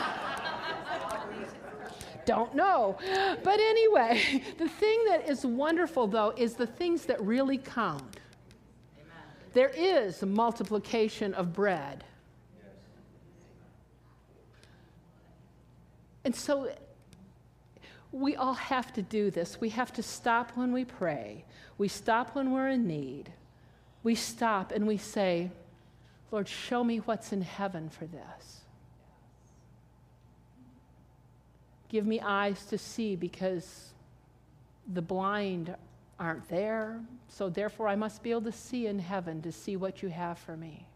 don't 2.26 2.54
know. 2.54 2.98
But 3.42 3.58
anyway, 3.58 4.44
the 4.58 4.68
thing 4.68 5.02
that 5.08 5.26
is 5.26 5.46
wonderful, 5.46 6.08
though, 6.08 6.34
is 6.36 6.56
the 6.56 6.66
things 6.66 7.06
that 7.06 7.18
really 7.22 7.56
count. 7.56 8.18
Amen. 8.98 9.24
There 9.54 9.72
is 9.74 10.22
multiplication 10.22 11.32
of 11.32 11.54
bread. 11.54 12.04
And 16.26 16.36
so 16.36 16.70
we 18.12 18.36
all 18.36 18.54
have 18.54 18.92
to 18.92 19.00
do 19.00 19.30
this. 19.30 19.58
We 19.58 19.70
have 19.70 19.90
to 19.94 20.02
stop 20.02 20.50
when 20.54 20.74
we 20.74 20.84
pray, 20.84 21.46
we 21.78 21.88
stop 21.88 22.34
when 22.34 22.52
we're 22.52 22.68
in 22.68 22.86
need. 22.86 23.32
We 24.06 24.14
stop 24.14 24.70
and 24.70 24.86
we 24.86 24.98
say, 24.98 25.50
Lord, 26.30 26.46
show 26.46 26.84
me 26.84 26.98
what's 26.98 27.32
in 27.32 27.42
heaven 27.42 27.88
for 27.88 28.06
this. 28.06 28.60
Give 31.88 32.06
me 32.06 32.20
eyes 32.20 32.66
to 32.66 32.78
see 32.78 33.16
because 33.16 33.88
the 34.86 35.02
blind 35.02 35.74
aren't 36.20 36.48
there. 36.48 37.00
So 37.26 37.48
therefore, 37.48 37.88
I 37.88 37.96
must 37.96 38.22
be 38.22 38.30
able 38.30 38.42
to 38.42 38.52
see 38.52 38.86
in 38.86 39.00
heaven 39.00 39.42
to 39.42 39.50
see 39.50 39.76
what 39.76 40.04
you 40.04 40.08
have 40.08 40.38
for 40.38 40.56
me. 40.56 40.86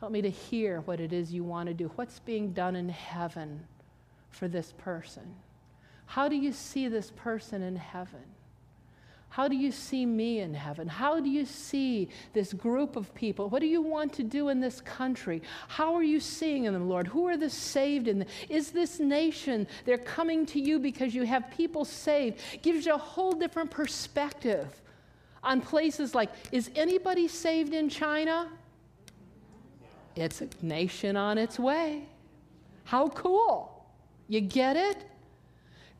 Help 0.00 0.12
me 0.12 0.20
to 0.20 0.28
hear 0.28 0.82
what 0.82 1.00
it 1.00 1.14
is 1.14 1.32
you 1.32 1.44
want 1.44 1.68
to 1.68 1.74
do. 1.74 1.90
What's 1.94 2.18
being 2.18 2.52
done 2.52 2.76
in 2.76 2.90
heaven 2.90 3.64
for 4.28 4.48
this 4.48 4.74
person? 4.76 5.34
How 6.04 6.28
do 6.28 6.36
you 6.36 6.52
see 6.52 6.88
this 6.88 7.10
person 7.10 7.62
in 7.62 7.76
heaven? 7.76 8.35
How 9.28 9.48
do 9.48 9.56
you 9.56 9.70
see 9.70 10.06
me 10.06 10.40
in 10.40 10.54
heaven? 10.54 10.88
How 10.88 11.20
do 11.20 11.28
you 11.28 11.44
see 11.44 12.08
this 12.32 12.52
group 12.54 12.96
of 12.96 13.14
people? 13.14 13.50
What 13.50 13.60
do 13.60 13.66
you 13.66 13.82
want 13.82 14.14
to 14.14 14.22
do 14.22 14.48
in 14.48 14.60
this 14.60 14.80
country? 14.80 15.42
How 15.68 15.94
are 15.94 16.02
you 16.02 16.20
seeing 16.20 16.64
in 16.64 16.72
them, 16.72 16.88
Lord? 16.88 17.06
Who 17.06 17.26
are 17.28 17.36
the 17.36 17.50
saved 17.50 18.08
in? 18.08 18.20
The, 18.20 18.26
is 18.48 18.70
this 18.70 18.98
nation, 18.98 19.66
they're 19.84 19.98
coming 19.98 20.46
to 20.46 20.60
you 20.60 20.78
because 20.78 21.14
you 21.14 21.24
have 21.24 21.50
people 21.50 21.84
saved? 21.84 22.40
Gives 22.62 22.86
you 22.86 22.94
a 22.94 22.98
whole 22.98 23.32
different 23.32 23.70
perspective 23.70 24.80
on 25.42 25.60
places 25.60 26.14
like, 26.14 26.30
is 26.50 26.70
anybody 26.74 27.28
saved 27.28 27.74
in 27.74 27.88
China? 27.88 28.48
It's 30.14 30.40
a 30.40 30.48
nation 30.62 31.14
on 31.16 31.36
its 31.36 31.58
way. 31.58 32.08
How 32.84 33.08
cool. 33.08 33.86
You 34.28 34.40
get 34.40 34.76
it? 34.76 35.04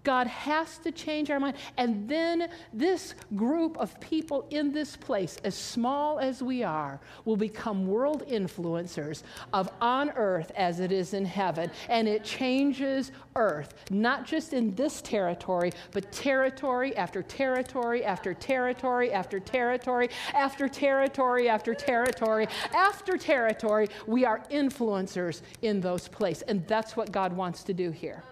God 0.06 0.28
has 0.28 0.78
to 0.78 0.92
change 0.92 1.32
our 1.32 1.40
mind. 1.40 1.56
And 1.76 2.08
then 2.08 2.48
this 2.72 3.16
group 3.34 3.76
of 3.76 3.98
people 3.98 4.46
in 4.50 4.70
this 4.70 4.94
place, 4.94 5.36
as 5.42 5.56
small 5.56 6.20
as 6.20 6.40
we 6.40 6.62
are, 6.62 7.00
will 7.24 7.36
become 7.36 7.88
world 7.88 8.22
influencers 8.28 9.24
of 9.52 9.68
on 9.80 10.10
earth 10.10 10.52
as 10.54 10.78
it 10.78 10.92
is 10.92 11.12
in 11.12 11.24
heaven. 11.24 11.72
And 11.88 12.06
it 12.06 12.22
changes 12.22 13.10
earth, 13.34 13.74
not 13.90 14.24
just 14.24 14.52
in 14.52 14.76
this 14.76 15.02
territory, 15.02 15.72
but 15.90 16.12
territory 16.12 16.96
after 16.96 17.20
territory 17.20 18.04
after 18.04 18.32
territory 18.32 19.12
after 19.12 19.40
territory 19.40 20.08
after 20.34 20.68
territory 20.68 21.48
after 21.48 21.74
territory 21.74 22.46
after 22.72 23.16
territory. 23.18 23.88
We 24.06 24.24
are 24.24 24.38
influencers 24.52 25.42
in 25.62 25.80
those 25.80 26.06
places. 26.06 26.44
And 26.46 26.64
that's 26.68 26.96
what 26.96 27.10
God 27.10 27.32
wants 27.32 27.64
to 27.64 27.74
do 27.74 27.90
here. 27.90 28.22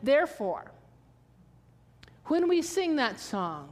Therefore, 0.00 0.70
when 2.26 2.48
we 2.48 2.62
sing 2.62 2.96
that 2.96 3.20
song, 3.20 3.68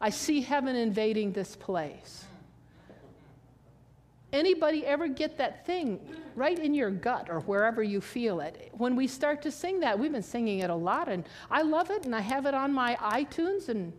I 0.00 0.10
see 0.10 0.40
heaven 0.40 0.76
invading 0.76 1.32
this 1.32 1.56
place. 1.56 2.24
Anybody 4.32 4.86
ever 4.86 5.08
get 5.08 5.36
that 5.38 5.66
thing 5.66 5.98
right 6.36 6.56
in 6.56 6.72
your 6.72 6.90
gut 6.90 7.28
or 7.28 7.40
wherever 7.40 7.82
you 7.82 8.00
feel 8.00 8.40
it? 8.40 8.70
When 8.72 8.94
we 8.94 9.08
start 9.08 9.42
to 9.42 9.50
sing 9.50 9.80
that, 9.80 9.98
we've 9.98 10.12
been 10.12 10.22
singing 10.22 10.60
it 10.60 10.70
a 10.70 10.74
lot 10.74 11.08
and 11.08 11.24
I 11.50 11.62
love 11.62 11.90
it 11.90 12.04
and 12.04 12.14
I 12.14 12.20
have 12.20 12.46
it 12.46 12.54
on 12.54 12.72
my 12.72 12.96
iTunes 12.96 13.68
and 13.68 13.92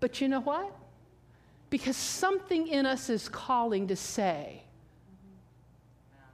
but 0.00 0.20
you 0.20 0.28
know 0.28 0.40
what? 0.40 0.72
Because 1.70 1.96
something 1.96 2.68
in 2.68 2.86
us 2.86 3.10
is 3.10 3.28
calling 3.28 3.88
to 3.88 3.96
say, 3.96 4.62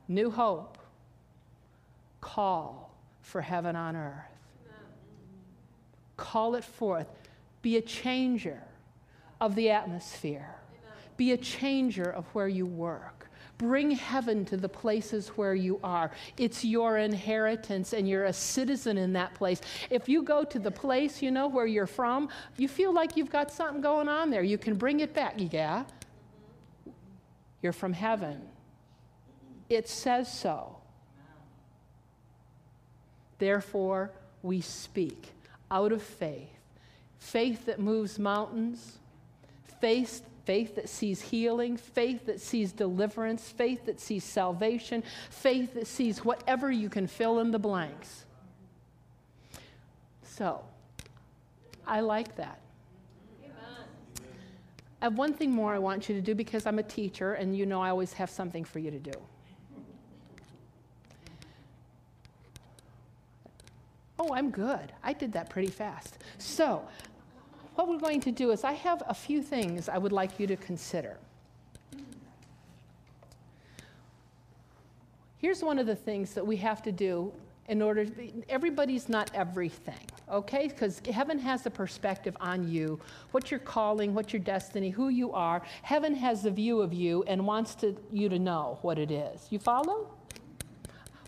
New 0.07 0.31
hope, 0.31 0.79
call 2.21 2.95
for 3.23 3.41
heaven 3.41 3.75
on 3.75 3.97
earth. 3.97 4.34
Call 6.17 6.55
it 6.55 6.65
forth. 6.65 7.09
Be 7.63 7.77
a 7.77 7.83
changer 7.83 8.63
of 9.41 9.55
the 9.55 9.71
atmosphere. 9.71 10.55
Be 11.17 11.33
a 11.33 11.37
changer 11.37 12.11
of 12.11 12.27
where 12.35 12.49
you 12.49 12.67
work. 12.67 13.31
Bring 13.57 13.93
heaven 13.93 14.45
to 14.47 14.57
the 14.57 14.69
places 14.69 15.29
where 15.29 15.55
you 15.55 15.79
are. 15.85 16.11
It's 16.37 16.65
your 16.65 16.99
inheritance, 16.99 17.93
and 17.93 18.09
you're 18.09 18.25
a 18.25 18.33
citizen 18.33 18.99
in 18.99 19.13
that 19.13 19.35
place. 19.35 19.61
If 19.91 20.09
you 20.09 20.23
go 20.23 20.43
to 20.45 20.59
the 20.59 20.73
place, 20.73 21.23
you 21.23 21.31
know, 21.31 21.47
where 21.47 21.67
you're 21.67 21.87
from, 21.87 22.29
you 22.57 22.67
feel 22.67 22.93
like 22.93 23.17
you've 23.17 23.31
got 23.31 23.53
something 23.53 23.81
going 23.81 24.09
on 24.09 24.31
there. 24.31 24.43
You 24.43 24.59
can 24.59 24.75
bring 24.75 25.01
it 25.01 25.15
back. 25.15 25.35
Yeah? 25.37 25.85
You're 27.63 27.73
from 27.73 27.93
heaven. 27.93 28.43
It 29.69 29.89
says 29.89 30.31
so. 30.31 30.77
Therefore, 33.39 34.11
we 34.43 34.61
speak 34.61 35.31
out 35.71 35.93
of 35.93 36.03
faith 36.03 36.51
faith 37.25 37.65
that 37.65 37.81
moves 37.81 38.19
mountains, 38.19 38.99
faith, 39.81 40.23
faith 40.45 40.75
that 40.77 40.91
sees 40.91 41.23
healing, 41.23 41.75
faith 41.77 42.27
that 42.27 42.39
sees 42.39 42.71
deliverance, 42.71 43.49
faith 43.49 43.87
that 43.87 43.99
sees 43.99 44.23
salvation, 44.23 45.03
faith 45.31 45.73
that 45.73 45.87
sees 45.87 46.23
whatever 46.23 46.71
you 46.71 46.91
can 46.91 47.07
fill 47.07 47.41
in 47.41 47.51
the 47.51 47.59
blanks. 47.59 48.27
So, 50.23 50.63
I 51.87 52.01
like 52.01 52.37
that. 52.37 52.61
I 55.01 55.07
have 55.07 55.19
one 55.19 55.35
thing 55.35 55.51
more 55.51 55.75
I 55.75 55.79
want 55.79 56.09
you 56.09 56.15
to 56.15 56.23
do 56.23 56.35
because 56.35 56.67
I'm 56.67 56.79
a 56.79 56.83
teacher 56.83 57.35
and 57.35 57.57
you 57.57 57.67
know 57.67 57.81
I 57.81 57.91
always 57.91 58.15
have 58.15 58.31
something 58.31 58.65
for 58.65 58.79
you 58.79 58.91
to 58.91 58.99
do. 58.99 59.13
Oh, 64.27 64.33
I'm 64.33 64.51
good. 64.51 64.93
I 65.03 65.13
did 65.13 65.33
that 65.35 65.51
pretty 65.51 65.69
fast. 65.69 66.19
So, 66.39 66.83
what 67.75 67.89
we're 67.89 67.99
going 67.99 68.21
to 68.23 68.33
do 68.33 68.53
is, 68.53 68.65
I 68.65 68.73
have 68.73 69.03
a 69.07 69.13
few 69.13 69.43
things 69.43 69.89
I 69.89 69.99
would 69.99 70.13
like 70.13 70.41
you 70.41 70.47
to 70.47 70.57
consider. 70.57 71.19
Here's 75.39 75.63
one 75.63 75.79
of 75.79 75.87
the 75.87 75.97
things 75.97 76.33
that 76.33 76.47
we 76.47 76.57
have 76.57 76.83
to 76.85 76.93
do 76.93 77.33
in 77.69 77.83
order 77.83 78.07
to 78.07 78.11
be, 78.11 78.33
everybody's 78.49 79.11
not 79.11 79.31
everything, 79.35 80.07
okay? 80.31 80.69
Because 80.69 81.03
heaven 81.13 81.39
has 81.39 81.67
a 81.67 81.71
perspective 81.71 82.35
on 82.41 82.67
you, 82.67 82.99
what 83.33 83.51
you're 83.51 83.61
calling, 83.61 84.15
what 84.15 84.33
your 84.33 84.41
destiny, 84.41 84.89
who 84.89 85.11
you 85.11 85.33
are. 85.33 85.61
Heaven 85.83 86.15
has 86.15 86.47
a 86.47 86.51
view 86.51 86.81
of 86.81 86.95
you 86.95 87.25
and 87.27 87.47
wants 87.47 87.75
to, 87.77 87.95
you 88.11 88.31
to 88.31 88.39
know 88.39 88.79
what 88.81 88.99
it 88.99 89.11
is. 89.11 89.49
You 89.51 89.59
follow? 89.59 90.09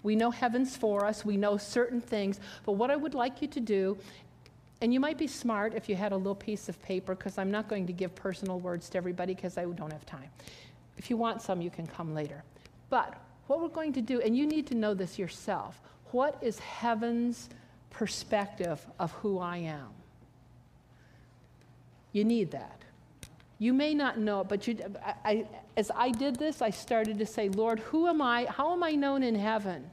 We 0.06 0.14
know 0.14 0.30
heaven's 0.30 0.76
for 0.76 1.04
us, 1.04 1.24
we 1.24 1.36
know 1.36 1.56
certain 1.56 2.00
things, 2.00 2.38
but 2.64 2.74
what 2.74 2.92
I 2.92 2.96
would 2.96 3.12
like 3.12 3.42
you 3.42 3.48
to 3.48 3.58
do, 3.58 3.98
and 4.80 4.94
you 4.94 5.00
might 5.00 5.18
be 5.18 5.26
smart 5.26 5.74
if 5.74 5.88
you 5.88 5.96
had 5.96 6.12
a 6.12 6.16
little 6.16 6.36
piece 6.36 6.68
of 6.68 6.80
paper, 6.80 7.16
because 7.16 7.38
I'm 7.38 7.50
not 7.50 7.66
going 7.66 7.88
to 7.88 7.92
give 7.92 8.14
personal 8.14 8.60
words 8.60 8.88
to 8.90 8.98
everybody 8.98 9.34
because 9.34 9.58
I 9.58 9.64
don't 9.64 9.92
have 9.92 10.06
time. 10.06 10.30
If 10.96 11.10
you 11.10 11.16
want 11.16 11.42
some, 11.42 11.60
you 11.60 11.70
can 11.70 11.88
come 11.88 12.14
later. 12.14 12.44
But 12.88 13.14
what 13.48 13.60
we're 13.60 13.66
going 13.66 13.92
to 13.94 14.00
do, 14.00 14.20
and 14.20 14.36
you 14.36 14.46
need 14.46 14.68
to 14.68 14.76
know 14.76 14.94
this 14.94 15.18
yourself, 15.18 15.80
what 16.12 16.38
is 16.40 16.60
heaven's 16.60 17.48
perspective 17.90 18.86
of 19.00 19.10
who 19.10 19.40
I 19.40 19.56
am? 19.56 19.88
You 22.12 22.22
need 22.22 22.52
that. 22.52 22.80
You 23.58 23.72
may 23.72 23.92
not 23.92 24.20
know 24.20 24.42
it, 24.42 24.48
but 24.48 24.68
you, 24.68 24.78
I, 25.04 25.14
I, 25.24 25.46
as 25.76 25.90
I 25.92 26.12
did 26.12 26.36
this, 26.36 26.62
I 26.62 26.70
started 26.70 27.18
to 27.18 27.26
say, 27.26 27.48
Lord, 27.48 27.80
who 27.80 28.06
am 28.06 28.22
I? 28.22 28.44
How 28.44 28.72
am 28.72 28.84
I 28.84 28.92
known 28.92 29.24
in 29.24 29.34
heaven? 29.34 29.90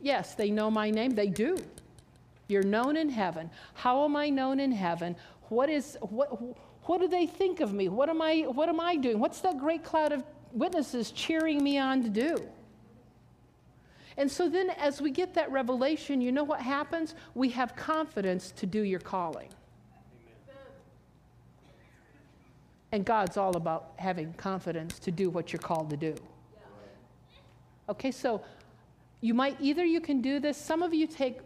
Yes, 0.00 0.34
they 0.34 0.50
know 0.50 0.70
my 0.70 0.90
name. 0.90 1.14
They 1.14 1.28
do. 1.28 1.58
You're 2.48 2.62
known 2.62 2.96
in 2.96 3.08
heaven. 3.08 3.50
How 3.74 4.04
am 4.04 4.16
I 4.16 4.28
known 4.28 4.60
in 4.60 4.72
heaven? 4.72 5.16
What 5.48 5.68
is 5.68 5.96
what 6.00 6.42
what 6.88 7.00
do 7.00 7.08
they 7.08 7.26
think 7.26 7.60
of 7.60 7.72
me? 7.72 7.88
What 7.88 8.08
am 8.08 8.22
I 8.22 8.42
what 8.42 8.68
am 8.68 8.80
I 8.80 8.96
doing? 8.96 9.18
What's 9.18 9.40
that 9.40 9.58
great 9.58 9.84
cloud 9.84 10.12
of 10.12 10.22
witnesses 10.52 11.10
cheering 11.10 11.62
me 11.62 11.78
on 11.78 12.02
to 12.02 12.08
do? 12.08 12.48
And 14.16 14.30
so 14.30 14.48
then 14.48 14.70
as 14.70 15.00
we 15.00 15.10
get 15.10 15.34
that 15.34 15.50
revelation, 15.50 16.20
you 16.20 16.32
know 16.32 16.44
what 16.44 16.60
happens? 16.60 17.14
We 17.34 17.50
have 17.50 17.76
confidence 17.76 18.50
to 18.52 18.66
do 18.66 18.82
your 18.82 19.00
calling. 19.00 19.48
And 22.92 23.04
God's 23.04 23.36
all 23.36 23.56
about 23.56 23.92
having 23.96 24.32
confidence 24.34 24.98
to 25.00 25.10
do 25.10 25.28
what 25.28 25.52
you're 25.52 25.60
called 25.60 25.90
to 25.90 25.96
do. 25.96 26.14
Okay, 27.88 28.10
so 28.10 28.42
you 29.26 29.34
might 29.34 29.56
either 29.60 29.84
you 29.84 30.00
can 30.00 30.20
do 30.20 30.38
this, 30.38 30.56
some 30.56 30.84
of 30.84 30.94
you 30.94 31.08
take 31.08 31.40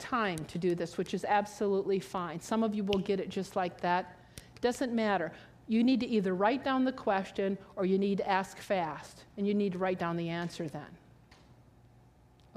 time 0.00 0.38
to 0.46 0.58
do 0.58 0.74
this, 0.74 0.98
which 0.98 1.14
is 1.14 1.24
absolutely 1.24 2.00
fine. 2.00 2.40
Some 2.40 2.64
of 2.64 2.74
you 2.74 2.82
will 2.82 2.98
get 2.98 3.20
it 3.20 3.28
just 3.28 3.54
like 3.54 3.80
that. 3.82 4.18
Doesn't 4.60 4.92
matter. 4.92 5.30
You 5.68 5.84
need 5.84 6.00
to 6.00 6.08
either 6.08 6.34
write 6.34 6.64
down 6.64 6.84
the 6.84 6.92
question 6.92 7.56
or 7.76 7.86
you 7.86 7.98
need 7.98 8.18
to 8.18 8.28
ask 8.28 8.58
fast, 8.58 9.22
and 9.36 9.46
you 9.46 9.54
need 9.54 9.72
to 9.72 9.78
write 9.78 10.00
down 10.00 10.16
the 10.16 10.28
answer 10.28 10.66
then. 10.68 10.88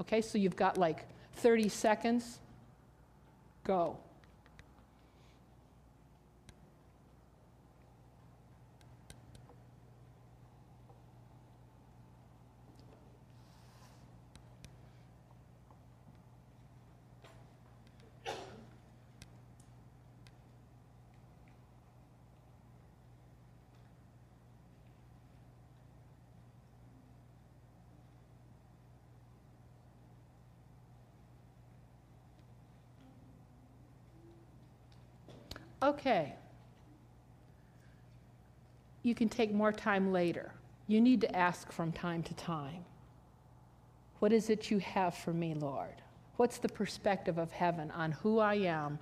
Okay, 0.00 0.20
so 0.20 0.38
you've 0.38 0.56
got 0.56 0.76
like 0.76 1.06
30 1.34 1.68
seconds. 1.68 2.40
Go. 3.62 3.96
Okay. 35.84 36.32
You 39.02 39.14
can 39.14 39.28
take 39.28 39.52
more 39.52 39.70
time 39.70 40.12
later. 40.12 40.50
You 40.86 40.98
need 40.98 41.20
to 41.20 41.36
ask 41.36 41.70
from 41.70 41.92
time 41.92 42.22
to 42.22 42.34
time 42.34 42.84
What 44.18 44.32
is 44.32 44.48
it 44.48 44.70
you 44.70 44.78
have 44.78 45.14
for 45.14 45.34
me, 45.34 45.52
Lord? 45.52 46.00
What's 46.36 46.56
the 46.56 46.70
perspective 46.70 47.36
of 47.36 47.52
heaven 47.52 47.90
on 47.90 48.12
who 48.12 48.38
I 48.38 48.54
am? 48.54 48.98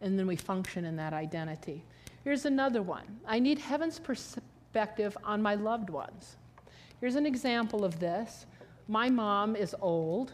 And 0.00 0.18
then 0.18 0.26
we 0.26 0.36
function 0.36 0.86
in 0.86 0.96
that 0.96 1.12
identity. 1.12 1.84
Here's 2.24 2.46
another 2.46 2.80
one 2.80 3.04
I 3.26 3.38
need 3.38 3.58
heaven's 3.58 3.98
perspective 3.98 5.18
on 5.22 5.42
my 5.42 5.54
loved 5.54 5.90
ones. 5.90 6.36
Here's 7.00 7.16
an 7.16 7.26
example 7.26 7.84
of 7.84 8.00
this. 8.00 8.46
My 8.88 9.10
mom 9.10 9.54
is 9.54 9.76
old, 9.82 10.32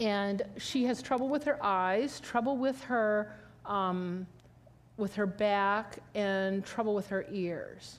and 0.00 0.42
she 0.56 0.84
has 0.84 1.02
trouble 1.02 1.28
with 1.28 1.44
her 1.44 1.62
eyes, 1.62 2.20
trouble 2.20 2.56
with 2.56 2.82
her 2.84 3.32
um, 3.66 4.26
with 4.96 5.14
her 5.14 5.26
back 5.26 5.98
and 6.14 6.64
trouble 6.64 6.94
with 6.94 7.08
her 7.08 7.26
ears. 7.30 7.98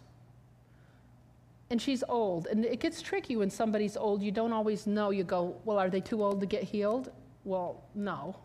And 1.69 1.81
she's 1.81 2.03
old. 2.07 2.47
And 2.47 2.65
it 2.65 2.79
gets 2.79 3.01
tricky 3.01 3.35
when 3.35 3.49
somebody's 3.49 3.97
old. 3.97 4.21
You 4.21 4.31
don't 4.31 4.53
always 4.53 4.85
know. 4.85 5.09
You 5.09 5.23
go, 5.23 5.55
well, 5.65 5.79
are 5.79 5.89
they 5.89 6.01
too 6.01 6.23
old 6.23 6.39
to 6.41 6.45
get 6.45 6.63
healed? 6.63 7.11
Well, 7.45 7.83
no. 7.95 8.35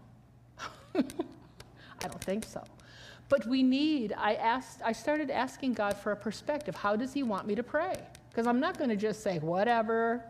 I 0.94 1.02
don't 2.02 2.24
think 2.24 2.44
so. 2.44 2.64
But 3.28 3.46
we 3.46 3.62
need, 3.62 4.14
I 4.16 4.34
asked, 4.36 4.80
I 4.84 4.92
started 4.92 5.30
asking 5.30 5.74
God 5.74 5.96
for 5.96 6.12
a 6.12 6.16
perspective. 6.16 6.74
How 6.74 6.96
does 6.96 7.12
He 7.12 7.22
want 7.22 7.46
me 7.46 7.54
to 7.54 7.62
pray? 7.62 7.94
Because 8.30 8.46
I'm 8.46 8.60
not 8.60 8.78
going 8.78 8.90
to 8.90 8.96
just 8.96 9.22
say, 9.22 9.38
whatever. 9.40 10.24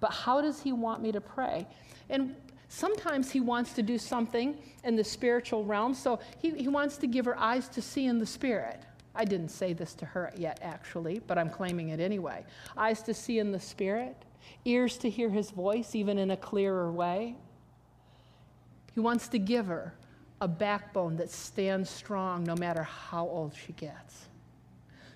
But 0.00 0.10
how 0.10 0.40
does 0.40 0.60
He 0.60 0.72
want 0.72 1.00
me 1.00 1.12
to 1.12 1.20
pray? 1.20 1.66
And 2.10 2.34
Sometimes 2.74 3.30
he 3.30 3.38
wants 3.38 3.72
to 3.74 3.84
do 3.84 3.98
something 3.98 4.58
in 4.82 4.96
the 4.96 5.04
spiritual 5.04 5.64
realm, 5.64 5.94
so 5.94 6.18
he, 6.38 6.50
he 6.50 6.66
wants 6.66 6.96
to 6.96 7.06
give 7.06 7.24
her 7.24 7.38
eyes 7.38 7.68
to 7.68 7.80
see 7.80 8.06
in 8.06 8.18
the 8.18 8.26
spirit. 8.26 8.82
I 9.14 9.24
didn't 9.24 9.50
say 9.50 9.74
this 9.74 9.94
to 9.94 10.04
her 10.06 10.32
yet, 10.36 10.58
actually, 10.60 11.20
but 11.24 11.38
I'm 11.38 11.50
claiming 11.50 11.90
it 11.90 12.00
anyway. 12.00 12.44
Eyes 12.76 13.00
to 13.02 13.14
see 13.14 13.38
in 13.38 13.52
the 13.52 13.60
spirit, 13.60 14.16
ears 14.64 14.98
to 14.98 15.08
hear 15.08 15.30
his 15.30 15.52
voice, 15.52 15.94
even 15.94 16.18
in 16.18 16.32
a 16.32 16.36
clearer 16.36 16.90
way. 16.90 17.36
He 18.92 18.98
wants 18.98 19.28
to 19.28 19.38
give 19.38 19.66
her 19.66 19.94
a 20.40 20.48
backbone 20.48 21.14
that 21.18 21.30
stands 21.30 21.88
strong 21.88 22.42
no 22.42 22.56
matter 22.56 22.82
how 22.82 23.24
old 23.24 23.54
she 23.54 23.72
gets. 23.74 24.26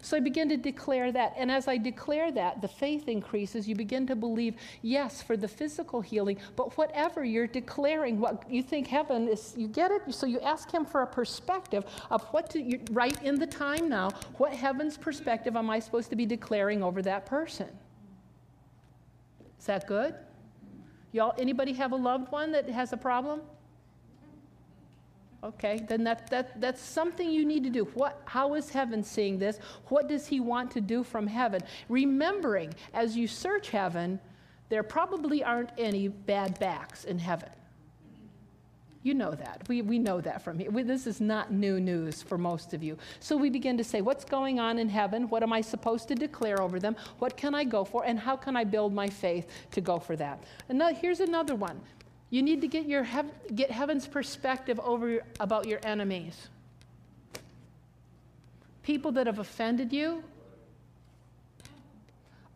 So 0.09 0.17
I 0.17 0.21
begin 0.21 0.49
to 0.49 0.57
declare 0.57 1.13
that. 1.13 1.35
And 1.37 1.53
as 1.53 1.69
I 1.69 1.77
declare 1.77 2.33
that, 2.33 2.63
the 2.63 2.67
faith 2.67 3.09
increases. 3.09 3.69
You 3.69 3.75
begin 3.75 4.07
to 4.07 4.17
believe, 4.17 4.55
yes, 4.81 5.21
for 5.21 5.37
the 5.37 5.47
physical 5.47 6.01
healing, 6.01 6.39
but 6.57 6.79
whatever 6.79 7.27
you're 7.27 7.47
declaring, 7.47 8.19
what 8.19 8.51
you 8.51 8.63
think 8.63 8.87
heaven 8.87 9.29
is, 9.29 9.53
you 9.55 9.69
get 9.69 9.91
it? 9.91 10.01
So 10.15 10.25
you 10.25 10.41
ask 10.41 10.73
Him 10.73 10.87
for 10.87 11.03
a 11.03 11.07
perspective 11.07 11.85
of 12.11 12.23
what 12.29 12.49
to, 12.53 12.59
you, 12.59 12.81
right 12.91 13.23
in 13.23 13.39
the 13.39 13.47
time 13.47 13.91
now, 13.91 14.09
what 14.39 14.55
heaven's 14.55 14.97
perspective 14.97 15.57
am 15.57 15.69
I 15.69 15.79
supposed 15.79 16.09
to 16.09 16.17
be 16.17 16.25
declaring 16.25 16.83
over 16.83 17.03
that 17.03 17.27
person? 17.27 17.69
Is 19.61 19.67
that 19.67 19.87
good? 19.87 20.15
Y'all, 21.13 21.35
anybody 21.37 21.75
have 21.75 21.93
a 21.93 21.97
loved 21.97 22.33
one 22.33 22.51
that 22.53 22.67
has 22.71 22.95
a 22.95 22.97
problem? 22.97 23.43
Okay, 25.45 25.85
then 25.89 26.03
that, 26.03 26.29
that, 26.31 26.61
that's 26.61 26.83
something 26.83 27.31
you 27.31 27.45
need 27.45 27.63
to 27.63 27.71
do. 27.71 27.85
What, 27.95 28.21
how 28.25 28.55
is 28.55 28.71
heaven 28.71 29.05
seeing 29.05 29.39
this? 29.39 29.59
What 29.87 30.09
does 30.09 30.27
he 30.27 30.41
want 30.41 30.73
to 30.73 30.81
do 30.81 31.05
from 31.05 31.29
heaven? 31.29 31.61
Remembering, 31.89 32.75
as 32.93 33.17
you 33.17 33.29
search 33.29 33.71
heaven, 33.71 34.19
there 34.69 34.83
probably 34.83 35.45
aren't 35.45 35.71
any 35.79 36.09
bad 36.09 36.59
backs 36.59 37.05
in 37.05 37.21
heaven. 37.21 37.51
You 39.05 39.15
know 39.15 39.31
that. 39.31 39.63
We, 39.69 39.81
we 39.81 39.99
know 39.99 40.21
that 40.21 40.43
from 40.43 40.59
here. 40.59 40.71
We, 40.71 40.83
this 40.83 41.07
is 41.07 41.21
not 41.21 41.53
new 41.53 41.79
news 41.79 42.21
for 42.21 42.37
most 42.37 42.75
of 42.75 42.83
you. 42.83 42.99
So 43.21 43.37
we 43.37 43.49
begin 43.49 43.79
to 43.79 43.85
say, 43.85 44.01
what's 44.01 44.25
going 44.25 44.59
on 44.59 44.79
in 44.79 44.89
heaven? 44.89 45.29
What 45.29 45.45
am 45.45 45.53
I 45.53 45.61
supposed 45.61 46.09
to 46.09 46.17
declare 46.17 46.61
over 46.61 46.81
them? 46.81 46.97
What 47.21 47.37
can 47.37 47.55
I 47.55 47.63
go 47.63 47.85
for? 47.85 48.05
And 48.05 48.19
how 48.19 48.37
can 48.37 48.57
I 48.57 48.65
build 48.65 48.93
my 48.93 49.09
faith 49.09 49.47
to 49.71 49.81
go 49.81 50.01
for 50.01 50.17
that? 50.17 50.43
And 50.69 50.79
now, 50.79 50.93
here's 50.93 51.21
another 51.21 51.55
one 51.55 51.81
you 52.31 52.43
need 52.43 52.61
to 52.61 52.69
get, 52.69 52.87
your 52.87 53.05
hev- 53.05 53.33
get 53.55 53.71
heaven's 53.71 54.07
perspective 54.07 54.79
over 54.81 55.21
about 55.41 55.67
your 55.67 55.81
enemies. 55.83 56.49
People 58.83 59.13
that 59.13 59.27
have 59.27 59.39
offended 59.39 59.93
you. 59.93 60.23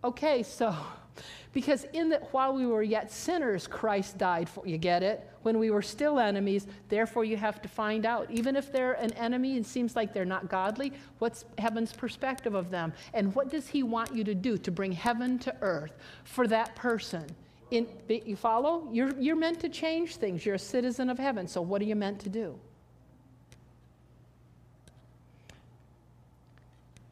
Okay, 0.04 0.42
so 0.42 0.76
because 1.54 1.84
in 1.94 2.10
that 2.10 2.32
while 2.32 2.54
we 2.54 2.66
were 2.66 2.82
yet 2.82 3.10
sinners, 3.10 3.66
Christ 3.66 4.18
died 4.18 4.48
for 4.48 4.66
you 4.66 4.76
get 4.76 5.02
it? 5.02 5.26
When 5.42 5.58
we 5.58 5.70
were 5.70 5.82
still 5.82 6.18
enemies, 6.18 6.66
therefore 6.88 7.24
you 7.24 7.36
have 7.38 7.62
to 7.62 7.68
find 7.68 8.04
out. 8.04 8.30
Even 8.30 8.56
if 8.56 8.70
they're 8.70 8.92
an 8.94 9.12
enemy 9.14 9.56
and 9.56 9.66
seems 9.66 9.96
like 9.96 10.12
they're 10.12 10.24
not 10.24 10.48
godly, 10.48 10.92
what's 11.18 11.46
heaven's 11.58 11.92
perspective 11.92 12.54
of 12.54 12.70
them? 12.70 12.92
And 13.14 13.34
what 13.34 13.50
does 13.50 13.68
he 13.68 13.82
want 13.82 14.14
you 14.14 14.22
to 14.22 14.34
do 14.34 14.58
to 14.58 14.70
bring 14.70 14.92
heaven 14.92 15.38
to 15.40 15.56
earth 15.62 15.92
for 16.24 16.46
that 16.48 16.76
person? 16.76 17.26
In, 17.72 17.86
you 18.06 18.36
follow? 18.36 18.86
You're, 18.92 19.18
you're 19.18 19.34
meant 19.34 19.58
to 19.60 19.68
change 19.70 20.16
things. 20.16 20.44
You're 20.44 20.56
a 20.56 20.58
citizen 20.58 21.08
of 21.08 21.18
heaven. 21.18 21.48
So, 21.48 21.62
what 21.62 21.80
are 21.80 21.86
you 21.86 21.96
meant 21.96 22.20
to 22.20 22.28
do? 22.28 22.58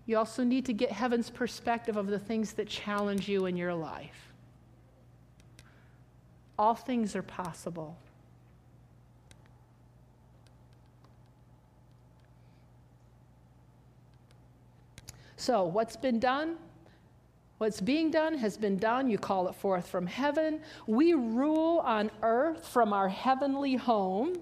You 0.04 0.18
also 0.18 0.44
need 0.44 0.66
to 0.66 0.74
get 0.74 0.92
heaven's 0.92 1.30
perspective 1.30 1.96
of 1.96 2.08
the 2.08 2.18
things 2.18 2.52
that 2.54 2.68
challenge 2.68 3.26
you 3.26 3.46
in 3.46 3.56
your 3.56 3.72
life. 3.72 4.34
All 6.58 6.74
things 6.74 7.16
are 7.16 7.22
possible. 7.22 7.96
So, 15.38 15.64
what's 15.64 15.96
been 15.96 16.20
done? 16.20 16.58
What's 17.60 17.82
being 17.82 18.10
done 18.10 18.38
has 18.38 18.56
been 18.56 18.78
done. 18.78 19.10
You 19.10 19.18
call 19.18 19.46
it 19.48 19.54
forth 19.54 19.86
from 19.86 20.06
heaven. 20.06 20.62
We 20.86 21.12
rule 21.12 21.80
on 21.80 22.10
earth 22.22 22.66
from 22.66 22.94
our 22.94 23.06
heavenly 23.06 23.74
home. 23.74 24.38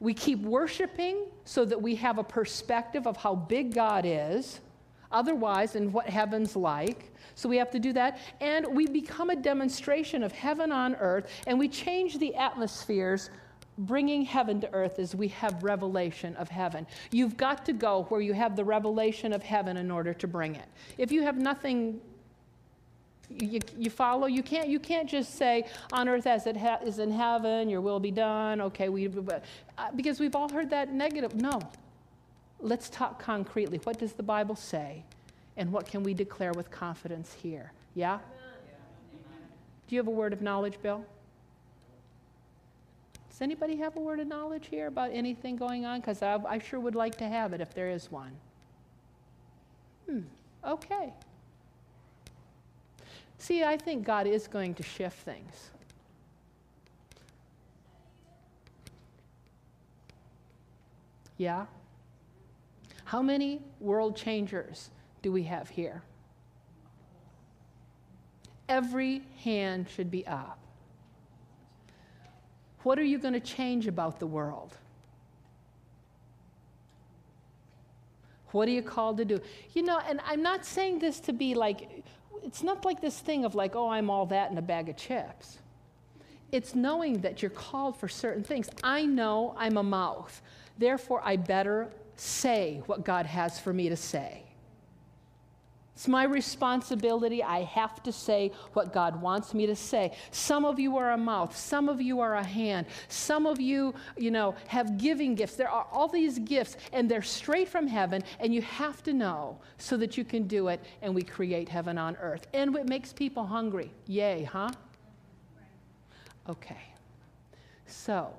We 0.00 0.14
keep 0.14 0.40
worshiping 0.40 1.26
so 1.44 1.66
that 1.66 1.82
we 1.82 1.96
have 1.96 2.16
a 2.16 2.24
perspective 2.24 3.06
of 3.06 3.18
how 3.18 3.34
big 3.34 3.74
God 3.74 4.06
is, 4.06 4.60
otherwise 5.12 5.76
and 5.76 5.92
what 5.92 6.08
heaven's 6.08 6.56
like. 6.56 7.12
So 7.34 7.46
we 7.46 7.58
have 7.58 7.70
to 7.72 7.78
do 7.78 7.92
that. 7.92 8.16
And 8.40 8.66
we 8.74 8.86
become 8.86 9.28
a 9.28 9.36
demonstration 9.36 10.22
of 10.22 10.32
heaven 10.32 10.72
on 10.72 10.94
earth, 10.94 11.30
and 11.46 11.58
we 11.58 11.68
change 11.68 12.16
the 12.18 12.34
atmospheres, 12.36 13.28
bringing 13.78 14.22
heaven 14.24 14.60
to 14.60 14.72
earth 14.72 14.98
is 14.98 15.14
we 15.14 15.28
have 15.28 15.62
revelation 15.62 16.36
of 16.36 16.48
heaven. 16.48 16.86
You've 17.10 17.36
got 17.36 17.64
to 17.66 17.72
go 17.72 18.04
where 18.08 18.20
you 18.20 18.32
have 18.32 18.56
the 18.56 18.64
revelation 18.64 19.32
of 19.32 19.42
heaven 19.42 19.76
in 19.76 19.90
order 19.90 20.12
to 20.14 20.26
bring 20.26 20.56
it. 20.56 20.66
If 20.98 21.12
you 21.12 21.22
have 21.22 21.38
nothing 21.38 22.00
you, 23.30 23.60
you 23.76 23.90
follow 23.90 24.26
you 24.26 24.42
can't 24.42 24.68
you 24.68 24.80
can't 24.80 25.06
just 25.06 25.34
say 25.34 25.66
on 25.92 26.08
earth 26.08 26.26
as 26.26 26.46
it 26.46 26.56
ha- 26.56 26.78
is 26.82 26.98
in 26.98 27.12
heaven 27.12 27.68
your 27.68 27.82
will 27.82 28.00
be 28.00 28.10
done 28.10 28.58
okay 28.58 28.88
we 28.88 29.06
uh, 29.06 29.90
because 29.94 30.18
we've 30.18 30.34
all 30.34 30.48
heard 30.48 30.70
that 30.70 30.94
negative 30.94 31.34
no 31.34 31.60
let's 32.60 32.88
talk 32.88 33.20
concretely. 33.20 33.80
What 33.84 33.98
does 33.98 34.12
the 34.12 34.22
Bible 34.22 34.56
say? 34.56 35.04
And 35.56 35.72
what 35.72 35.86
can 35.86 36.02
we 36.02 36.14
declare 36.14 36.52
with 36.52 36.70
confidence 36.70 37.32
here? 37.32 37.72
Yeah? 37.94 38.18
Do 39.88 39.94
you 39.94 39.98
have 40.00 40.08
a 40.08 40.12
word 40.12 40.32
of 40.32 40.42
knowledge, 40.42 40.80
Bill? 40.82 41.04
Does 43.38 43.44
anybody 43.44 43.76
have 43.76 43.96
a 43.96 44.00
word 44.00 44.18
of 44.18 44.26
knowledge 44.26 44.66
here 44.68 44.88
about 44.88 45.12
anything 45.12 45.54
going 45.54 45.86
on? 45.86 46.00
Because 46.00 46.22
I, 46.22 46.40
I, 46.48 46.58
sure 46.58 46.80
would 46.80 46.96
like 46.96 47.16
to 47.18 47.28
have 47.28 47.52
it 47.52 47.60
if 47.60 47.72
there 47.72 47.88
is 47.88 48.10
one. 48.10 48.32
Hmm, 50.06 50.22
okay. 50.66 51.12
See, 53.38 53.62
I 53.62 53.76
think 53.76 54.04
God 54.04 54.26
is 54.26 54.48
going 54.48 54.74
to 54.74 54.82
shift 54.82 55.20
things. 55.20 55.70
Yeah? 61.36 61.66
How 63.04 63.22
many 63.22 63.60
world 63.78 64.16
changers 64.16 64.90
do 65.22 65.30
we 65.30 65.44
have 65.44 65.68
here? 65.68 66.02
Every 68.68 69.22
hand 69.44 69.86
should 69.88 70.10
be 70.10 70.26
up. 70.26 70.58
What 72.88 72.98
are 72.98 73.04
you 73.04 73.18
going 73.18 73.34
to 73.34 73.40
change 73.40 73.86
about 73.86 74.18
the 74.18 74.26
world? 74.26 74.74
What 78.52 78.66
are 78.66 78.70
you 78.70 78.80
called 78.80 79.18
to 79.18 79.26
do? 79.26 79.42
You 79.74 79.82
know, 79.82 80.00
and 80.08 80.22
I'm 80.24 80.42
not 80.42 80.64
saying 80.64 81.00
this 81.00 81.20
to 81.20 81.34
be 81.34 81.52
like, 81.52 82.02
it's 82.42 82.62
not 82.62 82.86
like 82.86 83.02
this 83.02 83.18
thing 83.18 83.44
of 83.44 83.54
like, 83.54 83.76
oh, 83.76 83.90
I'm 83.90 84.08
all 84.08 84.24
that 84.24 84.50
in 84.50 84.56
a 84.56 84.62
bag 84.62 84.88
of 84.88 84.96
chips. 84.96 85.58
It's 86.50 86.74
knowing 86.74 87.20
that 87.20 87.42
you're 87.42 87.50
called 87.50 88.00
for 88.00 88.08
certain 88.08 88.42
things. 88.42 88.70
I 88.82 89.04
know 89.04 89.54
I'm 89.58 89.76
a 89.76 89.82
mouth, 89.82 90.40
therefore, 90.78 91.20
I 91.22 91.36
better 91.36 91.90
say 92.16 92.80
what 92.86 93.04
God 93.04 93.26
has 93.26 93.60
for 93.60 93.74
me 93.74 93.90
to 93.90 93.96
say. 93.96 94.44
It's 95.98 96.06
my 96.06 96.22
responsibility. 96.22 97.42
I 97.42 97.64
have 97.64 98.04
to 98.04 98.12
say 98.12 98.52
what 98.74 98.92
God 98.92 99.20
wants 99.20 99.52
me 99.52 99.66
to 99.66 99.74
say. 99.74 100.12
Some 100.30 100.64
of 100.64 100.78
you 100.78 100.96
are 100.96 101.10
a 101.10 101.18
mouth. 101.18 101.56
Some 101.56 101.88
of 101.88 102.00
you 102.00 102.20
are 102.20 102.36
a 102.36 102.44
hand. 102.44 102.86
Some 103.08 103.46
of 103.46 103.60
you, 103.60 103.92
you 104.16 104.30
know, 104.30 104.54
have 104.68 104.96
giving 104.96 105.34
gifts. 105.34 105.56
There 105.56 105.68
are 105.68 105.88
all 105.90 106.06
these 106.06 106.38
gifts, 106.38 106.76
and 106.92 107.10
they're 107.10 107.20
straight 107.20 107.68
from 107.68 107.88
heaven, 107.88 108.22
and 108.38 108.54
you 108.54 108.62
have 108.62 109.02
to 109.02 109.12
know 109.12 109.58
so 109.78 109.96
that 109.96 110.16
you 110.16 110.24
can 110.24 110.46
do 110.46 110.68
it, 110.68 110.80
and 111.02 111.12
we 111.12 111.24
create 111.24 111.68
heaven 111.68 111.98
on 111.98 112.14
earth. 112.20 112.46
And 112.54 112.76
it 112.76 112.88
makes 112.88 113.12
people 113.12 113.44
hungry. 113.44 113.90
Yay, 114.06 114.44
huh? 114.44 114.70
Okay. 116.48 116.94
So, 117.88 118.32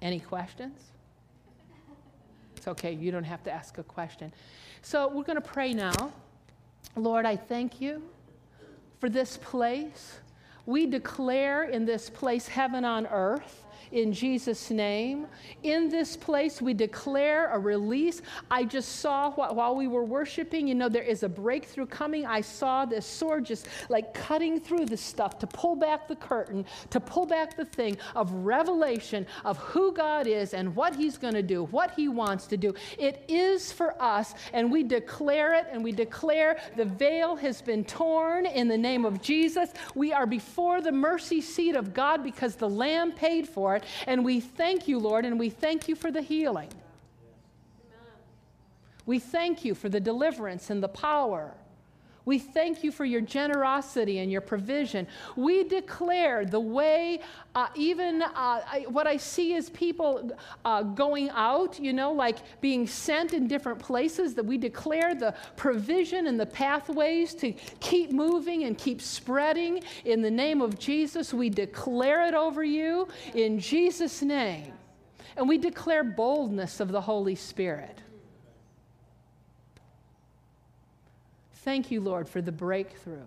any 0.00 0.20
questions? 0.20 0.78
It's 2.64 2.68
okay, 2.70 2.94
you 2.94 3.12
don't 3.12 3.24
have 3.24 3.42
to 3.42 3.52
ask 3.52 3.76
a 3.76 3.82
question. 3.82 4.32
So 4.80 5.08
we're 5.08 5.24
going 5.24 5.36
to 5.36 5.42
pray 5.42 5.74
now. 5.74 6.14
Lord, 6.96 7.26
I 7.26 7.36
thank 7.36 7.78
you 7.78 8.02
for 9.00 9.10
this 9.10 9.36
place. 9.36 10.20
We 10.64 10.86
declare 10.86 11.64
in 11.64 11.84
this 11.84 12.08
place 12.08 12.48
heaven 12.48 12.82
on 12.82 13.06
earth 13.08 13.63
in 13.94 14.12
Jesus' 14.12 14.70
name. 14.70 15.26
In 15.62 15.88
this 15.88 16.16
place, 16.16 16.60
we 16.60 16.74
declare 16.74 17.50
a 17.52 17.58
release. 17.58 18.22
I 18.50 18.64
just 18.64 18.96
saw 18.96 19.30
while 19.30 19.76
we 19.76 19.86
were 19.86 20.04
worshiping, 20.04 20.66
you 20.66 20.74
know, 20.74 20.88
there 20.88 21.04
is 21.04 21.22
a 21.22 21.28
breakthrough 21.28 21.86
coming. 21.86 22.26
I 22.26 22.40
saw 22.40 22.84
this 22.84 23.06
sword 23.06 23.46
just 23.46 23.68
like 23.88 24.12
cutting 24.12 24.60
through 24.60 24.86
the 24.86 24.96
stuff 24.96 25.38
to 25.38 25.46
pull 25.46 25.76
back 25.76 26.08
the 26.08 26.16
curtain, 26.16 26.66
to 26.90 26.98
pull 26.98 27.24
back 27.24 27.56
the 27.56 27.64
thing 27.64 27.96
of 28.16 28.32
revelation 28.32 29.26
of 29.44 29.58
who 29.58 29.92
God 29.92 30.26
is 30.26 30.54
and 30.54 30.74
what 30.74 30.96
He's 30.96 31.16
going 31.16 31.34
to 31.34 31.42
do, 31.42 31.64
what 31.66 31.92
He 31.92 32.08
wants 32.08 32.48
to 32.48 32.56
do. 32.56 32.74
It 32.98 33.24
is 33.28 33.70
for 33.70 34.00
us, 34.02 34.34
and 34.52 34.72
we 34.72 34.82
declare 34.82 35.54
it, 35.54 35.66
and 35.70 35.84
we 35.84 35.92
declare 35.92 36.58
the 36.76 36.84
veil 36.84 37.36
has 37.36 37.62
been 37.62 37.84
torn 37.84 38.44
in 38.46 38.66
the 38.66 38.76
name 38.76 39.04
of 39.04 39.22
Jesus. 39.22 39.70
We 39.94 40.12
are 40.12 40.26
before 40.26 40.80
the 40.80 40.92
mercy 40.92 41.40
seat 41.40 41.76
of 41.76 41.94
God 41.94 42.24
because 42.24 42.56
the 42.56 42.68
Lamb 42.68 43.12
paid 43.12 43.48
for 43.48 43.76
it. 43.76 43.83
And 44.06 44.24
we 44.24 44.40
thank 44.40 44.88
you, 44.88 44.98
Lord, 44.98 45.24
and 45.24 45.38
we 45.38 45.50
thank 45.50 45.88
you 45.88 45.94
for 45.94 46.10
the 46.10 46.22
healing. 46.22 46.70
We 49.06 49.18
thank 49.18 49.64
you 49.64 49.74
for 49.74 49.88
the 49.88 50.00
deliverance 50.00 50.70
and 50.70 50.82
the 50.82 50.88
power. 50.88 51.52
We 52.26 52.38
thank 52.38 52.82
you 52.82 52.90
for 52.90 53.04
your 53.04 53.20
generosity 53.20 54.20
and 54.20 54.32
your 54.32 54.40
provision. 54.40 55.06
We 55.36 55.64
declare 55.64 56.46
the 56.46 56.60
way, 56.60 57.20
uh, 57.54 57.68
even 57.74 58.22
uh, 58.22 58.30
I, 58.34 58.86
what 58.88 59.06
I 59.06 59.18
see 59.18 59.52
is 59.52 59.68
people 59.70 60.30
uh, 60.64 60.82
going 60.82 61.28
out, 61.30 61.78
you 61.78 61.92
know, 61.92 62.12
like 62.12 62.38
being 62.62 62.86
sent 62.86 63.34
in 63.34 63.46
different 63.46 63.78
places, 63.78 64.34
that 64.34 64.44
we 64.44 64.56
declare 64.56 65.14
the 65.14 65.34
provision 65.56 66.26
and 66.26 66.40
the 66.40 66.46
pathways 66.46 67.34
to 67.36 67.52
keep 67.80 68.10
moving 68.10 68.64
and 68.64 68.78
keep 68.78 69.02
spreading. 69.02 69.82
In 70.06 70.22
the 70.22 70.30
name 70.30 70.62
of 70.62 70.78
Jesus, 70.78 71.34
we 71.34 71.50
declare 71.50 72.26
it 72.26 72.34
over 72.34 72.64
you 72.64 73.06
in 73.34 73.58
Jesus' 73.58 74.22
name. 74.22 74.72
And 75.36 75.48
we 75.48 75.58
declare 75.58 76.04
boldness 76.04 76.80
of 76.80 76.90
the 76.90 77.00
Holy 77.00 77.34
Spirit. 77.34 77.98
Thank 81.64 81.90
you, 81.90 82.02
Lord, 82.02 82.28
for 82.28 82.42
the 82.42 82.52
breakthrough. 82.52 83.24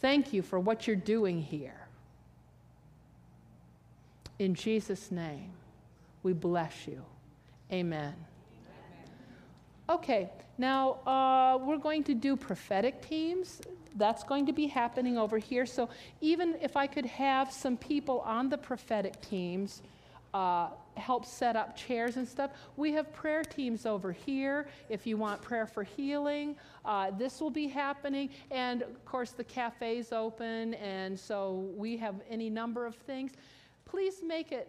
Thank 0.00 0.32
you 0.32 0.42
for 0.42 0.58
what 0.58 0.88
you're 0.88 0.96
doing 0.96 1.40
here. 1.40 1.86
In 4.40 4.56
Jesus' 4.56 5.12
name, 5.12 5.52
we 6.24 6.32
bless 6.32 6.88
you. 6.88 7.00
Amen. 7.72 8.14
Okay, 9.88 10.28
now 10.58 10.98
uh, 11.06 11.58
we're 11.64 11.78
going 11.78 12.02
to 12.04 12.14
do 12.14 12.34
prophetic 12.34 13.06
teams. 13.06 13.62
That's 13.94 14.24
going 14.24 14.46
to 14.46 14.52
be 14.52 14.66
happening 14.66 15.16
over 15.16 15.38
here. 15.38 15.66
So, 15.66 15.88
even 16.20 16.56
if 16.60 16.76
I 16.76 16.88
could 16.88 17.06
have 17.06 17.52
some 17.52 17.76
people 17.76 18.20
on 18.20 18.48
the 18.48 18.58
prophetic 18.58 19.20
teams, 19.20 19.80
uh, 20.34 20.68
help 20.96 21.24
set 21.24 21.56
up 21.56 21.76
chairs 21.76 22.16
and 22.16 22.28
stuff. 22.28 22.50
We 22.76 22.92
have 22.92 23.12
prayer 23.12 23.42
teams 23.42 23.86
over 23.86 24.12
here 24.12 24.66
if 24.88 25.06
you 25.06 25.16
want 25.16 25.40
prayer 25.40 25.66
for 25.66 25.84
healing. 25.84 26.56
Uh, 26.84 27.12
this 27.12 27.40
will 27.40 27.50
be 27.50 27.68
happening. 27.68 28.28
And 28.50 28.82
of 28.82 29.04
course, 29.04 29.30
the 29.30 29.44
cafe's 29.44 30.12
open, 30.12 30.74
and 30.74 31.18
so 31.18 31.70
we 31.76 31.96
have 31.98 32.16
any 32.28 32.50
number 32.50 32.84
of 32.84 32.96
things. 32.96 33.32
Please 33.84 34.22
make 34.26 34.52
it 34.52 34.68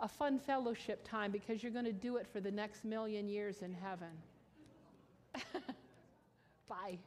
a 0.00 0.08
fun 0.08 0.38
fellowship 0.38 1.06
time 1.06 1.30
because 1.30 1.62
you're 1.62 1.72
going 1.72 1.84
to 1.84 1.92
do 1.92 2.16
it 2.16 2.26
for 2.32 2.40
the 2.40 2.50
next 2.50 2.84
million 2.84 3.28
years 3.28 3.62
in 3.62 3.72
heaven. 3.72 4.08
Bye. 6.68 6.98